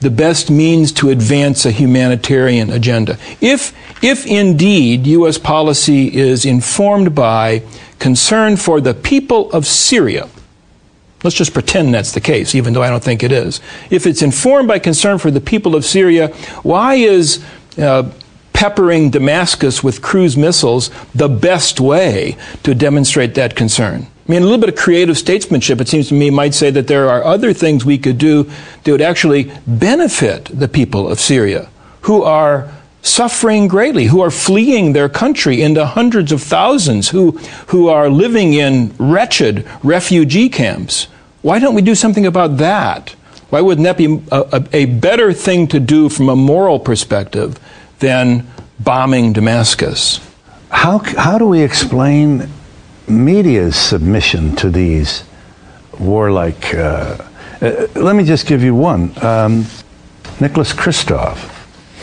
the 0.00 0.10
best 0.10 0.48
means 0.48 0.92
to 0.92 1.10
advance 1.10 1.66
a 1.66 1.70
humanitarian 1.70 2.70
agenda? 2.70 3.18
If, 3.40 3.74
if 4.02 4.26
indeed 4.26 5.06
U.S. 5.06 5.38
policy 5.38 6.16
is 6.16 6.44
informed 6.44 7.14
by 7.14 7.62
concern 7.98 8.56
for 8.56 8.80
the 8.80 8.94
people 8.94 9.50
of 9.52 9.66
Syria, 9.66 10.28
Let's 11.24 11.34
just 11.34 11.52
pretend 11.52 11.92
that's 11.92 12.12
the 12.12 12.20
case, 12.20 12.54
even 12.54 12.72
though 12.72 12.82
I 12.82 12.90
don't 12.90 13.02
think 13.02 13.22
it 13.24 13.32
is. 13.32 13.60
If 13.90 14.06
it's 14.06 14.22
informed 14.22 14.68
by 14.68 14.78
concern 14.78 15.18
for 15.18 15.30
the 15.30 15.40
people 15.40 15.74
of 15.74 15.84
Syria, 15.84 16.28
why 16.62 16.94
is 16.94 17.44
uh, 17.76 18.10
peppering 18.58 19.08
Damascus 19.08 19.84
with 19.84 20.02
cruise 20.02 20.36
missiles 20.36 20.90
the 21.14 21.28
best 21.28 21.78
way 21.78 22.36
to 22.64 22.74
demonstrate 22.74 23.36
that 23.36 23.54
concern? 23.54 24.04
I 24.28 24.32
mean, 24.32 24.42
a 24.42 24.44
little 24.46 24.58
bit 24.58 24.68
of 24.68 24.74
creative 24.74 25.16
statesmanship, 25.16 25.80
it 25.80 25.86
seems 25.86 26.08
to 26.08 26.14
me, 26.14 26.28
might 26.28 26.54
say 26.54 26.72
that 26.72 26.88
there 26.88 27.08
are 27.08 27.22
other 27.22 27.52
things 27.52 27.84
we 27.84 27.98
could 27.98 28.18
do 28.18 28.50
that 28.82 28.90
would 28.90 29.00
actually 29.00 29.52
benefit 29.64 30.46
the 30.46 30.66
people 30.66 31.08
of 31.08 31.20
Syria 31.20 31.68
who 32.00 32.24
are 32.24 32.68
suffering 33.00 33.68
greatly, 33.68 34.06
who 34.06 34.20
are 34.20 34.30
fleeing 34.30 34.92
their 34.92 35.08
country 35.08 35.62
into 35.62 35.86
hundreds 35.86 36.32
of 36.32 36.42
thousands, 36.42 37.10
who, 37.10 37.38
who 37.68 37.88
are 37.88 38.10
living 38.10 38.54
in 38.54 38.92
wretched 38.98 39.64
refugee 39.84 40.48
camps. 40.48 41.06
Why 41.42 41.60
don't 41.60 41.76
we 41.76 41.82
do 41.82 41.94
something 41.94 42.26
about 42.26 42.56
that? 42.56 43.10
Why 43.50 43.60
wouldn't 43.60 43.84
that 43.84 43.96
be 43.96 44.20
a, 44.32 44.40
a, 44.52 44.64
a 44.72 44.84
better 44.86 45.32
thing 45.32 45.68
to 45.68 45.78
do 45.78 46.08
from 46.08 46.28
a 46.28 46.34
moral 46.34 46.80
perspective 46.80 47.56
than 47.98 48.46
bombing 48.80 49.32
Damascus? 49.32 50.20
How, 50.70 50.98
how 50.98 51.38
do 51.38 51.46
we 51.46 51.62
explain 51.62 52.48
media's 53.06 53.76
submission 53.76 54.54
to 54.56 54.70
these 54.70 55.24
warlike? 55.98 56.74
Uh, 56.74 57.18
uh, 57.60 57.86
let 57.96 58.14
me 58.14 58.24
just 58.24 58.46
give 58.46 58.62
you 58.62 58.74
one. 58.74 59.12
Um, 59.24 59.66
Nicholas 60.40 60.72
Kristof 60.72 61.54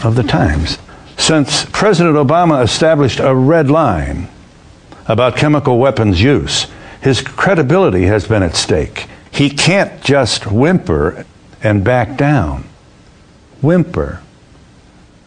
of 0.04 0.16
the 0.16 0.24
Times. 0.24 0.78
Since 1.18 1.66
President 1.66 2.16
Obama 2.16 2.64
established 2.64 3.20
a 3.20 3.34
red 3.34 3.70
line 3.70 4.28
about 5.08 5.38
chemical 5.38 5.78
weapons 5.78 6.22
use, 6.22 6.68
his 7.02 7.22
credibility 7.22 8.04
has 8.06 8.28
been 8.28 8.44
at 8.44 8.56
stake. 8.56 9.08
He 9.32 9.50
can't 9.50 10.02
just 10.02 10.52
whimper 10.52 11.26
and 11.64 11.84
back 11.84 12.18
down. 12.18 12.66
Whimper. 13.62 14.22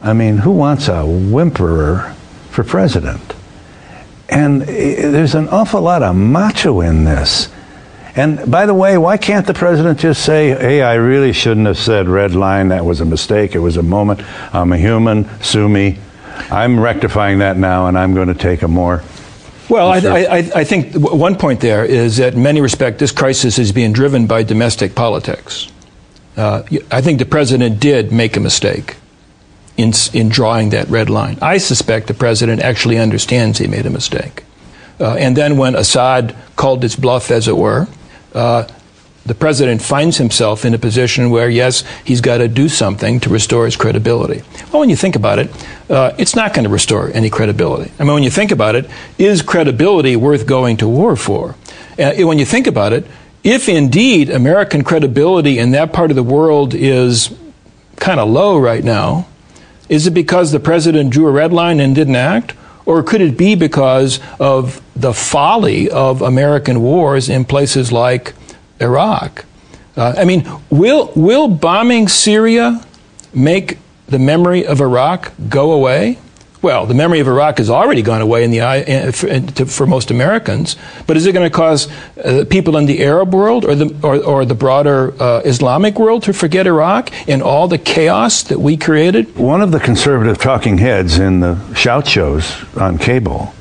I 0.01 0.13
mean, 0.13 0.39
who 0.39 0.53
wants 0.53 0.89
a 0.89 1.03
whimperer 1.05 2.15
for 2.51 2.63
president? 2.63 3.35
And 4.29 4.63
there's 4.63 5.35
an 5.35 5.49
awful 5.49 5.81
lot 5.81 6.03
of 6.03 6.15
macho 6.15 6.81
in 6.81 7.05
this. 7.05 7.49
And 8.15 8.51
by 8.51 8.67
the 8.67 8.75
way, 8.75 8.99
why 8.99 9.17
can't 9.17 9.47
the 9.47 9.55
president 9.55 10.01
just 10.01 10.25
say, 10.25 10.49
hey, 10.51 10.83
I 10.83 10.95
really 10.95 11.33
shouldn't 11.33 11.67
have 11.67 11.79
said 11.79 12.09
red 12.09 12.35
line. 12.35 12.69
That 12.69 12.85
was 12.85 13.01
a 13.01 13.05
mistake. 13.05 13.55
It 13.55 13.61
was 13.61 13.77
a 13.77 13.83
moment. 13.83 14.23
I'm 14.55 14.73
a 14.73 14.79
human. 14.79 15.29
Sue 15.41 15.69
me. 15.69 15.99
I'm 16.51 16.79
rectifying 16.79 17.39
that 17.39 17.57
now, 17.57 17.87
and 17.87 17.99
I'm 17.99 18.15
going 18.15 18.29
to 18.29 18.35
take 18.35 18.63
a 18.63 18.69
more. 18.69 19.03
Well, 19.69 19.89
I, 19.89 19.99
I, 19.99 20.37
I 20.55 20.65
think 20.65 20.95
one 20.95 21.37
point 21.37 21.61
there 21.61 21.85
is 21.85 22.17
that 22.19 22.35
in 22.35 22.43
many 22.43 22.61
respects, 22.61 23.01
this 23.01 23.13
crisis 23.13 23.59
is 23.59 23.73
being 23.73 23.93
driven 23.93 24.27
by 24.27 24.43
domestic 24.43 24.95
politics. 24.95 25.71
Uh, 26.37 26.63
I 26.91 27.01
think 27.01 27.19
the 27.19 27.27
president 27.27 27.81
did 27.81 28.13
make 28.13 28.37
a 28.37 28.41
mistake 28.41 28.97
in, 29.79 29.93
in 30.13 30.29
drawing 30.29 30.71
that 30.71 30.89
red 30.89 31.09
line. 31.09 31.39
I 31.41 31.57
suspect 31.59 32.09
the 32.09 32.15
president 32.15 32.61
actually 32.61 32.99
understands 32.99 33.59
he 33.59 33.69
made 33.69 33.87
a 33.87 33.91
mistake. 33.91 34.45
Uh, 35.01 35.15
and 35.15 35.37
then 35.37 35.57
when 35.57 35.77
Assad 35.77 36.35
called 36.57 36.85
its 36.85 36.97
bluff, 36.97 37.31
as 37.31 37.47
it 37.47 37.57
were, 37.57 37.87
uh, 38.35 38.67
the 39.25 39.35
president 39.35 39.81
finds 39.81 40.17
himself 40.17 40.65
in 40.65 40.75
a 40.75 40.79
position 40.79 41.31
where, 41.31 41.49
yes, 41.49 41.85
he's 42.05 42.21
got 42.21 42.39
to 42.39 42.49
do 42.49 42.69
something 42.69 43.21
to 43.21 43.31
restore 43.31 43.67
his 43.67 43.77
credibility. 43.77 44.43
Well, 44.73 44.81
when 44.81 44.91
you 44.91 44.97
think 44.97 45.15
about 45.15 45.39
it, 45.39 45.51
uh, 45.89 46.13
it's 46.19 46.35
not 46.35 46.55
going 46.55 46.65
to 46.65 46.71
restore 46.71 47.11
any 47.13 47.31
credibility. 47.31 47.93
I 48.01 48.05
mean, 48.05 48.15
when 48.15 48.23
you 48.23 48.31
think 48.31 48.51
about 48.51 48.75
it, 48.75 48.91
is 49.19 49.43
credibility 49.43 50.17
worth 50.17 50.47
going 50.47 50.79
to 50.79 50.89
war 50.89 51.15
for? 51.15 51.55
Uh, 51.99 52.15
when 52.27 52.39
you 52.39 52.47
think 52.47 52.67
about 52.67 52.93
it, 52.93 53.07
if 53.45 53.69
indeed 53.69 54.31
American 54.31 54.83
credibility 54.83 55.59
in 55.59 55.71
that 55.71 55.93
part 55.93 56.11
of 56.11 56.17
the 56.17 56.23
world 56.25 56.75
is 56.75 57.31
kind 57.97 58.19
of 58.19 58.29
low 58.29 58.59
right 58.59 58.83
now, 58.83 59.27
is 59.89 60.07
it 60.07 60.13
because 60.13 60.53
the 60.53 60.61
president 60.61 61.11
drew 61.11 61.27
a 61.27 61.31
red 61.31 61.53
line 61.53 61.81
and 61.81 61.95
didn't 61.95 62.17
act? 62.17 62.55
Or 62.85 63.03
could 63.03 63.21
it 63.21 63.37
be 63.37 63.55
because 63.55 64.19
of 64.41 64.81
the 64.97 65.13
folly 65.13 65.91
of 65.91 66.23
American 66.23 66.81
wars 66.81 67.29
in 67.29 67.45
places 67.45 67.93
like 67.93 68.35
Iraq? 68.81 69.45
Uh, 69.97 70.15
I 70.17 70.25
mean, 70.25 70.49
will, 70.71 71.13
will 71.15 71.49
bombing 71.49 72.09
Syria 72.09 72.85
make 73.35 73.79
the 74.07 74.19
memory 74.19 74.67
of 74.67 74.81
Iraq 74.81 75.33
go 75.49 75.73
away? 75.73 76.19
Well, 76.61 76.87
the 76.87 76.95
memory 76.95 77.21
of 77.21 77.29
Iraq 77.29 77.59
has 77.59 77.71
already 77.71 78.03
gone 78.03 78.21
away 78.21 78.43
in 78.43 78.51
the 78.51 78.63
eye 78.63 79.13
for, 79.13 79.29
for 79.67 79.87
most 79.87 80.11
Americans, 80.11 80.75
but 81.07 81.17
is 81.17 81.25
it 81.25 81.33
going 81.33 81.49
to 81.49 81.55
cause 81.55 81.89
uh, 82.19 82.45
people 82.51 82.77
in 82.77 82.87
the 82.87 83.05
Arab 83.05 83.33
world 83.33 83.65
or 83.65 83.77
the 83.77 83.95
or, 84.03 84.17
or 84.17 84.45
the 84.45 84.57
broader 84.57 85.15
uh, 85.23 85.41
Islamic 85.45 86.01
world 86.01 86.25
to 86.25 86.33
forget 86.33 86.67
Iraq 86.67 87.13
and 87.29 87.43
all 87.45 87.69
the 87.69 87.79
chaos 87.79 88.43
that 88.45 88.59
we 88.59 88.77
created? 88.77 89.37
One 89.37 89.63
of 89.63 89.71
the 89.71 89.79
conservative 89.79 90.39
talking 90.39 90.79
heads 90.79 91.21
in 91.21 91.39
the 91.39 91.75
shout 91.75 92.09
shows 92.09 92.65
on 92.77 92.99
cable 92.99 93.55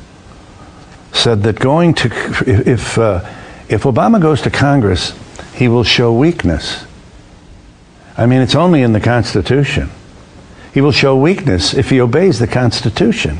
said 1.13 1.43
that 1.43 1.59
going 1.59 1.93
to 1.93 2.07
if 2.47 2.97
uh, 2.97 3.23
if 3.69 3.83
Obama 3.83 4.19
goes 4.19 4.41
to 4.41 4.49
Congress, 4.49 5.13
he 5.53 5.67
will 5.67 5.83
show 5.83 6.11
weakness. 6.11 6.83
I 8.17 8.25
mean, 8.25 8.41
it's 8.41 8.55
only 8.55 8.81
in 8.81 8.93
the 8.93 8.99
Constitution. 8.99 9.91
He 10.73 10.81
will 10.81 10.91
show 10.91 11.15
weakness 11.17 11.73
if 11.73 11.89
he 11.89 11.99
obeys 12.01 12.39
the 12.39 12.47
Constitution. 12.47 13.39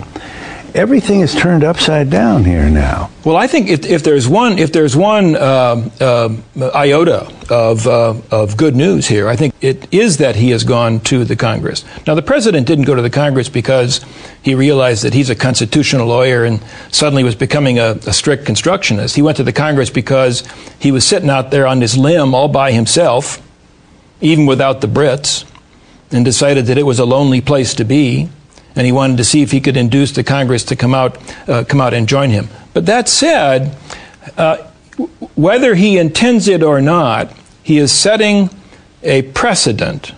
Everything 0.78 1.22
is 1.22 1.34
turned 1.34 1.64
upside 1.64 2.10
down 2.10 2.44
here 2.44 2.70
now. 2.70 3.10
Well, 3.24 3.38
I 3.38 3.48
think 3.48 3.70
if, 3.70 3.86
if 3.86 4.04
there's 4.04 4.28
one 4.28 4.60
if 4.60 4.72
there's 4.72 4.96
one 4.96 5.36
uh, 5.36 5.90
uh, 6.00 6.30
iota 6.76 7.34
of 7.50 7.88
uh, 7.88 8.14
of 8.30 8.58
good 8.58 8.76
news 8.76 9.08
here, 9.08 9.28
I 9.28 9.36
think 9.36 9.56
it 9.62 9.92
is 9.92 10.18
that 10.18 10.36
he 10.36 10.52
has 10.52 10.64
gone 10.64 11.00
to 11.02 11.24
the 11.24 11.36
Congress. 11.36 11.84
Now, 12.06 12.16
the 12.16 12.22
president 12.22 12.68
didn't 12.68 12.86
go 12.86 12.94
to 12.94 13.02
the 13.02 13.10
Congress 13.10 13.50
because 13.50 14.06
he 14.44 14.56
realized 14.56 15.04
that 15.04 15.14
he's 15.14 15.30
a 15.30 15.36
constitutional 15.36 16.06
lawyer 16.06 16.44
and 16.44 16.62
suddenly 16.92 17.24
was 17.24 17.36
becoming 17.36 17.80
a, 17.80 17.92
a 18.06 18.14
strict 18.14 18.46
constructionist. 18.46 19.16
He 19.16 19.22
went 19.22 19.38
to 19.38 19.44
the 19.44 19.54
Congress 19.54 19.90
because 19.90 20.44
he 20.80 20.92
was 20.92 21.08
sitting 21.08 21.30
out 21.30 21.50
there 21.50 21.66
on 21.66 21.82
his 21.82 21.98
limb 21.98 22.36
all 22.36 22.50
by 22.50 22.72
himself, 22.72 23.42
even 24.22 24.46
without 24.46 24.82
the 24.82 24.88
Brits 24.88 25.46
and 26.12 26.24
decided 26.24 26.66
that 26.68 26.78
it 26.78 26.84
was 26.84 27.00
a 27.00 27.06
lonely 27.06 27.42
place 27.42 27.74
to 27.76 27.84
be, 27.84 28.30
and 28.76 28.86
he 28.86 28.92
wanted 28.92 29.18
to 29.18 29.24
see 29.24 29.42
if 29.42 29.52
he 29.52 29.60
could 29.60 29.76
induce 29.76 30.12
the 30.12 30.24
Congress 30.24 30.64
to 30.66 30.76
come 30.76 30.94
out, 30.94 31.18
uh, 31.50 31.64
come 31.64 31.82
out 31.82 31.94
and 31.94 32.08
join 32.08 32.30
him. 32.30 32.48
But 32.74 32.86
that 32.86 33.10
said, 33.10 33.76
uh, 34.38 34.58
whether 35.36 35.76
he 35.76 35.98
intends 35.98 36.48
it 36.48 36.64
or 36.64 36.82
not, 36.82 37.34
he 37.64 37.78
is 37.78 37.92
setting 37.92 38.50
a 39.04 39.24
precedent, 39.24 40.14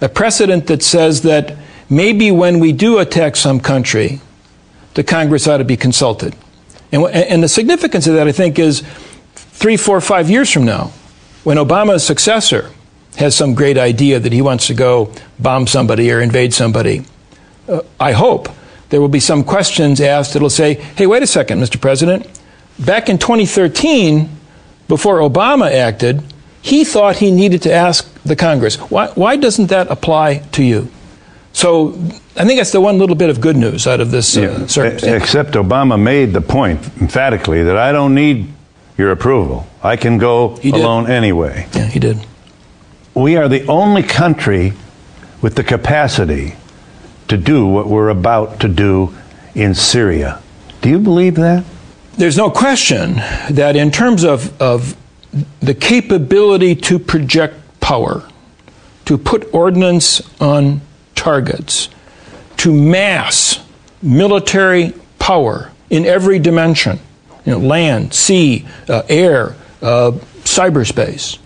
a 0.00 0.08
precedent 0.08 0.66
that 0.68 0.82
says 0.82 1.22
that 1.22 1.56
maybe 1.90 2.30
when 2.30 2.60
we 2.60 2.72
do 2.72 2.98
attack 2.98 3.36
some 3.36 3.60
country, 3.60 4.20
the 4.94 5.04
Congress 5.04 5.46
ought 5.46 5.58
to 5.58 5.64
be 5.64 5.76
consulted. 5.76 6.34
And, 6.90 7.04
and 7.06 7.42
the 7.42 7.48
significance 7.48 8.06
of 8.06 8.14
that, 8.14 8.28
I 8.28 8.32
think, 8.32 8.58
is 8.58 8.82
three, 9.34 9.76
four, 9.76 10.00
five 10.00 10.28
years 10.30 10.50
from 10.50 10.64
now, 10.64 10.92
when 11.44 11.56
Obama's 11.56 12.04
successor 12.04 12.70
has 13.16 13.34
some 13.34 13.54
great 13.54 13.78
idea 13.78 14.18
that 14.18 14.32
he 14.32 14.42
wants 14.42 14.66
to 14.68 14.74
go 14.74 15.12
bomb 15.38 15.66
somebody 15.66 16.10
or 16.10 16.20
invade 16.20 16.54
somebody, 16.54 17.04
uh, 17.68 17.80
I 18.00 18.12
hope 18.12 18.48
there 18.90 19.00
will 19.00 19.08
be 19.08 19.20
some 19.20 19.44
questions 19.44 20.00
asked 20.00 20.32
that'll 20.32 20.50
say, 20.50 20.74
hey, 20.74 21.06
wait 21.06 21.22
a 21.22 21.26
second, 21.26 21.60
Mr. 21.60 21.80
President. 21.80 22.26
Back 22.78 23.08
in 23.08 23.18
2013, 23.18 24.28
before 24.88 25.18
Obama 25.18 25.70
acted, 25.70 26.22
he 26.60 26.84
thought 26.84 27.16
he 27.16 27.30
needed 27.30 27.62
to 27.62 27.72
ask 27.72 28.12
the 28.22 28.36
Congress. 28.36 28.76
Why, 28.76 29.08
why 29.08 29.36
doesn't 29.36 29.66
that 29.66 29.90
apply 29.90 30.38
to 30.52 30.62
you? 30.62 30.90
So 31.52 31.90
I 32.36 32.44
think 32.44 32.58
that's 32.58 32.72
the 32.72 32.80
one 32.80 32.98
little 32.98 33.16
bit 33.16 33.28
of 33.28 33.40
good 33.40 33.56
news 33.56 33.86
out 33.86 34.00
of 34.00 34.10
this 34.10 34.36
uh, 34.36 34.40
yeah. 34.40 34.66
circumstance. 34.66 35.22
Except 35.22 35.52
Obama 35.52 36.00
made 36.00 36.32
the 36.32 36.40
point 36.40 36.80
emphatically 37.00 37.62
that 37.64 37.76
I 37.76 37.92
don't 37.92 38.14
need 38.14 38.48
your 38.96 39.10
approval. 39.10 39.66
I 39.82 39.96
can 39.96 40.18
go 40.18 40.56
alone 40.64 41.10
anyway. 41.10 41.66
Yeah, 41.74 41.86
he 41.86 41.98
did 41.98 42.18
we 43.14 43.36
are 43.36 43.48
the 43.48 43.66
only 43.66 44.02
country 44.02 44.72
with 45.40 45.54
the 45.54 45.64
capacity 45.64 46.54
to 47.28 47.36
do 47.36 47.66
what 47.66 47.86
we're 47.86 48.08
about 48.08 48.60
to 48.60 48.68
do 48.68 49.14
in 49.54 49.74
Syria. 49.74 50.40
Do 50.80 50.88
you 50.88 50.98
believe 50.98 51.34
that? 51.36 51.64
There's 52.14 52.36
no 52.36 52.50
question 52.50 53.14
that, 53.50 53.74
in 53.76 53.90
terms 53.90 54.24
of, 54.24 54.60
of 54.60 54.96
the 55.60 55.74
capability 55.74 56.74
to 56.74 56.98
project 56.98 57.54
power, 57.80 58.28
to 59.06 59.18
put 59.18 59.52
ordnance 59.54 60.20
on 60.40 60.80
targets, 61.14 61.88
to 62.58 62.72
mass 62.72 63.64
military 64.02 64.92
power 65.18 65.70
in 65.90 66.04
every 66.04 66.38
dimension 66.38 66.98
you 67.44 67.52
know, 67.52 67.58
land, 67.58 68.12
sea, 68.14 68.66
uh, 68.88 69.02
air, 69.08 69.56
uh, 69.80 70.12
cyberspace 70.44 71.38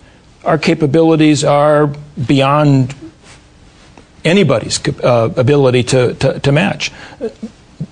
our 0.47 0.57
capabilities 0.57 1.43
are 1.43 1.87
beyond 2.25 2.95
anybody's 4.23 4.79
uh, 5.03 5.31
ability 5.35 5.83
to, 5.83 6.13
to, 6.15 6.39
to 6.39 6.51
match. 6.53 6.91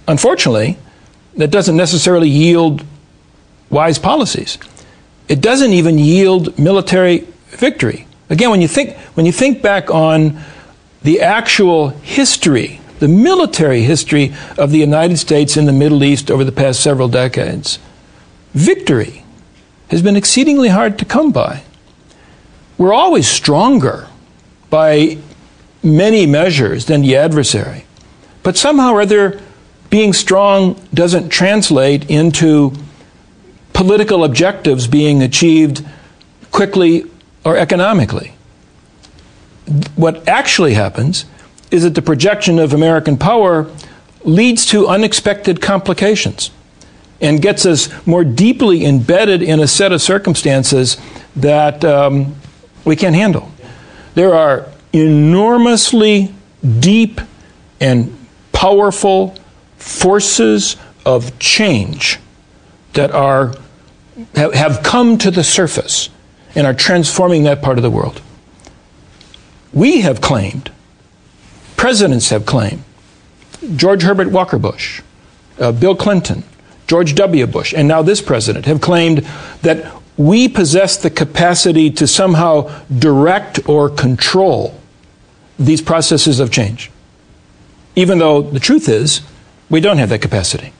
Unfortunately, 0.08 0.78
that 1.36 1.52
doesn't 1.52 1.76
necessarily 1.76 2.30
yield 2.30 2.84
wise 3.70 4.00
policies. 4.00 4.58
It 5.28 5.42
doesn't 5.42 5.74
even 5.74 6.00
yield 6.00 6.58
military 6.58 7.28
victory. 7.50 8.08
Again, 8.30 8.52
when 8.52 8.62
you 8.62 8.70
think, 8.70 8.96
when 9.16 9.26
you 9.26 9.34
think 9.34 9.62
back 9.62 9.92
on 9.92 10.40
the 11.04 11.22
actual 11.22 11.90
history, 11.90 12.80
the 13.00 13.10
military 13.10 13.82
history 13.82 14.34
of 14.58 14.72
the 14.72 14.80
United 14.80 15.18
States 15.18 15.58
in 15.58 15.66
the 15.66 15.74
Middle 15.74 16.06
East 16.06 16.32
over 16.32 16.46
the 16.46 16.54
past 16.54 16.80
several 16.80 17.10
decades, 17.10 17.80
victory 18.54 19.26
has 19.90 20.02
been 20.02 20.16
exceedingly 20.16 20.70
hard 20.70 20.98
to 21.00 21.06
come 21.06 21.32
by 21.34 21.65
we're 22.78 22.94
always 22.94 23.28
stronger 23.28 24.08
by 24.70 25.18
many 25.84 26.26
measures 26.26 26.86
than 26.86 27.02
the 27.02 27.16
adversary. 27.16 27.86
But 28.44 28.58
somehow 28.58 28.94
or 28.94 29.02
other, 29.02 29.42
being 29.90 30.14
strong 30.14 30.82
doesn't 30.94 31.30
translate 31.30 32.10
into 32.10 32.74
political 33.74 34.24
objectives 34.24 34.88
being 34.88 35.22
achieved 35.22 35.86
quickly 36.52 37.06
or 37.44 37.58
economically. 37.58 38.34
What 39.96 40.28
actually 40.28 40.74
happens 40.74 41.26
is 41.72 41.84
that 41.84 41.96
the 41.96 42.02
projection 42.02 42.60
of 42.60 42.74
American 42.74 43.18
power 43.18 43.70
leads 44.24 44.66
to 44.68 44.88
unexpected 44.88 45.62
complications 45.62 46.52
and 47.22 47.42
gets 47.42 47.66
us 47.66 47.90
more 48.06 48.24
deeply 48.24 48.86
embedded 48.86 49.42
in 49.42 49.60
a 49.60 49.68
set 49.68 49.92
of 49.92 50.02
circumstances 50.02 50.98
that 51.36 51.84
um, 51.86 52.36
we 52.86 52.96
can't 52.96 53.16
handle. 53.16 53.52
There 54.14 54.34
are 54.34 54.68
enormously 54.94 56.34
deep 56.80 57.20
and 57.82 58.16
powerful 58.52 59.36
forces 59.78 60.78
of 61.06 61.38
change 61.40 62.20
that 62.94 63.12
are 63.12 63.54
have 64.36 64.82
come 64.82 65.18
to 65.18 65.30
the 65.30 65.44
surface 65.44 66.10
and 66.56 66.66
are 66.66 66.74
transforming 66.74 67.44
that 67.44 67.62
part 67.62 67.78
of 67.78 67.84
the 67.84 67.90
world. 67.90 68.22
We 69.74 70.02
have 70.02 70.22
claimed, 70.22 70.72
presidents 71.76 72.30
have 72.30 72.46
claimed, 72.46 72.84
George 73.76 74.04
Herbert 74.04 74.30
Walker 74.30 74.58
Bush, 74.58 75.02
uh, 75.60 75.74
Bill 75.74 75.96
Clinton, 75.96 76.44
George 76.88 77.16
W. 77.16 77.46
Bush, 77.46 77.74
and 77.74 77.88
now 77.88 78.02
this 78.02 78.22
president 78.22 78.66
have 78.66 78.80
claimed 78.80 79.28
that 79.64 79.86
we 80.18 80.48
possess 80.48 80.98
the 80.98 81.10
capacity 81.10 81.90
to 81.92 82.08
somehow 82.08 82.70
direct 82.98 83.68
or 83.68 83.90
control 83.90 84.80
these 85.60 85.82
processes 85.82 86.40
of 86.40 86.52
change. 86.52 86.92
Even 87.96 88.18
though 88.20 88.42
the 88.42 88.60
truth 88.60 88.90
is, 88.90 89.22
we 89.70 89.80
don't 89.80 89.98
have 89.98 90.10
that 90.10 90.22
capacity. 90.22 90.74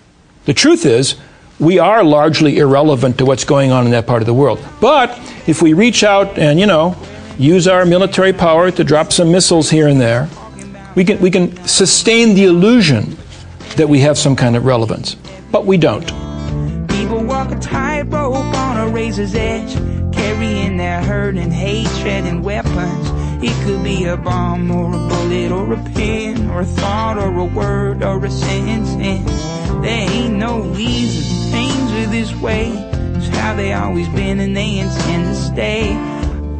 The 0.46 0.54
truth 0.54 0.86
is, 0.86 1.16
we 1.60 1.80
are 1.80 2.04
largely 2.04 2.58
irrelevant 2.58 3.18
to 3.18 3.26
what's 3.26 3.46
going 3.46 3.72
on 3.72 3.86
in 3.86 3.92
that 3.92 4.06
part 4.06 4.22
of 4.22 4.26
the 4.26 4.34
world. 4.34 4.64
But 4.82 5.18
if 5.48 5.62
we 5.62 5.74
reach 5.74 6.04
out 6.04 6.38
and, 6.38 6.60
you 6.60 6.66
know, 6.66 6.96
use 7.38 7.68
our 7.68 7.86
military 7.86 8.34
power 8.34 8.72
to 8.72 8.84
drop 8.84 9.14
some 9.14 9.32
missiles 9.32 9.70
here 9.70 9.88
and 9.88 10.00
there, 10.00 10.30
we 10.96 11.04
can, 11.04 11.20
we 11.20 11.32
can 11.32 11.56
sustain 11.66 12.36
the 12.36 12.46
illusion 12.46 13.18
that 13.76 13.88
we 13.88 14.00
have 14.00 14.18
some 14.18 14.36
kind 14.36 14.56
of 14.56 14.66
relevance. 14.66 15.16
But 15.52 15.66
we 15.66 15.78
don't. 15.78 16.10
Razor's 18.96 19.36
edge, 19.36 19.74
carrying 20.14 20.78
their 20.78 21.04
hurt 21.04 21.36
and 21.36 21.52
hatred 21.52 22.24
and 22.24 22.46
weapons. 22.46 23.10
It 23.44 23.52
could 23.66 23.84
be 23.84 24.06
a 24.06 24.16
bomb 24.16 24.72
or 24.72 24.88
a 24.88 25.08
bullet 25.10 25.52
or 25.52 25.74
a 25.74 25.84
pin 25.94 26.50
or 26.50 26.62
a 26.62 26.66
thought 26.66 27.18
or 27.18 27.38
a 27.38 27.44
word 27.44 28.04
or 28.04 28.24
a 28.24 28.32
sentence. 28.32 28.96
There 29.82 30.10
ain't 30.10 30.36
no 30.36 30.62
reason 30.62 31.52
things 31.52 31.92
are 31.92 32.10
this 32.10 32.34
way. 32.36 32.70
It's 33.18 33.28
how 33.36 33.54
they 33.54 33.74
always 33.74 34.08
been 34.08 34.40
and 34.40 34.56
they 34.56 34.80
intend 34.80 35.26
to 35.26 35.36
stay. 35.36 35.92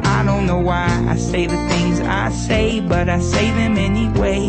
I 0.02 0.22
don't 0.22 0.44
know 0.44 0.58
why 0.58 1.06
I 1.08 1.16
say 1.16 1.46
the 1.46 1.56
things 1.70 2.00
I 2.00 2.28
say, 2.32 2.80
but 2.80 3.08
I 3.08 3.18
say 3.18 3.50
them 3.52 3.78
anyway. 3.78 4.42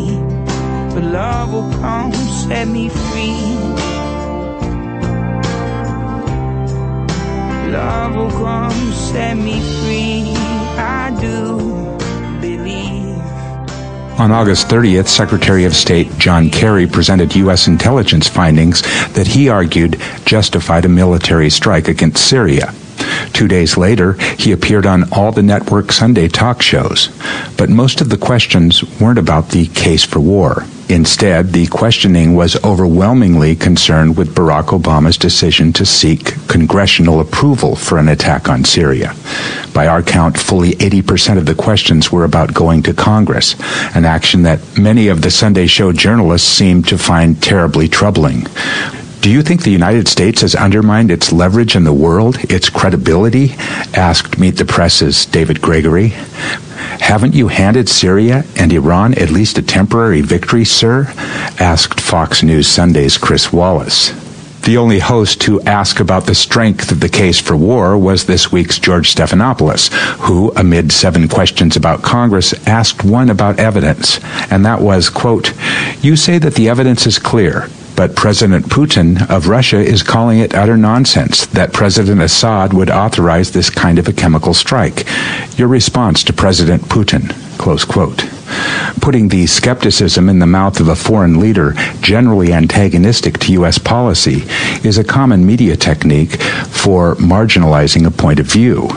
But 0.94 1.04
love 1.06 1.54
will 1.54 1.72
come 1.80 2.12
set 2.12 2.68
me 2.68 2.90
free. 2.90 3.87
Love 7.72 8.16
will 8.16 8.32
come 8.32 8.72
set 8.94 9.36
me 9.36 9.60
free. 9.82 10.34
I 10.78 11.16
do 11.20 11.58
believe. 12.40 13.18
On 14.20 14.32
August 14.32 14.68
30th, 14.70 15.08
Secretary 15.08 15.66
of 15.66 15.76
State 15.76 16.18
John 16.18 16.50
Kerry 16.50 16.88
presented 16.88 17.36
U.S. 17.36 17.68
intelligence 17.68 18.28
findings 18.30 18.82
that 19.14 19.28
he 19.28 19.50
argued 19.50 20.00
justified 20.26 20.86
a 20.86 20.90
military 20.90 21.50
strike 21.50 21.88
against 21.88 22.26
Syria. 22.26 22.74
Two 23.34 23.48
days 23.48 23.78
later, 23.78 24.14
he 24.40 24.54
appeared 24.54 24.86
on 24.86 25.12
all 25.12 25.32
the 25.32 25.44
network 25.44 25.92
Sunday 25.92 26.28
talk 26.28 26.62
shows. 26.62 27.10
But 27.58 27.70
most 27.70 28.02
of 28.02 28.10
the 28.10 28.18
questions 28.18 28.84
weren't 29.00 29.20
about 29.20 29.50
the 29.50 29.68
case 29.68 30.04
for 30.04 30.20
war. 30.20 30.66
Instead, 30.90 31.52
the 31.52 31.68
questioning 31.68 32.34
was 32.34 32.62
overwhelmingly 32.64 33.56
concerned 33.56 34.16
with 34.16 34.34
Barack 34.34 34.68
Obama's 34.68 35.18
decision 35.18 35.74
to 35.74 35.86
seek 35.86 36.36
congressional 36.48 37.20
approval 37.20 37.76
for 37.76 37.98
an 37.98 38.08
attack 38.08 38.48
on 38.48 38.64
Syria. 38.64 39.14
By 39.74 39.88
our 39.88 40.02
count, 40.02 40.40
fully 40.40 40.72
80% 40.72 41.38
of 41.38 41.46
the 41.46 41.56
questions 41.56 42.10
were 42.10 42.24
about 42.24 42.54
going 42.54 42.84
to 42.84 42.94
Congress, 42.94 43.56
an 43.96 44.06
action 44.06 44.44
that 44.44 44.78
many 44.78 45.10
of 45.10 45.22
the 45.22 45.32
Sunday 45.32 45.68
show 45.68 45.92
journalists 45.92 46.48
seemed 46.48 46.88
to 46.88 46.98
find 46.98 47.44
terribly 47.44 47.90
troubling. 47.90 48.48
Do 49.22 49.32
you 49.32 49.42
think 49.42 49.64
the 49.64 49.72
United 49.72 50.08
States 50.08 50.42
has 50.42 50.56
undermined 50.56 51.12
its 51.12 51.34
leverage 51.34 51.76
in 51.76 51.84
the 51.84 51.94
world, 51.94 52.38
its 52.52 52.70
credibility? 52.70 53.56
asked 53.94 54.38
Meet 54.38 54.58
the 54.58 54.66
Press's 54.66 55.26
David 55.26 55.62
Gregory. 55.62 56.10
Haven't 57.00 57.34
you 57.34 57.48
handed 57.48 57.90
Syria 57.90 58.46
and 58.56 58.72
Iran 58.72 59.14
at 59.16 59.30
least 59.30 59.58
a 59.58 59.62
temporary 59.62 60.22
victory, 60.22 60.64
sir? 60.64 61.08
asked 61.60 62.00
Fox 62.00 62.44
News 62.44 62.68
Sunday's 62.68 63.18
Chris 63.18 63.52
Wallace. 63.52 64.12
The 64.62 64.78
only 64.78 65.00
host 65.00 65.40
to 65.42 65.62
ask 65.62 66.00
about 66.00 66.26
the 66.26 66.36
strength 66.36 66.92
of 66.92 67.00
the 67.00 67.08
case 67.08 67.40
for 67.40 67.56
war 67.56 67.98
was 67.98 68.26
this 68.26 68.52
week's 68.52 68.80
George 68.80 69.16
Stephanopoulos, 69.16 69.90
who, 70.26 70.52
amid 70.58 70.92
seven 70.92 71.30
questions 71.30 71.76
about 71.76 72.02
Congress, 72.02 72.54
asked 72.68 73.04
one 73.04 73.30
about 73.30 73.60
evidence. 73.60 74.20
And 74.52 74.66
that 74.66 74.82
was, 74.82 75.10
quote, 75.10 75.54
You 76.02 76.18
say 76.18 76.38
that 76.40 76.56
the 76.56 76.68
evidence 76.68 77.08
is 77.08 77.18
clear. 77.18 77.70
But 77.98 78.16
President 78.16 78.68
Putin 78.68 79.28
of 79.28 79.48
Russia 79.48 79.80
is 79.80 80.04
calling 80.04 80.38
it 80.38 80.54
utter 80.54 80.78
nonsense 80.78 81.48
that 81.48 81.74
President 81.74 82.22
Assad 82.22 82.72
would 82.72 82.92
authorize 82.92 83.52
this 83.52 83.72
kind 83.72 83.98
of 83.98 84.08
a 84.08 84.14
chemical 84.14 84.54
strike. 84.54 85.08
Your 85.58 85.68
response 85.68 86.24
to 86.26 86.34
President 86.34 86.84
Putin, 86.84 87.34
close 87.58 87.86
quote. 87.86 88.26
Putting 89.02 89.28
the 89.28 89.48
skepticism 89.48 90.30
in 90.30 90.40
the 90.40 90.46
mouth 90.46 90.80
of 90.80 90.88
a 90.88 90.96
foreign 90.96 91.40
leader 91.40 91.74
generally 92.02 92.54
antagonistic 92.54 93.38
to 93.40 93.54
U.S. 93.54 93.78
policy 93.78 94.44
is 94.88 94.98
a 94.98 95.04
common 95.04 95.46
media 95.46 95.76
technique 95.76 96.42
for 96.42 97.16
marginalizing 97.16 98.06
a 98.06 98.12
point 98.12 98.40
of 98.40 98.46
view. 98.46 98.90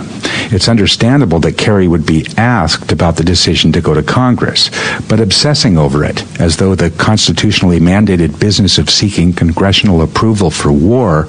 It's 0.53 0.69
understandable 0.69 1.39
that 1.41 1.57
Kerry 1.57 1.87
would 1.87 2.05
be 2.05 2.27
asked 2.37 2.91
about 2.91 3.17
the 3.17 3.23
decision 3.23 3.71
to 3.73 3.81
go 3.81 3.95
to 3.95 4.03
Congress, 4.03 4.69
but 5.09 5.21
obsessing 5.21 5.79
over 5.79 6.05
it, 6.05 6.25
as 6.41 6.57
though 6.57 6.75
the 6.75 6.91
constitutionally 6.91 7.79
mandated 7.79 8.41
business 8.41 8.77
of 8.77 8.91
seeking 8.91 9.33
congressional 9.33 10.03
approval 10.03 10.51
for 10.51 10.73
war 10.73 11.29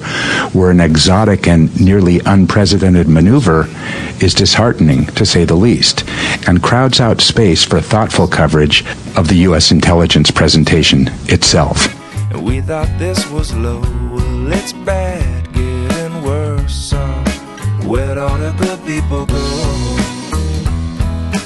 were 0.52 0.72
an 0.72 0.80
exotic 0.80 1.46
and 1.46 1.80
nearly 1.80 2.20
unprecedented 2.26 3.06
maneuver, 3.06 3.68
is 4.20 4.34
disheartening, 4.34 5.06
to 5.06 5.24
say 5.24 5.44
the 5.44 5.54
least, 5.54 6.04
and 6.48 6.62
crowds 6.62 7.00
out 7.00 7.20
space 7.22 7.64
for 7.64 7.80
thoughtful 7.80 8.26
coverage 8.26 8.84
of 9.16 9.28
the 9.28 9.36
U.S. 9.48 9.70
intelligence 9.70 10.30
presentation 10.30 11.08
itself. 11.28 11.86
We 12.34 12.60
thought 12.60 12.88
this 12.98 13.26
was 13.30 13.54
low, 13.54 13.80
well, 13.80 14.52
it's 14.52 14.72
bad, 14.72 15.52
getting 15.52 16.22
worse. 16.22 16.92
All 16.92 18.38
the 18.38 18.54
good 18.58 18.84
people 18.86 19.26
go? 19.26 19.41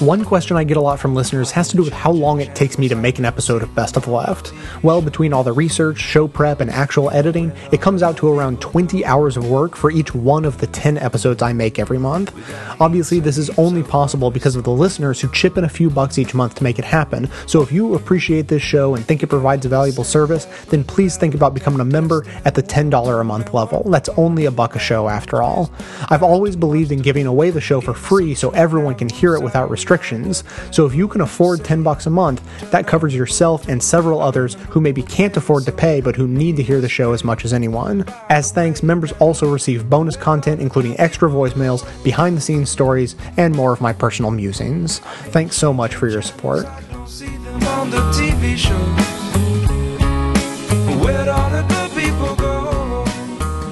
One 0.00 0.26
question 0.26 0.58
I 0.58 0.64
get 0.64 0.76
a 0.76 0.80
lot 0.82 1.00
from 1.00 1.14
listeners 1.14 1.50
has 1.52 1.68
to 1.68 1.76
do 1.78 1.82
with 1.82 1.94
how 1.94 2.10
long 2.10 2.42
it 2.42 2.54
takes 2.54 2.78
me 2.78 2.86
to 2.88 2.94
make 2.94 3.18
an 3.18 3.24
episode 3.24 3.62
of 3.62 3.74
Best 3.74 3.96
of 3.96 4.04
the 4.04 4.10
Left. 4.10 4.52
Well, 4.82 5.00
between 5.00 5.32
all 5.32 5.42
the 5.42 5.54
research, 5.54 5.98
show 5.98 6.28
prep, 6.28 6.60
and 6.60 6.70
actual 6.70 7.08
editing, 7.12 7.50
it 7.72 7.80
comes 7.80 8.02
out 8.02 8.18
to 8.18 8.28
around 8.28 8.60
20 8.60 9.06
hours 9.06 9.38
of 9.38 9.48
work 9.48 9.74
for 9.74 9.90
each 9.90 10.14
one 10.14 10.44
of 10.44 10.58
the 10.58 10.66
10 10.66 10.98
episodes 10.98 11.40
I 11.40 11.54
make 11.54 11.78
every 11.78 11.96
month. 11.96 12.34
Obviously, 12.78 13.20
this 13.20 13.38
is 13.38 13.48
only 13.58 13.82
possible 13.82 14.30
because 14.30 14.54
of 14.54 14.64
the 14.64 14.70
listeners 14.70 15.18
who 15.18 15.32
chip 15.32 15.56
in 15.56 15.64
a 15.64 15.68
few 15.68 15.88
bucks 15.88 16.18
each 16.18 16.34
month 16.34 16.56
to 16.56 16.62
make 16.62 16.78
it 16.78 16.84
happen, 16.84 17.30
so 17.46 17.62
if 17.62 17.72
you 17.72 17.94
appreciate 17.94 18.48
this 18.48 18.62
show 18.62 18.96
and 18.96 19.04
think 19.06 19.22
it 19.22 19.28
provides 19.28 19.64
a 19.64 19.70
valuable 19.70 20.04
service, 20.04 20.46
then 20.68 20.84
please 20.84 21.16
think 21.16 21.34
about 21.34 21.54
becoming 21.54 21.80
a 21.80 21.86
member 21.86 22.26
at 22.44 22.54
the 22.54 22.62
$10 22.62 23.18
a 23.18 23.24
month 23.24 23.54
level. 23.54 23.82
That's 23.84 24.10
only 24.10 24.44
a 24.44 24.50
buck 24.50 24.76
a 24.76 24.78
show 24.78 25.08
after 25.08 25.42
all. 25.42 25.72
I've 26.10 26.22
always 26.22 26.54
believed 26.54 26.92
in 26.92 27.00
giving 27.00 27.26
away 27.26 27.48
the 27.48 27.62
show 27.62 27.80
for 27.80 27.94
free 27.94 28.34
so 28.34 28.50
everyone 28.50 28.94
can 28.94 29.08
hear 29.08 29.34
it 29.36 29.42
without 29.42 29.70
restrictions. 29.86 30.42
So 30.72 30.84
if 30.84 30.94
you 30.94 31.06
can 31.06 31.20
afford 31.20 31.64
10 31.64 31.84
bucks 31.84 32.06
a 32.06 32.10
month, 32.10 32.42
that 32.72 32.88
covers 32.88 33.14
yourself 33.14 33.68
and 33.68 33.80
several 33.80 34.20
others 34.20 34.54
who 34.70 34.80
maybe 34.80 35.00
can't 35.02 35.36
afford 35.36 35.64
to 35.66 35.72
pay 35.72 36.00
but 36.00 36.16
who 36.16 36.26
need 36.26 36.56
to 36.56 36.62
hear 36.62 36.80
the 36.80 36.88
show 36.88 37.12
as 37.12 37.22
much 37.22 37.44
as 37.44 37.52
anyone. 37.52 38.04
As 38.28 38.50
thanks, 38.50 38.82
members 38.82 39.12
also 39.20 39.48
receive 39.48 39.88
bonus 39.88 40.16
content 40.16 40.60
including 40.60 40.98
extra 40.98 41.30
voicemails, 41.30 41.84
behind 42.02 42.36
the 42.36 42.40
scenes 42.40 42.68
stories, 42.68 43.14
and 43.36 43.54
more 43.54 43.72
of 43.72 43.80
my 43.80 43.92
personal 43.92 44.32
musings. 44.32 44.98
Thanks 45.30 45.56
so 45.56 45.72
much 45.72 45.94
for 45.94 46.08
your 46.08 46.22
support. 46.22 46.66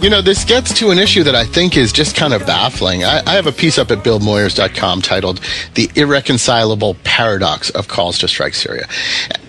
You 0.05 0.11
know, 0.11 0.21
this 0.21 0.45
gets 0.45 0.71
to 0.81 0.91
an 0.91 0.99
issue 0.99 1.23
that 1.23 1.35
I 1.35 1.47
think 1.47 1.79
is 1.79 1.91
just 1.91 2.15
kind 2.15 2.35
of 2.35 2.45
baffling. 2.45 3.05
I, 3.05 3.23
I 3.27 3.33
have 3.37 3.47
a 3.47 3.53
piece 3.53 3.79
up 3.79 3.91
at 3.91 4.05
BillMoyers.com 4.05 5.01
titled 5.01 5.41
The 5.77 5.91
Irreconcilable 5.95 6.97
Paradox 7.05 7.71
of 7.71 7.89
Calls 7.89 8.19
to 8.19 8.29
Strike 8.29 8.53
Syria. 8.53 8.87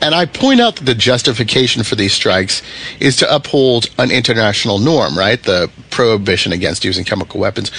And 0.01 0.15
I 0.15 0.25
point 0.25 0.61
out 0.61 0.77
that 0.77 0.85
the 0.85 0.95
justification 0.95 1.83
for 1.83 1.95
these 1.95 2.13
strikes 2.13 2.61
is 3.01 3.17
to 3.17 3.35
uphold 3.35 3.87
an 3.99 4.11
international 4.11 4.79
norm, 4.79 5.17
right? 5.17 5.43
The 5.43 5.69
prohibition 5.89 6.53
against 6.53 6.85
using 6.85 7.03
chemical 7.03 7.41
weapons. 7.41 7.69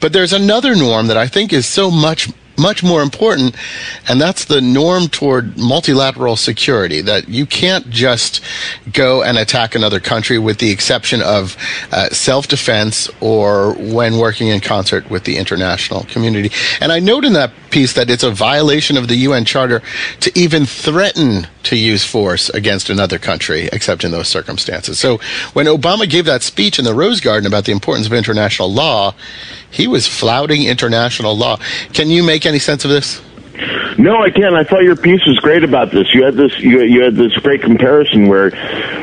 But 0.00 0.12
there's 0.12 0.32
another 0.32 0.74
norm 0.74 1.06
that 1.06 1.16
I 1.16 1.28
think 1.28 1.52
is 1.52 1.66
so 1.66 1.88
much 1.88 2.28
much 2.58 2.82
more 2.82 3.02
important, 3.02 3.56
and 4.08 4.20
that's 4.20 4.44
the 4.46 4.60
norm 4.60 5.08
toward 5.08 5.56
multilateral 5.56 6.36
security. 6.36 7.00
That 7.00 7.28
you 7.28 7.46
can't 7.46 7.88
just 7.90 8.42
go 8.92 9.22
and 9.22 9.38
attack 9.38 9.74
another 9.74 10.00
country 10.00 10.38
with 10.38 10.58
the 10.58 10.70
exception 10.70 11.22
of 11.22 11.56
uh, 11.92 12.08
self 12.10 12.48
defense 12.48 13.08
or 13.20 13.74
when 13.74 14.18
working 14.18 14.48
in 14.48 14.60
concert 14.60 15.08
with 15.10 15.24
the 15.24 15.36
international 15.36 16.04
community. 16.04 16.50
And 16.80 16.92
I 16.92 16.98
note 16.98 17.24
in 17.24 17.32
that 17.34 17.52
piece 17.70 17.92
that 17.94 18.10
it's 18.10 18.22
a 18.22 18.30
violation 18.30 18.96
of 18.96 19.08
the 19.08 19.16
UN 19.16 19.44
Charter 19.44 19.82
to 20.20 20.38
even 20.38 20.66
threaten 20.66 21.46
to 21.64 21.76
use 21.76 22.04
force 22.04 22.48
against 22.50 22.88
another 22.88 23.18
country, 23.18 23.68
except 23.72 24.04
in 24.04 24.10
those 24.10 24.28
circumstances. 24.28 24.98
So 24.98 25.18
when 25.52 25.66
Obama 25.66 26.08
gave 26.08 26.24
that 26.24 26.42
speech 26.42 26.78
in 26.78 26.84
the 26.84 26.94
Rose 26.94 27.20
Garden 27.20 27.46
about 27.46 27.64
the 27.66 27.72
importance 27.72 28.06
of 28.06 28.12
international 28.12 28.72
law, 28.72 29.14
he 29.70 29.86
was 29.86 30.06
flouting 30.06 30.62
international 30.62 31.36
law. 31.36 31.58
Can 31.92 32.08
you 32.08 32.22
make 32.22 32.46
any 32.48 32.58
sense 32.58 32.84
of 32.84 32.90
this? 32.90 33.20
No, 33.98 34.22
I 34.22 34.30
can't. 34.30 34.54
I 34.54 34.64
thought 34.64 34.82
your 34.82 34.96
piece 34.96 35.20
was 35.26 35.38
great 35.40 35.64
about 35.64 35.90
this. 35.90 36.06
You 36.14 36.24
had 36.24 36.34
this. 36.34 36.58
You, 36.58 36.82
you 36.82 37.02
had 37.02 37.16
this 37.16 37.32
great 37.34 37.62
comparison 37.62 38.28
where, 38.28 38.50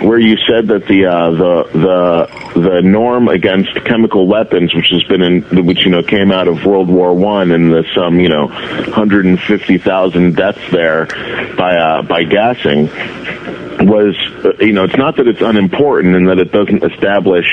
where 0.01 0.19
you 0.19 0.37
said 0.47 0.67
that 0.67 0.85
the 0.87 1.05
uh, 1.05 1.31
the 1.31 1.63
the 1.73 2.61
the 2.61 2.81
norm 2.81 3.27
against 3.27 3.73
chemical 3.85 4.27
weapons, 4.27 4.73
which 4.73 4.87
has 4.91 5.03
been 5.03 5.21
in, 5.21 5.65
which 5.65 5.85
you 5.85 5.91
know 5.91 6.03
came 6.03 6.31
out 6.31 6.47
of 6.47 6.65
World 6.65 6.87
War 6.87 7.13
One, 7.13 7.51
and 7.51 7.71
the 7.71 7.83
some 7.93 8.19
you 8.19 8.29
know, 8.29 8.47
hundred 8.47 9.25
and 9.25 9.39
fifty 9.39 9.77
thousand 9.77 10.35
deaths 10.35 10.71
there 10.71 11.05
by 11.57 11.75
uh, 11.75 12.01
by 12.03 12.23
gassing 12.23 12.89
was, 13.79 14.15
uh, 14.43 14.53
you 14.63 14.73
know, 14.73 14.85
it's 14.85 14.97
not 14.97 15.17
that 15.17 15.27
it's 15.27 15.41
unimportant 15.41 16.15
and 16.15 16.29
that 16.29 16.39
it 16.39 16.51
doesn't 16.51 16.83
establish 16.83 17.45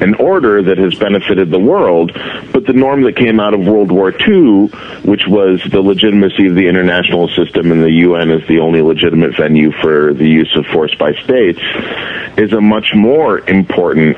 an 0.00 0.14
order 0.14 0.62
that 0.62 0.78
has 0.78 0.94
benefited 0.94 1.50
the 1.50 1.58
world, 1.58 2.12
but 2.52 2.66
the 2.66 2.72
norm 2.72 3.02
that 3.02 3.16
came 3.16 3.40
out 3.40 3.54
of 3.54 3.60
World 3.60 3.90
War 3.90 4.12
II, 4.12 4.68
which 5.02 5.22
was 5.26 5.60
the 5.70 5.80
legitimacy 6.20 6.48
of 6.48 6.54
the 6.54 6.68
international 6.68 7.28
system 7.28 7.72
and 7.72 7.82
the 7.82 7.90
UN 7.90 8.30
as 8.30 8.46
the 8.48 8.58
only 8.60 8.82
legitimate 8.82 9.36
venue 9.36 9.72
for 9.80 10.12
the 10.14 10.26
use 10.26 10.54
of 10.56 10.66
force 10.66 10.94
by 10.96 11.12
states, 11.24 11.60
is 12.36 12.52
a 12.52 12.60
much 12.60 12.92
more 12.94 13.38
important 13.48 14.16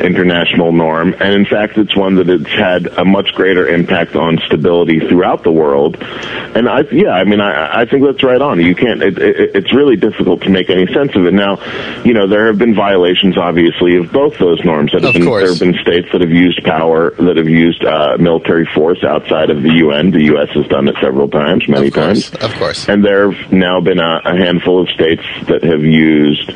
international 0.00 0.72
norm, 0.72 1.14
and 1.14 1.34
in 1.34 1.44
fact, 1.44 1.76
it's 1.76 1.96
one 1.96 2.16
that 2.16 2.28
it's 2.28 2.50
had 2.50 2.86
a 2.86 3.04
much 3.04 3.32
greater 3.34 3.68
impact 3.68 4.16
on 4.16 4.38
stability 4.46 5.00
throughout 5.00 5.42
the 5.42 5.52
world. 5.52 5.96
And 6.00 6.68
I, 6.68 6.82
yeah, 6.92 7.10
I 7.10 7.24
mean, 7.24 7.40
I, 7.40 7.82
I 7.82 7.84
think 7.84 8.04
that's 8.04 8.22
right 8.22 8.40
on. 8.40 8.60
You 8.60 8.74
can't. 8.74 9.02
It, 9.02 9.18
it, 9.18 9.56
it's 9.56 9.74
really 9.74 9.96
difficult 9.96 10.42
to 10.42 10.50
make 10.50 10.70
any 10.70 10.86
sense 10.92 11.14
of 11.14 11.26
it. 11.26 11.32
Now, 11.32 11.58
you 12.04 12.14
know, 12.14 12.26
there 12.26 12.46
have 12.46 12.58
been 12.58 12.74
violations, 12.74 13.36
obviously, 13.36 13.96
of 13.96 14.12
both 14.12 14.38
those 14.38 14.64
norms. 14.64 14.92
That 14.92 15.02
have 15.02 15.10
Of 15.10 15.14
been, 15.14 15.24
course. 15.24 15.42
There 15.42 15.50
have 15.52 15.60
been 15.60 15.82
states 15.82 16.08
that 16.12 16.20
have 16.20 16.30
used 16.30 16.62
power, 16.64 17.10
that 17.10 17.36
have 17.36 17.48
used 17.48 17.84
uh, 17.84 18.16
military 18.18 18.66
force 18.74 19.02
outside 19.04 19.50
of 19.50 19.62
the 19.62 19.72
UN. 19.84 20.10
The 20.10 20.24
U.S. 20.34 20.48
has 20.54 20.66
done 20.68 20.88
it 20.88 20.96
several 21.00 21.27
times, 21.28 21.68
many 21.68 21.90
times. 21.90 22.30
Of 22.34 22.54
course. 22.54 22.88
And 22.88 23.04
there 23.04 23.30
have 23.30 23.52
now 23.52 23.80
been 23.80 24.00
a, 24.00 24.20
a 24.24 24.36
handful 24.36 24.82
of 24.82 24.88
states 24.88 25.22
that 25.48 25.62
have 25.62 25.82
used 25.82 26.50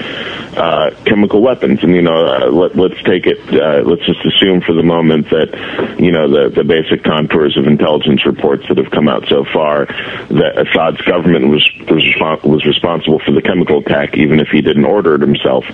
uh, 0.57 0.91
chemical 1.05 1.41
weapons. 1.41 1.83
And, 1.83 1.95
you 1.95 2.03
know, 2.03 2.13
uh, 2.13 2.51
let, 2.51 2.77
let's 2.77 3.03
take 3.05 3.27
it, 3.27 3.41
uh, 3.49 3.83
let's 3.89 4.05
just 4.05 4.25
assume 4.25 4.61
for 4.61 4.75
the 4.75 4.83
moment 4.83 5.31
that, 5.31 5.97
you 5.99 6.13
know, 6.13 6.29
the, 6.29 6.51
the 6.51 6.65
basic 6.65 7.05
contours 7.05 7.57
of 7.57 7.67
intelligence 7.67 8.27
reports 8.27 8.65
that 8.69 8.79
have 8.79 8.91
come 8.91 9.09
out 9.09 9.27
so 9.29 9.45
far, 9.53 9.87
that 9.87 10.59
Assad's 10.59 11.01
government 11.03 11.49
was, 11.49 11.67
was, 11.89 12.05
respon- 12.05 12.43
was 12.45 12.65
responsible 12.67 13.21
for 13.21 13.33
the 13.33 13.43
chemical 13.43 13.79
attack, 13.79 14.17
even 14.17 14.41
if 14.41 14.49
he 14.49 14.61
didn't 14.61 14.85
order 14.85 15.15
it 15.15 15.21
himself. 15.21 15.65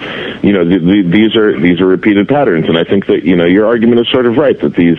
You 0.42 0.52
know, 0.52 0.64
the, 0.64 0.78
the, 0.78 1.02
these 1.02 1.36
are, 1.36 1.58
these 1.58 1.80
are 1.80 1.86
repeated 1.86 2.28
patterns. 2.28 2.68
And 2.68 2.78
I 2.78 2.84
think 2.84 3.06
that, 3.06 3.24
you 3.24 3.36
know, 3.36 3.46
your 3.46 3.66
argument 3.66 4.00
is 4.00 4.08
sort 4.10 4.26
of 4.26 4.36
right 4.36 4.58
that 4.60 4.74
these, 4.74 4.98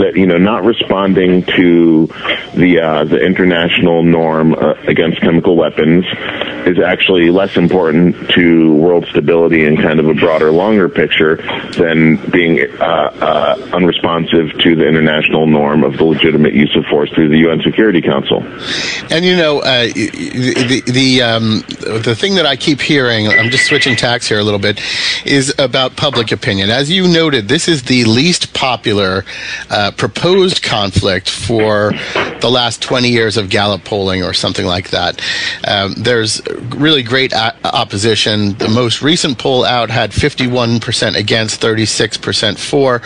that, 0.00 0.12
you 0.16 0.26
know, 0.26 0.38
not 0.38 0.64
responding 0.64 1.44
to 1.44 2.06
the, 2.54 2.80
uh, 2.80 3.04
the 3.04 3.21
international 3.22 4.02
norm 4.02 4.54
uh, 4.54 4.74
against 4.86 5.20
chemical 5.20 5.56
weapons 5.56 6.04
is 6.66 6.78
actually 6.78 7.30
less 7.30 7.56
important 7.56 8.30
to 8.30 8.74
world 8.76 9.06
stability 9.06 9.64
and 9.64 9.78
kind 9.78 9.98
of 9.98 10.06
a 10.06 10.14
broader, 10.14 10.50
longer 10.50 10.88
picture 10.88 11.36
than 11.76 12.16
being 12.30 12.60
uh, 12.80 12.84
uh, 12.84 13.70
unresponsive 13.72 14.52
to 14.60 14.76
the 14.76 14.86
international 14.86 15.46
norm 15.46 15.84
of 15.84 15.96
the 15.96 16.04
legitimate 16.04 16.54
use 16.54 16.74
of 16.76 16.84
force 16.86 17.10
through 17.12 17.28
the 17.28 17.38
UN 17.38 17.60
Security 17.62 18.00
Council. 18.00 18.42
And 19.10 19.24
you 19.24 19.36
know, 19.36 19.60
uh, 19.60 19.86
the 19.86 20.82
the 20.84 20.92
the, 20.92 21.22
um, 21.22 21.64
the 22.02 22.14
thing 22.14 22.36
that 22.36 22.46
I 22.46 22.56
keep 22.56 22.80
hearing, 22.80 23.28
I'm 23.28 23.50
just 23.50 23.66
switching 23.66 23.96
tacks 23.96 24.28
here 24.28 24.38
a 24.38 24.44
little 24.44 24.60
bit, 24.60 24.80
is 25.24 25.54
about 25.58 25.96
public 25.96 26.32
opinion. 26.32 26.70
As 26.70 26.90
you 26.90 27.08
noted, 27.08 27.48
this 27.48 27.68
is 27.68 27.84
the 27.84 28.04
least 28.04 28.54
popular 28.54 29.24
uh, 29.70 29.90
proposed 29.96 30.62
conflict 30.62 31.28
for 31.28 31.92
the 32.40 32.50
last 32.50 32.82
20 32.82 33.11
years 33.12 33.36
of 33.36 33.50
Gallup 33.50 33.84
polling 33.84 34.22
or 34.22 34.32
something 34.32 34.66
like 34.66 34.90
that. 34.90 35.20
Um, 35.66 35.94
there's 35.96 36.40
really 36.76 37.02
great 37.02 37.32
a- 37.32 37.54
opposition. 37.64 38.54
The 38.58 38.68
most 38.68 39.02
recent 39.02 39.38
poll 39.38 39.64
out 39.64 39.90
had 39.90 40.10
51% 40.10 41.16
against, 41.16 41.60
36% 41.60 42.58
for, 42.58 43.02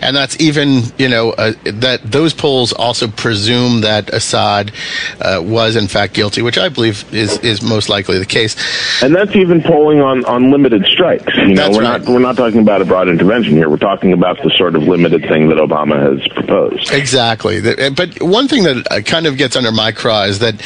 and 0.00 0.16
that's 0.16 0.40
even 0.40 0.82
you 0.98 1.08
know 1.08 1.30
uh, 1.32 1.52
that 1.64 2.00
those 2.04 2.32
polls 2.34 2.72
also 2.72 3.08
presume 3.08 3.80
that 3.82 4.12
Assad 4.12 4.72
uh, 5.20 5.42
was 5.44 5.76
in 5.76 5.88
fact 5.88 6.14
guilty, 6.14 6.42
which 6.42 6.58
I 6.58 6.68
believe 6.68 7.04
is 7.12 7.38
is 7.38 7.62
most 7.62 7.88
likely 7.88 8.18
the 8.18 8.26
case. 8.26 8.56
And 9.02 9.14
that's 9.14 9.34
even 9.36 9.62
polling 9.62 10.00
on, 10.00 10.24
on 10.24 10.50
limited 10.50 10.84
strikes. 10.86 11.32
You 11.36 11.54
know, 11.54 11.54
That's 11.54 11.76
we're 11.76 11.82
right. 11.84 12.02
not 12.02 12.08
we're 12.08 12.18
not 12.18 12.36
talking 12.36 12.60
about 12.60 12.82
a 12.82 12.84
broad 12.84 13.08
intervention 13.08 13.54
here. 13.54 13.68
We're 13.68 13.76
talking 13.76 14.12
about 14.12 14.36
the 14.42 14.50
sort 14.56 14.74
of 14.74 14.82
limited 14.82 15.22
thing 15.22 15.48
that 15.48 15.58
Obama 15.58 15.98
has 16.00 16.26
proposed. 16.28 16.92
Exactly. 16.92 17.60
But 17.60 18.20
one 18.22 18.48
thing 18.48 18.64
that 18.64 18.86
uh, 18.90 19.00
kind 19.00 19.26
of 19.26 19.36
gets 19.38 19.56
under 19.56 19.72
my 19.72 19.92
craw 19.92 20.24
is 20.24 20.40
that 20.40 20.56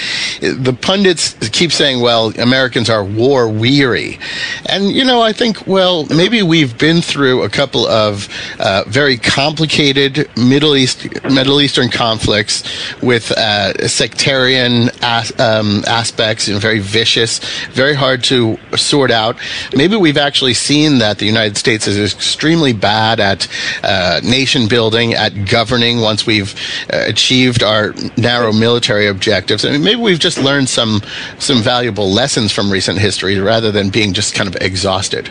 the 0.41 0.77
pundits 0.81 1.35
keep 1.51 1.71
saying, 1.71 2.01
well, 2.01 2.33
Americans 2.39 2.91
are 2.91 3.05
war 3.05 3.49
weary. 3.49 4.19
And, 4.67 4.91
you 4.91 5.05
know, 5.05 5.21
I 5.21 5.33
think, 5.33 5.67
well, 5.67 6.07
maybe 6.07 6.43
we've 6.43 6.77
been 6.77 7.03
through 7.03 7.43
a 7.43 7.49
couple 7.49 7.87
of 7.87 8.29
uh, 8.59 8.85
very 8.89 9.17
complicated 9.17 10.29
Middle 10.37 10.77
East, 10.77 11.07
Middle 11.25 11.61
Eastern 11.61 11.89
conflicts 11.91 12.65
with 13.03 13.31
uh, 13.33 13.87
sectarian 13.87 14.91
as, 15.03 15.39
um, 15.39 15.85
aspects 15.87 16.49
and 16.49 16.61
very 16.61 16.81
vicious, 16.81 17.39
very 17.71 17.95
hard 17.95 18.25
to 18.25 18.59
sort 18.77 19.11
out. 19.11 19.37
Maybe 19.75 19.97
we've 19.97 20.17
actually 20.17 20.55
seen 20.55 20.99
that 20.99 21.19
the 21.19 21.27
United 21.27 21.57
States 21.57 21.87
is 21.87 22.15
extremely 22.15 22.73
bad 22.73 23.21
at 23.21 23.49
uh, 23.83 24.21
nation 24.25 24.69
building, 24.69 25.15
at 25.15 25.45
governing 25.47 26.01
once 26.01 26.27
we've 26.27 26.55
uh, 26.93 27.05
achieved 27.07 27.63
our 27.63 27.95
narrow 28.17 28.53
military 28.63 29.07
objectives. 29.09 29.65
I 29.65 29.73
mean, 29.73 29.83
maybe 29.83 30.01
we've 30.01 30.25
just 30.29 30.39
learned 30.39 30.69
some 30.69 31.03
some 31.39 31.61
valuable 31.63 32.09
lessons 32.21 32.53
from 32.53 32.71
recent 32.71 32.99
history 32.99 33.39
rather 33.39 33.73
than 33.73 33.91
being 33.91 34.13
just 34.13 34.35
kind 34.35 34.49
of 34.49 34.55
exhausted. 34.63 35.29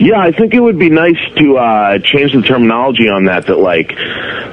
Yeah, 0.00 0.18
I 0.18 0.32
think 0.32 0.54
it 0.54 0.60
would 0.60 0.78
be 0.78 0.88
nice 0.88 1.20
to 1.36 1.58
uh, 1.58 1.98
change 1.98 2.32
the 2.32 2.42
terminology 2.42 3.08
on 3.08 3.26
that. 3.26 3.46
That 3.46 3.58
like, 3.58 3.92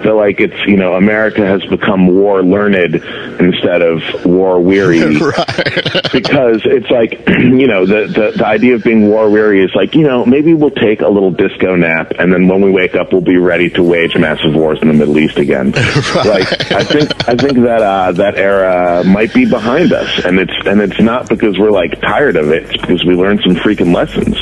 that 0.03 0.13
like 0.13 0.39
it's 0.39 0.65
you 0.67 0.77
know 0.77 0.95
America 0.95 1.45
has 1.45 1.63
become 1.65 2.07
war 2.07 2.43
learned 2.43 2.95
instead 3.39 3.81
of 3.81 4.01
war 4.25 4.59
weary, 4.59 4.99
because 6.11 6.61
it's 6.65 6.89
like 6.89 7.27
you 7.27 7.67
know 7.67 7.85
the, 7.85 8.07
the 8.07 8.33
the 8.37 8.45
idea 8.45 8.75
of 8.75 8.83
being 8.83 9.07
war 9.07 9.29
weary 9.29 9.63
is 9.63 9.71
like 9.75 9.95
you 9.95 10.03
know 10.03 10.25
maybe 10.25 10.53
we'll 10.53 10.69
take 10.71 11.01
a 11.01 11.07
little 11.07 11.31
disco 11.31 11.75
nap 11.75 12.11
and 12.19 12.33
then 12.33 12.47
when 12.47 12.61
we 12.61 12.71
wake 12.71 12.95
up 12.95 13.11
we'll 13.11 13.21
be 13.21 13.37
ready 13.37 13.69
to 13.69 13.83
wage 13.83 14.15
massive 14.17 14.53
wars 14.53 14.79
in 14.81 14.87
the 14.87 14.93
Middle 14.93 15.17
East 15.17 15.37
again. 15.37 15.73
Like 16.29 16.71
I 16.71 16.83
think 16.83 17.29
I 17.29 17.35
think 17.35 17.59
that 17.63 17.81
uh, 17.81 18.11
that 18.13 18.35
era 18.35 19.03
might 19.03 19.33
be 19.33 19.45
behind 19.45 19.93
us, 19.93 20.25
and 20.25 20.39
it's 20.39 20.53
and 20.65 20.81
it's 20.81 20.99
not 20.99 21.29
because 21.29 21.57
we're 21.57 21.71
like 21.71 21.99
tired 22.01 22.35
of 22.35 22.49
it. 22.49 22.63
It's 22.63 22.81
because 22.81 23.05
we 23.05 23.15
learned 23.15 23.41
some 23.43 23.55
freaking 23.55 23.93
lessons. 23.93 24.37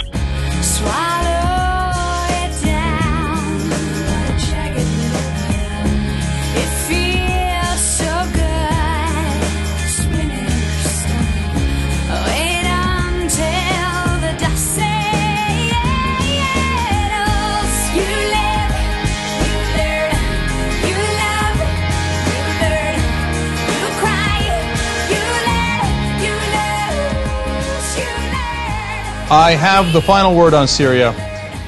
I 29.30 29.52
have 29.56 29.92
the 29.92 30.02
final 30.02 30.34
word 30.34 30.54
on 30.54 30.70
Syria. 30.70 31.14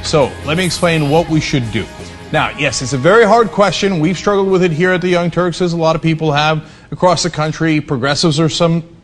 So 0.02 0.32
let 0.46 0.56
me 0.56 0.66
explain 0.66 1.10
what 1.10 1.28
we 1.28 1.42
should 1.42 1.70
do. 1.74 1.86
Now, 2.32 2.58
yes, 2.58 2.82
it's 2.82 2.94
a 2.94 2.98
very 2.98 3.26
hard 3.26 3.50
question. 3.50 4.00
We've 4.00 4.18
struggled 4.18 4.48
with 4.48 4.64
it 4.64 4.72
here 4.72 4.92
at 4.94 5.02
the 5.02 5.10
Young 5.10 5.30
Turks, 5.30 5.62
as 5.62 5.74
a 5.74 5.78
lot 5.78 5.94
of 5.98 6.02
people 6.02 6.32
have 6.32 6.72
across 6.90 7.24
the 7.24 7.30
country. 7.30 7.82
Progressives 7.82 8.40
are 8.40 8.48
some 8.48 8.96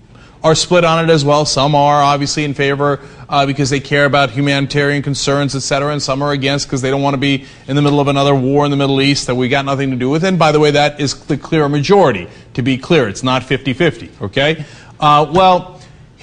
are 0.42 0.56
split 0.56 0.86
on 0.86 1.04
it 1.04 1.12
as 1.12 1.26
well. 1.26 1.44
Some 1.44 1.76
are 1.76 2.02
obviously 2.02 2.46
in 2.46 2.54
favor 2.54 3.02
uh, 3.28 3.46
because 3.46 3.70
they 3.70 3.82
care 3.82 4.06
about 4.06 4.30
humanitarian 4.30 5.04
concerns, 5.04 5.54
et 5.54 5.60
cetera, 5.60 5.92
and 5.92 6.02
some 6.02 6.22
are 6.22 6.32
against 6.32 6.68
because 6.68 6.82
they 6.82 6.92
don't 6.92 7.02
want 7.02 7.16
to 7.16 7.20
be 7.20 7.46
in 7.68 7.76
the 7.76 7.82
middle 7.82 8.00
of 8.00 8.08
another 8.08 8.36
war 8.36 8.64
in 8.64 8.72
the 8.72 8.78
Middle 8.78 9.02
East 9.02 9.28
that 9.28 9.36
we 9.36 9.50
got 9.50 9.66
nothing 9.66 9.92
to 9.92 9.98
do 9.98 10.10
with. 10.10 10.24
And 10.24 10.40
by 10.40 10.54
the 10.54 10.62
way, 10.62 10.72
that 10.72 11.02
is 11.02 11.26
the 11.26 11.36
clear 11.36 11.68
majority. 11.68 12.30
To 12.54 12.62
be 12.62 12.78
clear, 12.78 13.10
it's 13.10 13.24
not 13.24 13.42
50-50. 13.42 14.22
Okay. 14.22 14.64
Uh, 14.98 15.30
well. 15.36 15.75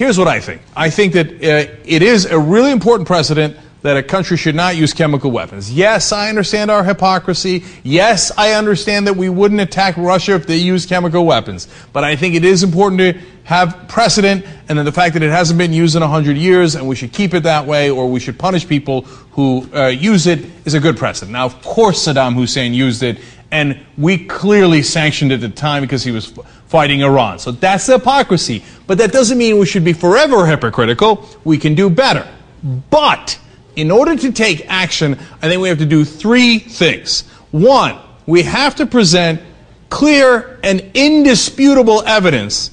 Here's 0.03 0.19
what 0.19 0.27
I 0.27 0.41
think. 0.41 0.61
I 0.75 0.89
think 0.89 1.13
that 1.13 1.27
uh, 1.27 1.71
it 1.85 2.01
is 2.01 2.25
a 2.25 2.37
really 2.37 2.71
important 2.71 3.07
precedent 3.07 3.55
that 3.83 3.95
a 3.95 4.03
country 4.03 4.35
should 4.35 4.53
not 4.53 4.75
use 4.75 4.91
chemical 4.91 5.31
weapons. 5.31 5.71
Yes, 5.71 6.11
I 6.11 6.27
understand 6.27 6.69
our 6.69 6.83
hypocrisy. 6.83 7.63
Yes, 7.83 8.29
I 8.37 8.51
understand 8.51 9.07
that 9.07 9.15
we 9.15 9.29
wouldn't 9.29 9.61
attack 9.61 9.95
Russia 9.95 10.35
if 10.35 10.45
they 10.45 10.57
used 10.57 10.89
chemical 10.89 11.25
weapons. 11.25 11.69
But 11.93 12.03
I 12.03 12.17
think 12.17 12.35
it 12.35 12.43
is 12.43 12.63
important 12.63 12.99
to 12.99 13.13
have 13.45 13.85
precedent 13.87 14.45
and 14.67 14.77
then 14.77 14.83
the 14.83 14.91
fact 14.91 15.13
that 15.13 15.23
it 15.23 15.31
hasn't 15.31 15.57
been 15.57 15.71
used 15.71 15.95
in 15.95 16.01
100 16.01 16.35
years 16.35 16.75
and 16.75 16.85
we 16.85 16.97
should 16.97 17.13
keep 17.13 17.33
it 17.33 17.43
that 17.43 17.65
way 17.65 17.89
or 17.89 18.11
we 18.11 18.19
should 18.19 18.37
punish 18.37 18.67
people 18.67 19.03
who 19.31 19.65
uh, 19.73 19.87
use 19.87 20.27
it 20.27 20.43
is 20.65 20.73
a 20.73 20.81
good 20.81 20.97
precedent. 20.97 21.31
Now, 21.31 21.45
of 21.45 21.61
course, 21.61 22.05
Saddam 22.05 22.33
Hussein 22.33 22.73
used 22.73 23.03
it 23.03 23.19
and 23.53 23.79
we 23.97 24.25
clearly 24.25 24.81
sanctioned 24.81 25.31
it 25.31 25.35
at 25.35 25.41
the 25.41 25.49
time 25.49 25.81
because 25.81 26.03
he 26.03 26.11
was 26.11 26.33
fighting 26.73 27.03
Iran. 27.03 27.37
So 27.37 27.51
that's 27.51 27.85
hypocrisy. 27.85 28.63
But 28.87 28.97
that 28.97 29.11
doesn't 29.11 29.37
mean 29.37 29.59
we 29.59 29.67
should 29.67 29.83
be 29.83 29.93
forever 29.93 30.47
hypocritical. 30.47 31.29
We 31.43 31.59
can 31.59 31.75
do 31.75 31.87
better. 31.87 32.27
But 32.89 33.39
in 33.75 33.91
order 33.91 34.15
to 34.15 34.31
take 34.31 34.65
action, 34.67 35.13
I 35.43 35.49
think 35.49 35.61
we 35.61 35.69
have 35.69 35.77
to 35.77 35.85
do 35.85 36.03
three 36.03 36.57
things. 36.57 37.29
One, 37.51 37.99
we 38.25 38.41
have 38.41 38.75
to 38.77 38.87
present 38.87 39.39
clear 39.91 40.59
and 40.63 40.89
indisputable 40.95 42.01
evidence 42.07 42.71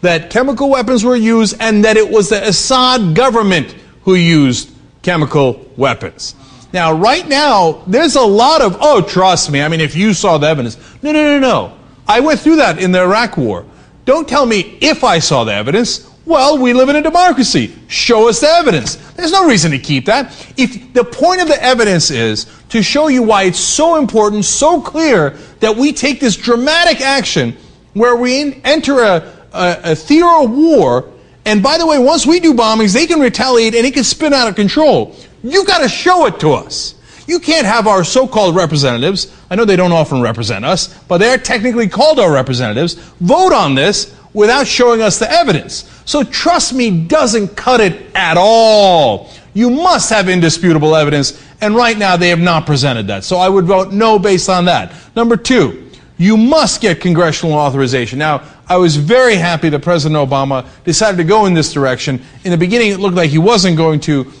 that 0.00 0.30
chemical 0.30 0.70
weapons 0.70 1.04
were 1.04 1.16
used 1.16 1.56
and 1.58 1.84
that 1.84 1.96
it 1.96 2.08
was 2.08 2.28
the 2.28 2.46
Assad 2.46 3.16
government 3.16 3.74
who 4.04 4.14
used 4.14 4.70
chemical 5.02 5.68
weapons. 5.76 6.36
Now, 6.72 6.92
right 6.92 7.26
now, 7.26 7.82
there's 7.88 8.14
a 8.14 8.22
lot 8.22 8.62
of, 8.62 8.76
oh, 8.80 9.02
trust 9.02 9.50
me. 9.50 9.60
I 9.60 9.66
mean, 9.66 9.80
if 9.80 9.96
you 9.96 10.14
saw 10.14 10.38
the 10.38 10.46
evidence. 10.46 10.78
No, 11.02 11.10
no, 11.10 11.24
no, 11.24 11.40
no. 11.40 11.79
I 12.10 12.18
went 12.18 12.40
through 12.40 12.56
that 12.56 12.80
in 12.80 12.90
the 12.90 13.02
Iraq 13.02 13.36
War. 13.36 13.64
Don't 14.04 14.28
tell 14.28 14.44
me 14.44 14.76
if 14.80 15.04
I 15.04 15.20
saw 15.20 15.44
the 15.44 15.54
evidence. 15.54 16.10
Well, 16.26 16.58
we 16.58 16.72
live 16.72 16.88
in 16.88 16.96
a 16.96 17.02
democracy. 17.02 17.72
Show 17.86 18.28
us 18.28 18.40
the 18.40 18.48
evidence. 18.48 18.96
There's 19.12 19.30
no 19.30 19.46
reason 19.46 19.70
to 19.70 19.78
keep 19.78 20.06
that. 20.06 20.32
If 20.56 20.92
the 20.92 21.04
point 21.04 21.40
of 21.40 21.46
the 21.46 21.62
evidence 21.62 22.10
is 22.10 22.46
to 22.70 22.82
show 22.82 23.06
you 23.06 23.22
why 23.22 23.44
it's 23.44 23.60
so 23.60 23.94
important, 23.94 24.44
so 24.44 24.80
clear 24.80 25.30
that 25.60 25.76
we 25.76 25.92
take 25.92 26.18
this 26.18 26.34
dramatic 26.34 27.00
action 27.00 27.56
where 27.94 28.16
we 28.16 28.60
enter 28.64 29.04
a, 29.04 29.32
a, 29.52 29.92
a 29.92 29.94
theater 29.94 30.26
of 30.26 30.50
war. 30.50 31.12
And 31.44 31.62
by 31.62 31.78
the 31.78 31.86
way, 31.86 32.00
once 32.00 32.26
we 32.26 32.40
do 32.40 32.54
bombings, 32.54 32.92
they 32.92 33.06
can 33.06 33.20
retaliate 33.20 33.76
and 33.76 33.86
it 33.86 33.94
can 33.94 34.02
spin 34.02 34.34
out 34.34 34.48
of 34.48 34.56
control. 34.56 35.14
You've 35.44 35.68
got 35.68 35.78
to 35.78 35.88
show 35.88 36.26
it 36.26 36.40
to 36.40 36.54
us. 36.54 36.96
You 37.30 37.38
can't 37.38 37.64
have 37.64 37.86
our 37.86 38.02
so-called 38.02 38.56
representatives, 38.56 39.32
I 39.50 39.54
know 39.54 39.64
they 39.64 39.76
don't 39.76 39.92
often 39.92 40.20
represent 40.20 40.64
us, 40.64 40.88
but 41.04 41.18
they're 41.18 41.38
technically 41.38 41.88
called 41.88 42.18
our 42.18 42.32
representatives, 42.32 42.94
vote 43.20 43.52
on 43.52 43.76
this 43.76 44.16
without 44.34 44.66
showing 44.66 45.00
us 45.00 45.20
the 45.20 45.30
evidence. 45.30 45.88
So 46.06 46.24
trust 46.24 46.72
me 46.72 47.06
doesn't 47.06 47.54
cut 47.56 47.80
it 47.80 48.10
at 48.16 48.36
all. 48.36 49.30
You 49.54 49.70
must 49.70 50.10
have 50.10 50.28
indisputable 50.28 50.96
evidence, 50.96 51.40
and 51.60 51.76
right 51.76 51.96
now 51.96 52.16
they 52.16 52.30
have 52.30 52.40
not 52.40 52.66
presented 52.66 53.06
that. 53.06 53.22
So 53.22 53.36
I 53.36 53.48
would 53.48 53.64
vote 53.64 53.92
no 53.92 54.18
based 54.18 54.48
on 54.48 54.64
that. 54.64 54.92
Number 55.14 55.36
two, 55.36 55.88
you 56.18 56.36
must 56.36 56.80
get 56.80 57.00
congressional 57.00 57.54
authorization. 57.54 58.18
Now, 58.18 58.42
I 58.68 58.76
was 58.76 58.96
very 58.96 59.36
happy 59.36 59.68
that 59.68 59.82
President 59.82 60.18
Obama 60.18 60.66
decided 60.82 61.16
to 61.18 61.24
go 61.24 61.46
in 61.46 61.54
this 61.54 61.72
direction. 61.72 62.22
In 62.42 62.50
the 62.50 62.58
beginning, 62.58 62.90
it 62.90 62.98
looked 62.98 63.16
like 63.16 63.30
he 63.30 63.38
wasn't 63.38 63.76
going 63.76 64.00
to, 64.00 64.32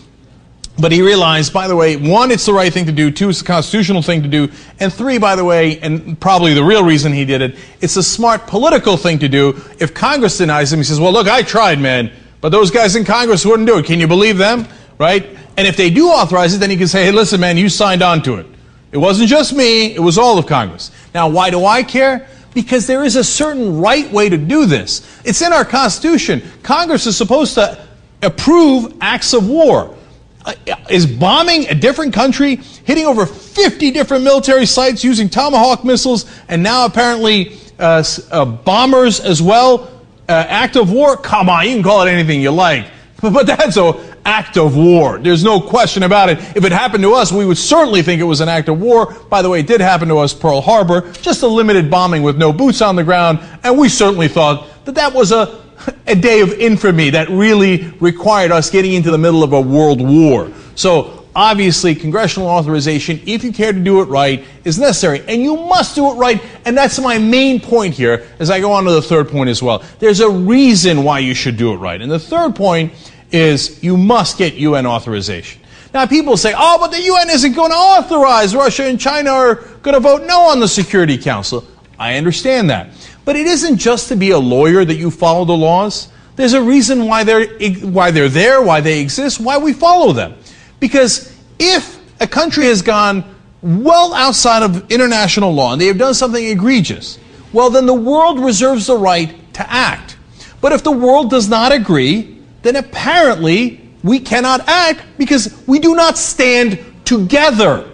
but 0.80 0.92
he 0.92 1.02
realized, 1.02 1.52
by 1.52 1.68
the 1.68 1.76
way, 1.76 1.96
one, 1.96 2.30
it's 2.30 2.46
the 2.46 2.52
right 2.52 2.72
thing 2.72 2.86
to 2.86 2.92
do, 2.92 3.10
two, 3.10 3.28
it's 3.28 3.40
the 3.40 3.44
constitutional 3.44 4.02
thing 4.02 4.22
to 4.22 4.28
do, 4.28 4.48
and 4.78 4.92
three, 4.92 5.18
by 5.18 5.36
the 5.36 5.44
way, 5.44 5.78
and 5.80 6.18
probably 6.20 6.54
the 6.54 6.64
real 6.64 6.84
reason 6.84 7.12
he 7.12 7.24
did 7.24 7.42
it, 7.42 7.56
it's 7.80 7.96
a 7.96 8.02
smart 8.02 8.46
political 8.46 8.96
thing 8.96 9.18
to 9.18 9.28
do. 9.28 9.60
If 9.78 9.92
Congress 9.92 10.38
denies 10.38 10.72
him, 10.72 10.78
he 10.78 10.84
says, 10.84 10.98
well, 10.98 11.12
look, 11.12 11.28
I 11.28 11.42
tried, 11.42 11.78
man, 11.78 12.10
but 12.40 12.50
those 12.50 12.70
guys 12.70 12.96
in 12.96 13.04
Congress 13.04 13.44
wouldn't 13.44 13.68
do 13.68 13.78
it. 13.78 13.86
Can 13.86 14.00
you 14.00 14.08
believe 14.08 14.38
them? 14.38 14.66
Right? 14.98 15.36
And 15.56 15.66
if 15.66 15.76
they 15.76 15.90
do 15.90 16.08
authorize 16.08 16.54
it, 16.54 16.58
then 16.58 16.70
he 16.70 16.76
can 16.76 16.88
say, 16.88 17.04
hey, 17.04 17.12
listen, 17.12 17.40
man, 17.40 17.56
you 17.56 17.68
signed 17.68 18.02
on 18.02 18.22
to 18.22 18.36
it. 18.36 18.46
It 18.92 18.98
wasn't 18.98 19.28
just 19.28 19.52
me, 19.52 19.94
it 19.94 20.00
was 20.00 20.18
all 20.18 20.38
of 20.38 20.46
Congress. 20.46 20.90
Now, 21.14 21.28
why 21.28 21.50
do 21.50 21.64
I 21.64 21.82
care? 21.82 22.28
Because 22.54 22.86
there 22.86 23.04
is 23.04 23.16
a 23.16 23.22
certain 23.22 23.78
right 23.78 24.10
way 24.10 24.28
to 24.28 24.36
do 24.36 24.66
this. 24.66 25.20
It's 25.24 25.42
in 25.42 25.52
our 25.52 25.64
Constitution. 25.64 26.42
Congress 26.62 27.06
is 27.06 27.16
supposed 27.16 27.54
to 27.54 27.86
approve 28.22 28.94
acts 29.00 29.32
of 29.32 29.48
war. 29.48 29.96
Uh, 30.44 30.54
is 30.88 31.04
bombing 31.06 31.68
a 31.68 31.74
different 31.74 32.14
country, 32.14 32.56
hitting 32.84 33.04
over 33.04 33.26
50 33.26 33.90
different 33.90 34.24
military 34.24 34.64
sites 34.64 35.04
using 35.04 35.28
Tomahawk 35.28 35.84
missiles, 35.84 36.24
and 36.48 36.62
now 36.62 36.86
apparently 36.86 37.58
uh, 37.78 38.02
uh, 38.30 38.44
bombers 38.46 39.20
as 39.20 39.42
well, 39.42 39.90
uh, 40.28 40.46
act 40.48 40.76
of 40.76 40.90
war? 40.90 41.16
Come 41.16 41.48
on, 41.48 41.66
you 41.66 41.74
can 41.74 41.82
call 41.82 42.06
it 42.06 42.10
anything 42.10 42.40
you 42.40 42.52
like. 42.52 42.86
But, 43.20 43.32
but 43.34 43.46
that's 43.46 43.76
an 43.76 43.94
act 44.24 44.56
of 44.56 44.76
war. 44.76 45.18
There's 45.18 45.44
no 45.44 45.60
question 45.60 46.04
about 46.04 46.30
it. 46.30 46.38
If 46.56 46.64
it 46.64 46.72
happened 46.72 47.02
to 47.02 47.14
us, 47.14 47.32
we 47.32 47.44
would 47.44 47.58
certainly 47.58 48.02
think 48.02 48.20
it 48.20 48.24
was 48.24 48.40
an 48.40 48.48
act 48.48 48.68
of 48.68 48.80
war. 48.80 49.12
By 49.28 49.42
the 49.42 49.50
way, 49.50 49.60
it 49.60 49.66
did 49.66 49.80
happen 49.80 50.08
to 50.08 50.18
us 50.18 50.32
Pearl 50.32 50.60
Harbor, 50.60 51.10
just 51.20 51.42
a 51.42 51.46
limited 51.46 51.90
bombing 51.90 52.22
with 52.22 52.38
no 52.38 52.52
boots 52.52 52.80
on 52.80 52.96
the 52.96 53.04
ground, 53.04 53.40
and 53.62 53.78
we 53.78 53.88
certainly 53.88 54.28
thought 54.28 54.66
that 54.84 54.94
that 54.94 55.12
was 55.12 55.32
a 55.32 55.59
a 56.06 56.14
day 56.14 56.40
of 56.40 56.52
infamy 56.52 57.10
that 57.10 57.28
really 57.28 57.90
required 58.00 58.52
us 58.52 58.70
getting 58.70 58.94
into 58.94 59.10
the 59.10 59.18
middle 59.18 59.42
of 59.42 59.52
a 59.52 59.60
world 59.60 60.00
war. 60.00 60.50
So 60.74 61.26
obviously, 61.34 61.94
congressional 61.94 62.48
authorization, 62.48 63.20
if 63.26 63.44
you 63.44 63.52
care 63.52 63.72
to 63.72 63.80
do 63.80 64.00
it 64.00 64.06
right, 64.06 64.44
is 64.64 64.78
necessary. 64.78 65.22
And 65.28 65.42
you 65.42 65.56
must 65.56 65.94
do 65.94 66.10
it 66.10 66.14
right. 66.14 66.42
And 66.64 66.76
that's 66.76 66.98
my 66.98 67.18
main 67.18 67.60
point 67.60 67.94
here 67.94 68.26
as 68.38 68.50
I 68.50 68.60
go 68.60 68.72
on 68.72 68.84
to 68.84 68.90
the 68.92 69.02
third 69.02 69.28
point 69.28 69.50
as 69.50 69.62
well. 69.62 69.82
There's 69.98 70.20
a 70.20 70.30
reason 70.30 71.04
why 71.04 71.20
you 71.20 71.34
should 71.34 71.56
do 71.56 71.72
it 71.72 71.76
right. 71.76 72.00
And 72.00 72.10
the 72.10 72.18
third 72.18 72.56
point 72.56 72.92
is 73.30 73.82
you 73.82 73.96
must 73.96 74.38
get 74.38 74.54
UN 74.54 74.86
authorization. 74.86 75.62
Now, 75.92 76.06
people 76.06 76.36
say, 76.36 76.54
oh, 76.56 76.78
but 76.78 76.92
the 76.92 77.02
UN 77.02 77.30
isn't 77.30 77.52
going 77.52 77.70
to 77.70 77.76
authorize. 77.76 78.54
Russia 78.54 78.84
and 78.84 79.00
China 79.00 79.30
are 79.30 79.54
going 79.82 79.94
to 79.94 80.00
vote 80.00 80.22
no 80.24 80.42
on 80.42 80.60
the 80.60 80.68
Security 80.68 81.18
Council. 81.18 81.64
I 81.98 82.16
understand 82.16 82.70
that. 82.70 82.90
But 83.24 83.36
it 83.36 83.46
isn't 83.46 83.78
just 83.78 84.08
to 84.08 84.16
be 84.16 84.30
a 84.30 84.38
lawyer 84.38 84.84
that 84.84 84.96
you 84.96 85.10
follow 85.10 85.44
the 85.44 85.56
laws. 85.56 86.08
There's 86.36 86.54
a 86.54 86.62
reason 86.62 87.06
why 87.06 87.24
they're, 87.24 87.46
why 87.80 88.10
they're 88.10 88.28
there, 88.28 88.62
why 88.62 88.80
they 88.80 89.00
exist, 89.00 89.40
why 89.40 89.58
we 89.58 89.72
follow 89.72 90.12
them. 90.12 90.34
Because 90.78 91.36
if 91.58 92.00
a 92.20 92.26
country 92.26 92.64
has 92.66 92.82
gone 92.82 93.24
well 93.62 94.14
outside 94.14 94.62
of 94.62 94.90
international 94.90 95.52
law 95.52 95.72
and 95.72 95.80
they 95.80 95.86
have 95.86 95.98
done 95.98 96.14
something 96.14 96.44
egregious, 96.44 97.18
well, 97.52 97.68
then 97.68 97.86
the 97.86 97.94
world 97.94 98.40
reserves 98.40 98.86
the 98.86 98.96
right 98.96 99.34
to 99.54 99.70
act. 99.70 100.16
But 100.60 100.72
if 100.72 100.82
the 100.82 100.92
world 100.92 101.30
does 101.30 101.48
not 101.48 101.72
agree, 101.72 102.38
then 102.62 102.76
apparently 102.76 103.80
we 104.02 104.20
cannot 104.20 104.66
act 104.68 105.02
because 105.18 105.62
we 105.66 105.78
do 105.78 105.94
not 105.94 106.16
stand 106.16 106.78
together. 107.04 107.90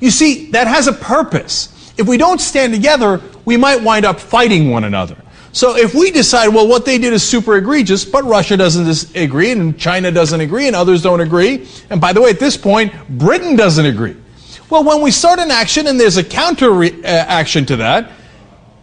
You 0.00 0.10
see, 0.10 0.50
that 0.50 0.66
has 0.66 0.86
a 0.86 0.92
purpose. 0.92 1.73
If 1.96 2.08
we 2.08 2.16
don't 2.16 2.40
stand 2.40 2.72
together, 2.72 3.20
we 3.44 3.56
might 3.56 3.82
wind 3.82 4.04
up 4.04 4.18
fighting 4.18 4.70
one 4.70 4.84
another. 4.84 5.16
So 5.52 5.76
if 5.76 5.94
we 5.94 6.10
decide, 6.10 6.48
well, 6.48 6.66
what 6.66 6.84
they 6.84 6.98
did 6.98 7.12
is 7.12 7.22
super 7.22 7.56
egregious, 7.56 8.04
but 8.04 8.24
Russia 8.24 8.56
doesn't 8.56 9.14
agree, 9.16 9.52
and 9.52 9.78
China 9.78 10.10
doesn't 10.10 10.40
agree, 10.40 10.66
and 10.66 10.74
others 10.74 11.00
don't 11.00 11.20
agree, 11.20 11.68
and 11.90 12.00
by 12.00 12.12
the 12.12 12.20
way, 12.20 12.30
at 12.30 12.40
this 12.40 12.56
point, 12.56 12.92
Britain 13.08 13.54
doesn't 13.54 13.86
agree. 13.86 14.16
Well, 14.68 14.82
when 14.82 15.00
we 15.00 15.12
start 15.12 15.38
an 15.38 15.52
action 15.52 15.86
and 15.86 16.00
there's 16.00 16.16
a 16.16 16.24
counter 16.24 16.72
re- 16.72 17.04
uh, 17.04 17.06
action 17.06 17.66
to 17.66 17.76
that, 17.76 18.10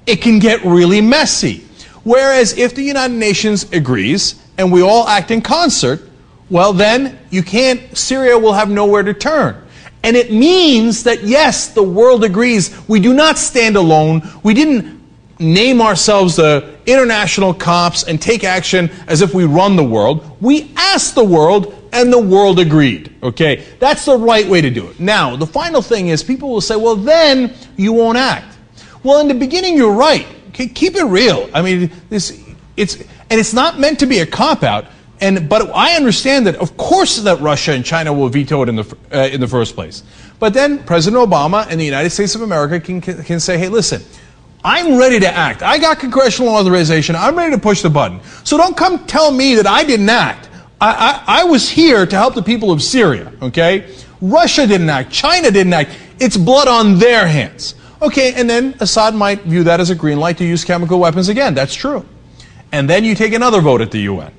it 0.06 0.22
can 0.22 0.40
get 0.40 0.64
really 0.64 1.02
messy. 1.02 1.66
Whereas 2.04 2.58
if 2.58 2.74
the 2.74 2.84
United 2.84 3.16
Nations 3.16 3.70
agrees 3.74 4.42
and 4.58 4.72
we 4.72 4.82
all 4.82 5.08
act 5.08 5.32
in 5.32 5.42
concert, 5.42 6.02
well, 6.50 6.72
then 6.72 7.20
you 7.30 7.44
can't, 7.44 7.98
Syria 7.98 8.38
will 8.40 8.54
have 8.54 8.70
nowhere 8.70 9.04
to 9.04 9.14
turn. 9.14 9.62
And 10.04 10.16
it 10.16 10.32
means 10.32 11.04
that 11.04 11.24
yes, 11.24 11.68
the 11.68 11.84
world 11.84 12.24
agrees. 12.24 12.76
We 12.88 13.00
do 13.00 13.14
not 13.14 13.38
stand 13.38 13.76
alone. 13.76 14.28
We 14.44 14.54
didn't 14.54 15.00
name 15.40 15.82
ourselves 15.82 16.36
the 16.36 16.76
international 16.86 17.54
cops 17.54 18.04
and 18.04 18.22
take 18.22 18.44
action 18.44 18.90
as 19.08 19.22
if 19.22 19.34
we 19.34 19.46
run 19.46 19.76
the 19.76 19.84
world. 19.84 20.38
We 20.42 20.72
asked 20.76 21.16
the 21.16 21.24
world 21.24 21.76
and 21.94 22.12
the 22.12 22.20
world 22.20 22.60
agreed. 22.60 23.14
Okay? 23.22 23.66
That's 23.80 24.06
the 24.06 24.18
right 24.18 24.48
way 24.48 24.62
to 24.62 24.70
do 24.70 24.88
it. 24.88 25.00
Now, 25.00 25.36
the 25.36 25.48
final 25.48 25.82
thing 25.82 26.08
is 26.08 26.24
people 26.24 26.50
will 26.50 26.62
say, 26.62 26.76
well, 26.76 26.96
then 26.96 27.54
you 27.76 27.94
won't 27.94 28.18
act. 28.18 28.58
Well, 29.04 29.20
in 29.20 29.28
the 29.28 29.34
beginning, 29.34 29.76
you're 29.76 29.94
right. 29.94 30.28
Okay, 30.50 30.68
keep 30.68 30.96
it 30.96 31.06
real. 31.06 31.50
I 31.54 31.62
mean, 31.62 31.92
this, 32.10 32.44
it's, 32.78 32.96
and 32.96 33.40
it's 33.40 33.54
not 33.54 33.80
meant 33.80 34.00
to 34.00 34.06
be 34.06 34.20
a 34.20 34.26
cop 34.26 34.64
out. 34.64 34.86
And, 35.22 35.48
but 35.48 35.70
I 35.76 35.96
understand 35.96 36.48
that, 36.48 36.56
of 36.56 36.76
course, 36.78 37.18
that 37.18 37.40
Russia 37.40 37.74
and 37.74 37.86
China 37.86 38.12
will 38.12 38.28
veto 38.28 38.64
it 38.64 38.70
in 38.70 38.78
the, 38.78 38.98
uh, 39.14 39.28
in 39.28 39.40
the 39.40 39.48
first 39.48 39.76
place. 39.76 40.02
But 40.40 40.56
then 40.56 40.84
President 40.84 41.22
Obama 41.22 41.68
and 41.70 41.80
the 41.80 41.86
United 41.86 42.10
States 42.10 42.34
of 42.34 42.42
America 42.42 42.80
can, 42.80 43.02
can, 43.02 43.24
can 43.24 43.40
say, 43.40 43.60
hey, 43.60 43.70
listen, 43.70 44.02
I'm 44.64 44.98
ready 44.98 45.20
to 45.20 45.28
act. 45.28 45.62
I 45.62 45.78
got 45.78 46.00
congressional 46.00 46.56
authorization. 46.56 47.16
I'm 47.16 47.38
ready 47.38 47.56
to 47.56 47.62
push 47.62 47.84
the 47.84 47.90
button. 47.90 48.20
So 48.44 48.58
don't 48.58 48.76
come 48.76 49.06
tell 49.06 49.32
me 49.32 49.56
that 49.56 49.68
I 49.68 49.84
didn't 49.84 50.10
act. 50.10 50.50
I, 50.80 51.24
I, 51.28 51.42
I 51.42 51.44
was 51.44 51.70
here 51.70 52.08
to 52.08 52.16
help 52.16 52.34
the 52.34 52.42
people 52.42 52.72
of 52.72 52.82
Syria, 52.82 53.32
okay? 53.44 53.96
Russia 54.22 54.66
didn't 54.66 54.90
act. 54.90 55.12
China 55.12 55.52
didn't 55.52 55.74
act. 55.74 55.96
It's 56.20 56.36
blood 56.36 56.68
on 56.68 56.98
their 56.98 57.28
hands. 57.28 57.76
Okay, 58.02 58.34
and 58.34 58.50
then 58.50 58.76
Assad 58.80 59.14
might 59.14 59.44
view 59.44 59.64
that 59.66 59.80
as 59.80 59.92
a 59.92 59.96
green 59.96 60.20
light 60.20 60.40
to 60.40 60.46
use 60.46 60.64
chemical 60.66 61.00
weapons 61.00 61.30
again. 61.30 61.54
That's 61.54 61.76
true. 61.76 62.04
And 62.72 62.90
then 62.90 63.04
you 63.04 63.14
take 63.14 63.34
another 63.34 63.62
vote 63.62 63.82
at 63.82 63.92
the 63.92 64.00
UN. 64.00 64.34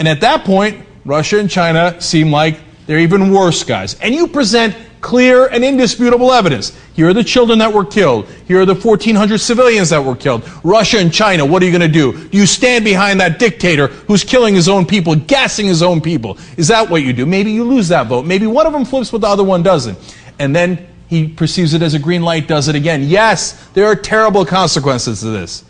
And 0.00 0.08
at 0.08 0.22
that 0.22 0.44
point, 0.44 0.84
Russia 1.04 1.38
and 1.38 1.50
China 1.50 2.00
seem 2.00 2.32
like 2.32 2.58
they're 2.86 2.98
even 2.98 3.32
worse 3.32 3.62
guys. 3.62 3.94
And 4.00 4.14
you 4.14 4.26
present 4.26 4.74
clear 5.02 5.46
and 5.46 5.62
indisputable 5.62 6.32
evidence. 6.32 6.76
Here 6.94 7.08
are 7.08 7.12
the 7.12 7.22
children 7.22 7.58
that 7.58 7.72
were 7.72 7.84
killed. 7.84 8.26
Here 8.46 8.62
are 8.62 8.66
the 8.66 8.74
1,400 8.74 9.38
civilians 9.38 9.90
that 9.90 10.02
were 10.02 10.16
killed. 10.16 10.48
Russia 10.64 10.98
and 10.98 11.12
China, 11.12 11.44
what 11.44 11.62
are 11.62 11.66
you 11.66 11.70
going 11.70 11.80
to 11.80 11.88
do? 11.88 12.28
Do 12.28 12.38
you 12.38 12.46
stand 12.46 12.82
behind 12.82 13.20
that 13.20 13.38
dictator 13.38 13.88
who's 13.88 14.24
killing 14.24 14.54
his 14.54 14.70
own 14.70 14.86
people, 14.86 15.14
gassing 15.14 15.66
his 15.66 15.82
own 15.82 16.00
people? 16.00 16.38
Is 16.56 16.68
that 16.68 16.88
what 16.88 17.02
you 17.02 17.12
do? 17.12 17.26
Maybe 17.26 17.52
you 17.52 17.64
lose 17.64 17.88
that 17.88 18.06
vote. 18.06 18.24
Maybe 18.24 18.46
one 18.46 18.66
of 18.66 18.72
them 18.72 18.86
flips, 18.86 19.10
but 19.10 19.20
the 19.20 19.28
other 19.28 19.44
one 19.44 19.62
doesn't. 19.62 19.98
And 20.38 20.56
then 20.56 20.86
he 21.08 21.28
perceives 21.28 21.74
it 21.74 21.82
as 21.82 21.92
a 21.92 21.98
green 21.98 22.22
light, 22.22 22.48
does 22.48 22.68
it 22.68 22.74
again. 22.74 23.02
Yes, 23.02 23.68
there 23.74 23.84
are 23.84 23.96
terrible 23.96 24.46
consequences 24.46 25.20
to 25.20 25.26
this. 25.26 25.62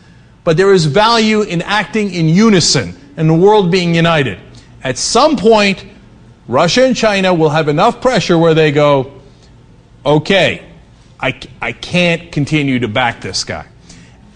But 0.45 0.57
there 0.57 0.73
is 0.73 0.87
value 0.87 1.43
in 1.43 1.63
acting 1.63 2.15
in 2.15 2.29
unison 2.29 2.97
and 3.21 3.29
the 3.29 3.35
world 3.35 3.71
being 3.71 3.95
united. 3.95 4.39
At 4.83 4.97
some 4.97 5.37
point, 5.37 5.85
Russia 6.49 6.87
and 6.87 6.97
China 6.97 7.35
will 7.35 7.51
have 7.51 7.69
enough 7.69 8.01
pressure 8.01 8.39
where 8.39 8.55
they 8.55 8.73
go, 8.73 9.13
okay, 10.07 10.65
I, 11.21 11.39
I 11.61 11.73
can't 11.73 12.33
continue 12.33 12.79
to 12.79 12.89
back 12.89 13.21
this 13.21 13.45
guy. 13.45 13.67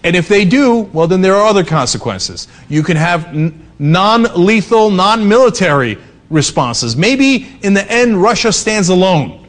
And 0.03 0.15
if 0.15 0.27
they 0.27 0.45
do, 0.45 0.81
well, 0.93 1.07
then 1.07 1.21
there 1.23 1.33
are 1.33 1.47
other 1.47 1.63
consequences. 1.63 2.47
You 2.69 2.83
can 2.83 2.95
have 2.95 3.25
n- 3.25 3.67
non 3.79 4.21
lethal, 4.35 4.91
non 4.91 5.27
military 5.27 5.97
responses. 6.29 6.95
Maybe 6.95 7.57
in 7.63 7.73
the 7.73 7.91
end, 7.91 8.21
Russia 8.21 8.53
stands 8.53 8.89
alone 8.89 9.47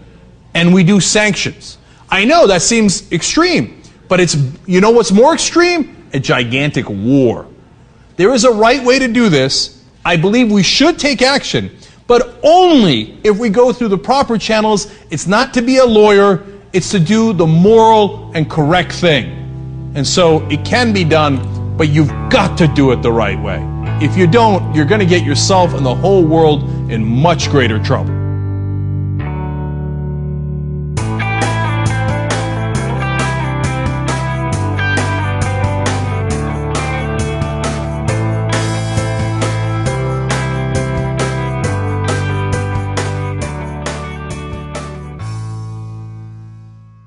and 0.55 0.73
we 0.73 0.83
do 0.83 0.99
sanctions. 0.99 1.77
I 2.09 2.25
know 2.25 2.47
that 2.47 2.63
seems 2.63 3.13
extreme, 3.13 3.83
but 4.09 4.19
it's, 4.19 4.35
you 4.65 4.81
know 4.81 4.93
what's 4.93 5.13
more 5.13 5.35
extreme? 5.35 6.09
A 6.15 6.21
gigantic 6.21 6.89
war. 6.89 7.47
There 8.17 8.33
is 8.33 8.45
a 8.45 8.51
right 8.51 8.83
way 8.83 8.99
to 8.99 9.09
do 9.09 9.29
this. 9.29 9.83
I 10.05 10.17
believe 10.17 10.51
we 10.51 10.63
should 10.63 10.99
take 10.99 11.21
action, 11.21 11.77
but 12.07 12.39
only 12.43 13.19
if 13.23 13.37
we 13.39 13.51
go 13.51 13.73
through 13.73 13.89
the 13.89 13.99
proper 13.99 14.39
channels. 14.39 14.91
It's 15.11 15.27
not 15.27 15.53
to 15.55 15.63
be 15.63 15.79
a 15.79 15.85
lawyer, 15.85 16.45
it's 16.73 16.91
to 16.93 16.99
do 16.99 17.33
the 17.33 17.47
moral 17.47 18.31
and 18.35 18.51
correct 18.51 18.93
thing. 18.93 19.93
And 19.95 20.07
so 20.07 20.47
it 20.49 20.65
can 20.65 20.93
be 20.93 21.05
done, 21.05 21.77
but 21.77 21.89
you've 21.89 22.13
got 22.31 22.57
to 22.59 22.69
do 22.69 22.93
it 22.93 23.03
the 23.03 23.13
right 23.13 23.41
way. 23.41 23.61
If 24.01 24.17
you 24.17 24.27
don't, 24.27 24.75
you're 24.75 24.85
going 24.87 25.01
to 25.01 25.07
get 25.07 25.25
yourself 25.25 25.75
and 25.75 25.85
the 25.85 25.95
whole 25.95 26.25
world 26.25 26.91
in 26.91 27.05
much 27.05 27.51
greater 27.51 27.83
trouble. 27.83 28.26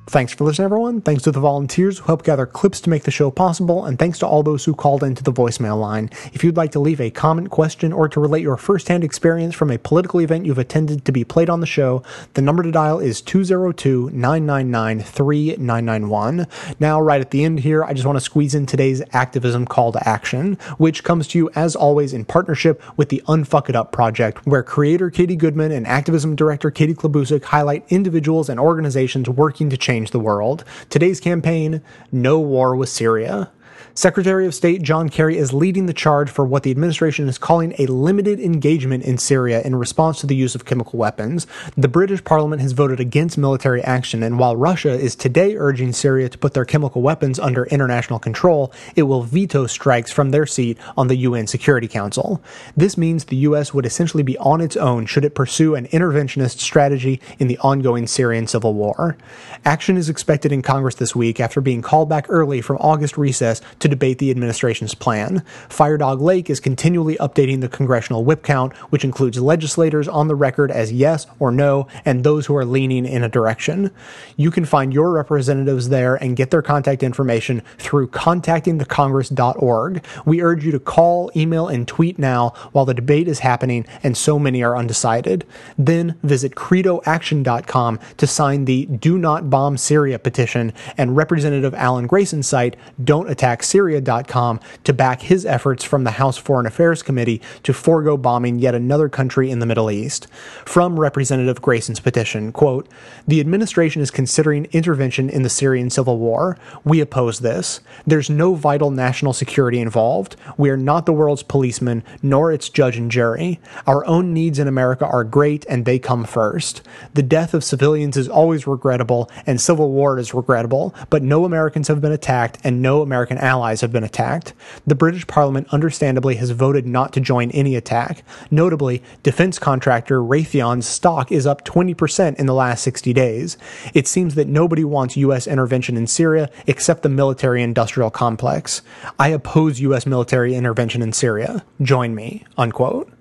Thanks 0.10 0.34
for 0.34 0.44
listening, 0.44 0.66
everyone. 0.66 1.02
Thanks 1.02 1.22
to 1.22 1.32
the 1.32 1.40
volunteers 1.40 2.00
who 2.00 2.06
helped 2.06 2.26
gather 2.26 2.48
clips 2.48 2.82
to 2.82 2.90
make 2.90 3.04
the 3.04 3.12
show 3.12 3.30
possible, 3.30 3.86
and 3.86 4.00
thanks 4.00 4.18
to 4.20 4.26
all 4.26 4.42
those 4.42 4.66
who 4.66 4.74
called 4.74 5.04
into 5.04 5.22
the 5.22 5.32
voicemail 5.32 5.80
line. 5.80 6.10
If 6.34 6.44
you'd 6.44 6.58
like 6.58 6.72
to 6.72 6.80
leave 6.80 7.00
a 7.00 7.12
comment, 7.12 7.52
question, 7.52 7.94
or 7.94 8.10
to 8.10 8.20
relate 8.20 8.42
your 8.42 8.58
firsthand 8.58 9.04
experience 9.04 9.54
from 9.54 9.70
a 9.70 9.78
political 9.78 10.20
event 10.20 10.48
you've 10.48 10.58
attended 10.58 11.06
to 11.06 11.12
be 11.12 11.24
played 11.24 11.48
on 11.48 11.60
the 11.60 11.68
show, 11.68 12.02
the 12.34 12.42
number 12.42 12.64
to 12.64 12.72
dial 12.72 12.98
is 12.98 13.22
202 13.22 14.10
999 14.10 15.02
3991. 15.02 16.48
Now, 16.80 17.00
right 17.00 17.22
at 17.22 17.30
the 17.30 17.44
end 17.44 17.60
here, 17.60 17.84
I 17.84 17.94
just 17.94 18.08
want 18.08 18.16
to 18.16 18.26
squeeze 18.26 18.56
in 18.56 18.66
today's 18.66 19.04
activism 19.14 19.68
call 19.68 19.92
to 19.92 20.10
action, 20.10 20.56
which 20.80 21.04
comes 21.04 21.28
to 21.28 21.38
you, 21.38 21.52
as 21.54 21.76
always, 21.76 22.14
in 22.14 22.26
partnership 22.26 22.82
with 22.98 23.10
the 23.10 23.22
Unfuck 23.28 23.70
It 23.70 23.76
Up 23.76 23.92
Project, 23.92 24.44
where 24.48 24.64
creator 24.64 25.12
Katie 25.12 25.36
Goodman 25.36 25.72
and 25.72 25.86
activism 25.86 26.36
director 26.36 26.72
Katie 26.72 26.96
Klabusich 26.96 27.44
highlight 27.44 27.86
individuals 27.90 28.50
and 28.50 28.60
organizations 28.60 29.30
working 29.30 29.70
to 29.70 29.78
change 29.78 29.99
the 30.08 30.20
world. 30.20 30.64
Today's 30.90 31.20
campaign, 31.20 31.82
No 32.12 32.40
War 32.40 32.76
with 32.76 32.90
Syria. 32.90 33.52
Secretary 33.94 34.46
of 34.46 34.56
State 34.56 34.82
John 34.82 35.10
Kerry 35.10 35.38
is 35.38 35.54
leading 35.54 35.86
the 35.86 35.94
charge 35.94 36.30
for 36.30 36.46
what 36.46 36.64
the 36.64 36.72
administration 36.72 37.28
is 37.28 37.38
calling 37.38 37.76
a 37.78 37.86
limited 37.88 38.40
engagement 38.40 39.04
in 39.04 39.18
Syria 39.18 39.62
in 39.62 39.76
response 39.76 40.22
to 40.22 40.28
the 40.28 40.36
use 40.36 40.56
of 40.56 40.66
chemical 40.66 40.98
weapons. 40.98 41.48
The 41.76 41.88
British 41.88 42.24
Parliament 42.24 42.62
has 42.62 42.72
voted 42.72 43.00
against 43.00 43.38
military 43.38 43.82
action, 43.84 44.24
and 44.24 44.40
while 44.40 44.56
Russia 44.56 44.92
is 44.92 45.16
today 45.16 45.56
urging 45.58 45.92
Syria 45.92 46.30
to 46.30 46.38
put 46.38 46.54
their 46.54 46.66
chemical 46.66 47.02
weapons 47.02 47.40
under 47.40 47.66
international 47.66 48.20
control, 48.20 48.72
it 48.96 49.04
will 49.04 49.24
veto 49.24 49.68
strikes 49.68 50.12
from 50.12 50.32
their 50.32 50.46
seat 50.46 50.78
on 50.96 51.08
the 51.08 51.18
UN 51.18 51.48
Security 51.48 51.88
Council. 51.88 52.42
This 52.78 52.98
means 52.98 53.26
the 53.26 53.36
U.S. 53.38 53.74
would 53.74 53.86
essentially 53.86 54.24
be 54.24 54.38
on 54.38 54.62
its 54.62 54.78
own 54.78 55.06
should 55.06 55.26
it 55.26 55.36
pursue 55.36 55.76
an 55.76 55.88
interventionist 55.88 56.60
strategy 56.60 57.20
in 57.38 57.48
the 57.48 57.58
ongoing 57.60 58.08
Syrian 58.08 58.48
civil 58.48 58.74
war. 58.74 59.18
Action 59.66 59.98
is 59.98 60.10
expected 60.10 60.52
in 60.52 60.62
Congress 60.62 60.96
this 60.96 61.16
week 61.16 61.40
after 61.40 61.62
being 61.62 61.82
called 61.82 62.10
back 62.10 62.26
early 62.30 62.62
from 62.62 62.78
August 62.78 63.18
recess 63.18 63.62
to 63.80 63.88
debate 63.88 64.18
the 64.18 64.32
administration's 64.32 64.96
plan. 64.96 65.44
Firedoglake 65.70 66.50
is 66.50 66.60
continually 66.60 67.16
updating 67.18 67.62
the 67.62 67.70
congressional 67.70 68.26
whip 68.26 68.44
count, 68.44 68.74
which 68.92 69.04
includes 69.04 69.40
legislators 69.40 70.08
on 70.08 70.28
the 70.28 70.36
record 70.36 70.72
as 70.72 70.92
yes 70.92 71.28
or 71.40 71.52
no, 71.52 71.88
and 72.06 72.24
those 72.24 72.46
who 72.46 72.56
are 72.56 72.66
leaning 72.66 73.06
in 73.06 73.24
a 73.24 73.30
direction. 73.30 73.92
You 74.36 74.52
can 74.52 74.66
find 74.66 74.94
your 74.94 75.12
representatives 75.12 75.90
there 75.90 76.16
and 76.16 76.36
get 76.36 76.52
their 76.52 76.62
contact 76.62 77.04
information 77.04 77.62
through 77.78 78.10
contactingthecongress.org. 78.10 80.06
We 80.26 80.42
urge 80.42 80.66
you 80.66 80.72
to 80.72 80.80
call, 80.80 81.32
email, 81.36 81.68
and 81.68 81.88
tweet 81.88 82.20
now 82.20 82.54
while 82.72 82.86
the 82.86 82.94
debate 82.94 83.28
is 83.28 83.40
happening 83.40 83.86
and 84.04 84.16
so 84.16 84.40
many 84.40 84.64
are 84.64 84.76
undecided. 84.76 85.46
Then 85.78 86.18
visit 86.24 86.56
credoaction.com 86.56 88.00
to 88.18 88.28
sign 88.28 88.66
the 88.66 88.86
Do 88.86 89.18
Not 89.18 89.50
Bomb 89.50 89.78
Syria 89.78 90.20
petition 90.20 90.74
and 90.98 91.16
Representative 91.16 91.74
Alan 91.74 92.08
Grayson's 92.08 92.48
site, 92.48 92.76
Don't 93.04 93.30
Attack 93.30 93.59
Syria.com, 93.64 94.60
to 94.84 94.94
back 94.94 95.22
his 95.24 95.46
efforts 95.46 95.84
from 95.84 96.04
the 96.04 96.12
House 96.12 96.38
Foreign 96.38 96.66
Affairs 96.66 97.02
Committee 97.02 97.42
to 97.64 97.74
forego 97.74 98.18
bombing 98.18 98.60
yet 98.60 98.76
another 98.76 99.10
country 99.10 99.52
in 99.52 99.60
the 99.60 99.66
Middle 99.66 99.92
East. 99.92 100.28
From 100.66 101.00
Representative 101.00 101.62
Grayson's 101.62 102.00
petition, 102.00 102.52
quote, 102.52 102.88
The 103.28 103.40
administration 103.40 104.02
is 104.02 104.12
considering 104.12 104.68
intervention 104.72 105.30
in 105.30 105.44
the 105.44 105.50
Syrian 105.50 105.90
civil 105.90 106.18
war. 106.18 106.58
We 106.84 107.00
oppose 107.02 107.40
this. 107.40 107.82
There's 108.06 108.30
no 108.30 108.56
vital 108.56 108.92
national 108.92 109.34
security 109.34 109.80
involved. 109.80 110.36
We 110.58 110.70
are 110.70 110.78
not 110.78 111.06
the 111.06 111.14
world's 111.14 111.44
policeman, 111.44 112.04
nor 112.22 112.52
its 112.52 112.70
judge 112.70 112.98
and 112.98 113.12
jury. 113.12 113.60
Our 113.86 114.06
own 114.06 114.34
needs 114.34 114.60
in 114.60 114.68
America 114.68 115.06
are 115.06 115.24
great, 115.24 115.66
and 115.68 115.86
they 115.86 116.00
come 116.00 116.24
first. 116.24 116.82
The 117.14 117.24
death 117.24 117.54
of 117.54 117.64
civilians 117.64 118.18
is 118.18 118.28
always 118.28 118.68
regrettable, 118.68 119.30
and 119.46 119.60
civil 119.60 119.92
war 119.92 120.18
is 120.18 120.34
regrettable, 120.34 120.94
but 121.10 121.24
no 121.24 121.46
Americans 121.46 121.88
have 121.88 122.02
been 122.02 122.12
attacked, 122.12 122.58
and 122.64 122.82
no 122.82 123.02
American 123.02 123.38
allies 123.50 123.82
have 123.82 123.92
been 123.92 124.04
attacked. 124.04 124.54
The 124.86 124.94
British 124.94 125.26
Parliament 125.26 125.68
understandably 125.72 126.36
has 126.36 126.52
voted 126.52 126.86
not 126.86 127.12
to 127.14 127.20
join 127.20 127.50
any 127.52 127.76
attack. 127.76 128.24
Notably, 128.52 129.02
defense 129.24 129.58
contractor 129.58 130.20
Raytheon's 130.20 130.86
stock 130.86 131.32
is 131.32 131.48
up 131.48 131.66
20% 131.66 132.36
in 132.36 132.46
the 132.46 132.54
last 132.54 132.84
60 132.84 133.12
days. 133.12 133.58
It 133.96 134.08
seems 134.08 134.36
that 134.36 134.48
nobody 134.48 134.84
wants 134.84 135.18
U.S. 135.18 135.48
intervention 135.48 135.98
in 135.98 136.06
Syria 136.06 136.50
except 136.68 137.02
the 137.02 137.10
military 137.10 137.64
industrial 137.64 138.12
complex. 138.12 138.84
I 139.18 139.30
oppose 139.30 139.80
U.S. 139.80 140.06
military 140.06 140.54
intervention 140.54 141.02
in 141.02 141.12
Syria. 141.12 141.66
Join 141.82 142.14
me. 142.14 142.46
Unquote. 142.56 143.12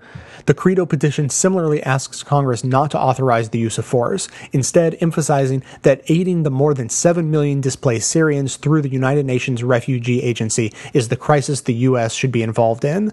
The 0.48 0.54
Credo 0.54 0.86
petition 0.86 1.28
similarly 1.28 1.82
asks 1.82 2.22
Congress 2.22 2.64
not 2.64 2.90
to 2.92 2.98
authorize 2.98 3.50
the 3.50 3.58
use 3.58 3.76
of 3.76 3.84
force, 3.84 4.28
instead, 4.50 4.96
emphasizing 4.98 5.62
that 5.82 6.00
aiding 6.08 6.42
the 6.42 6.50
more 6.50 6.72
than 6.72 6.88
7 6.88 7.30
million 7.30 7.60
displaced 7.60 8.10
Syrians 8.10 8.56
through 8.56 8.80
the 8.80 8.88
United 8.88 9.26
Nations 9.26 9.62
Refugee 9.62 10.22
Agency 10.22 10.72
is 10.94 11.08
the 11.08 11.16
crisis 11.16 11.60
the 11.60 11.74
U.S. 11.74 12.14
should 12.14 12.32
be 12.32 12.42
involved 12.42 12.86
in. 12.86 13.12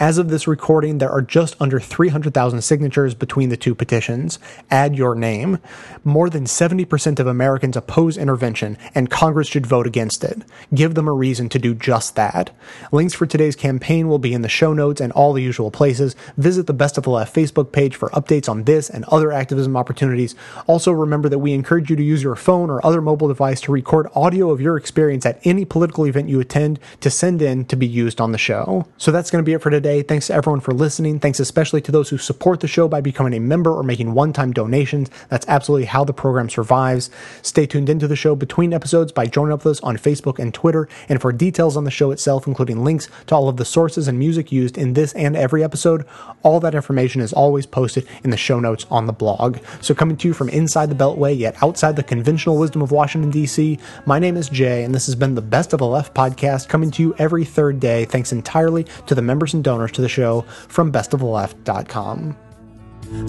As 0.00 0.16
of 0.16 0.30
this 0.30 0.48
recording, 0.48 0.96
there 0.96 1.10
are 1.10 1.20
just 1.20 1.60
under 1.60 1.78
300,000 1.78 2.62
signatures 2.62 3.14
between 3.14 3.50
the 3.50 3.56
two 3.58 3.74
petitions. 3.74 4.38
Add 4.70 4.96
your 4.96 5.14
name. 5.14 5.58
More 6.04 6.30
than 6.30 6.46
70% 6.46 7.18
of 7.18 7.26
Americans 7.26 7.76
oppose 7.76 8.16
intervention, 8.16 8.78
and 8.94 9.10
Congress 9.10 9.46
should 9.46 9.66
vote 9.66 9.86
against 9.86 10.24
it. 10.24 10.42
Give 10.72 10.94
them 10.94 11.06
a 11.06 11.12
reason 11.12 11.50
to 11.50 11.58
do 11.58 11.74
just 11.74 12.16
that. 12.16 12.48
Links 12.92 13.12
for 13.12 13.26
today's 13.26 13.54
campaign 13.54 14.08
will 14.08 14.18
be 14.18 14.32
in 14.32 14.40
the 14.40 14.48
show 14.48 14.72
notes 14.72 15.02
and 15.02 15.12
all 15.12 15.34
the 15.34 15.42
usual 15.42 15.70
places. 15.70 16.16
Visit 16.38 16.66
the 16.66 16.72
Best 16.72 16.96
of 16.96 17.04
the 17.04 17.10
Left 17.10 17.36
Facebook 17.36 17.70
page 17.70 17.94
for 17.94 18.08
updates 18.10 18.48
on 18.48 18.64
this 18.64 18.88
and 18.88 19.04
other 19.04 19.30
activism 19.30 19.76
opportunities. 19.76 20.34
Also, 20.66 20.92
remember 20.92 21.28
that 21.28 21.40
we 21.40 21.52
encourage 21.52 21.90
you 21.90 21.96
to 21.96 22.02
use 22.02 22.22
your 22.22 22.36
phone 22.36 22.70
or 22.70 22.84
other 22.86 23.02
mobile 23.02 23.28
device 23.28 23.60
to 23.60 23.70
record 23.70 24.08
audio 24.14 24.50
of 24.50 24.62
your 24.62 24.78
experience 24.78 25.26
at 25.26 25.38
any 25.44 25.66
political 25.66 26.06
event 26.06 26.30
you 26.30 26.40
attend 26.40 26.80
to 27.02 27.10
send 27.10 27.42
in 27.42 27.66
to 27.66 27.76
be 27.76 27.86
used 27.86 28.18
on 28.18 28.32
the 28.32 28.38
show. 28.38 28.86
So 28.96 29.12
that's 29.12 29.30
going 29.30 29.44
to 29.44 29.46
be 29.46 29.52
it 29.52 29.60
for 29.60 29.68
today. 29.68 29.89
Thanks 29.90 30.28
to 30.28 30.34
everyone 30.34 30.60
for 30.60 30.72
listening. 30.72 31.18
Thanks 31.18 31.40
especially 31.40 31.80
to 31.80 31.90
those 31.90 32.08
who 32.08 32.16
support 32.16 32.60
the 32.60 32.68
show 32.68 32.86
by 32.86 33.00
becoming 33.00 33.34
a 33.34 33.40
member 33.40 33.72
or 33.72 33.82
making 33.82 34.14
one 34.14 34.32
time 34.32 34.52
donations. 34.52 35.10
That's 35.28 35.46
absolutely 35.48 35.86
how 35.86 36.04
the 36.04 36.12
program 36.12 36.48
survives. 36.48 37.10
Stay 37.42 37.66
tuned 37.66 37.88
into 37.88 38.06
the 38.06 38.14
show 38.14 38.36
between 38.36 38.72
episodes 38.72 39.10
by 39.10 39.26
joining 39.26 39.52
up 39.52 39.64
with 39.64 39.78
us 39.78 39.80
on 39.80 39.96
Facebook 39.96 40.38
and 40.38 40.54
Twitter. 40.54 40.88
And 41.08 41.20
for 41.20 41.32
details 41.32 41.76
on 41.76 41.82
the 41.82 41.90
show 41.90 42.12
itself, 42.12 42.46
including 42.46 42.84
links 42.84 43.08
to 43.26 43.34
all 43.34 43.48
of 43.48 43.56
the 43.56 43.64
sources 43.64 44.06
and 44.06 44.16
music 44.16 44.52
used 44.52 44.78
in 44.78 44.92
this 44.92 45.12
and 45.14 45.36
every 45.36 45.64
episode, 45.64 46.06
all 46.44 46.60
that 46.60 46.76
information 46.76 47.20
is 47.20 47.32
always 47.32 47.66
posted 47.66 48.06
in 48.22 48.30
the 48.30 48.36
show 48.36 48.60
notes 48.60 48.86
on 48.90 49.06
the 49.06 49.12
blog. 49.12 49.58
So, 49.80 49.92
coming 49.92 50.16
to 50.18 50.28
you 50.28 50.34
from 50.34 50.50
inside 50.50 50.90
the 50.90 50.94
Beltway, 50.94 51.36
yet 51.36 51.60
outside 51.62 51.96
the 51.96 52.04
conventional 52.04 52.58
wisdom 52.58 52.80
of 52.80 52.92
Washington, 52.92 53.32
D.C., 53.32 53.78
my 54.06 54.20
name 54.20 54.36
is 54.36 54.48
Jay, 54.48 54.84
and 54.84 54.94
this 54.94 55.06
has 55.06 55.16
been 55.16 55.34
the 55.34 55.42
Best 55.42 55.72
of 55.72 55.80
the 55.80 55.86
Left 55.86 56.14
podcast 56.14 56.68
coming 56.68 56.92
to 56.92 57.02
you 57.02 57.14
every 57.18 57.44
third 57.44 57.80
day, 57.80 58.04
thanks 58.04 58.30
entirely 58.30 58.84
to 59.06 59.14
the 59.14 59.22
members 59.22 59.52
and 59.52 59.64
donors 59.64 59.69
donors 59.70 59.92
to 59.92 60.00
the 60.00 60.08
show 60.08 60.42
from 60.66 60.90
bestoftheleft.com. 60.90 62.36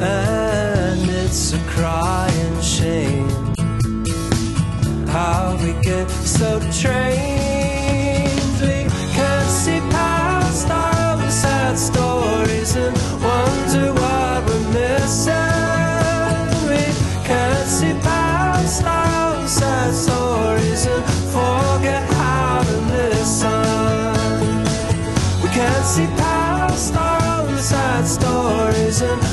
And 0.02 1.10
it's 1.10 1.54
a 1.54 1.60
crying 1.74 2.62
shame 2.62 3.30
how 5.08 5.56
we 5.62 5.74
get 5.84 6.10
so 6.10 6.60
trained. 6.82 8.32
We 8.60 8.78
can't 9.16 9.50
see 9.62 9.80
past 9.94 10.68
sad 11.42 11.78
stories 11.78 12.76
and 12.76 12.96
wonder 13.22 13.94
what 14.02 14.38
we're 14.48 14.68
missing. 14.80 15.36
We 16.70 16.84
can't 17.28 17.68
see 17.78 17.94
past 18.08 18.82
sad 19.60 19.94
stories 19.94 20.86
and 20.88 21.04
forget 21.36 22.04
how 22.14 22.64
to 22.64 22.78
listen. 22.96 23.72
We 25.44 25.50
can't 25.50 25.86
see 25.86 26.08
past 26.18 26.31
reason 29.02 29.31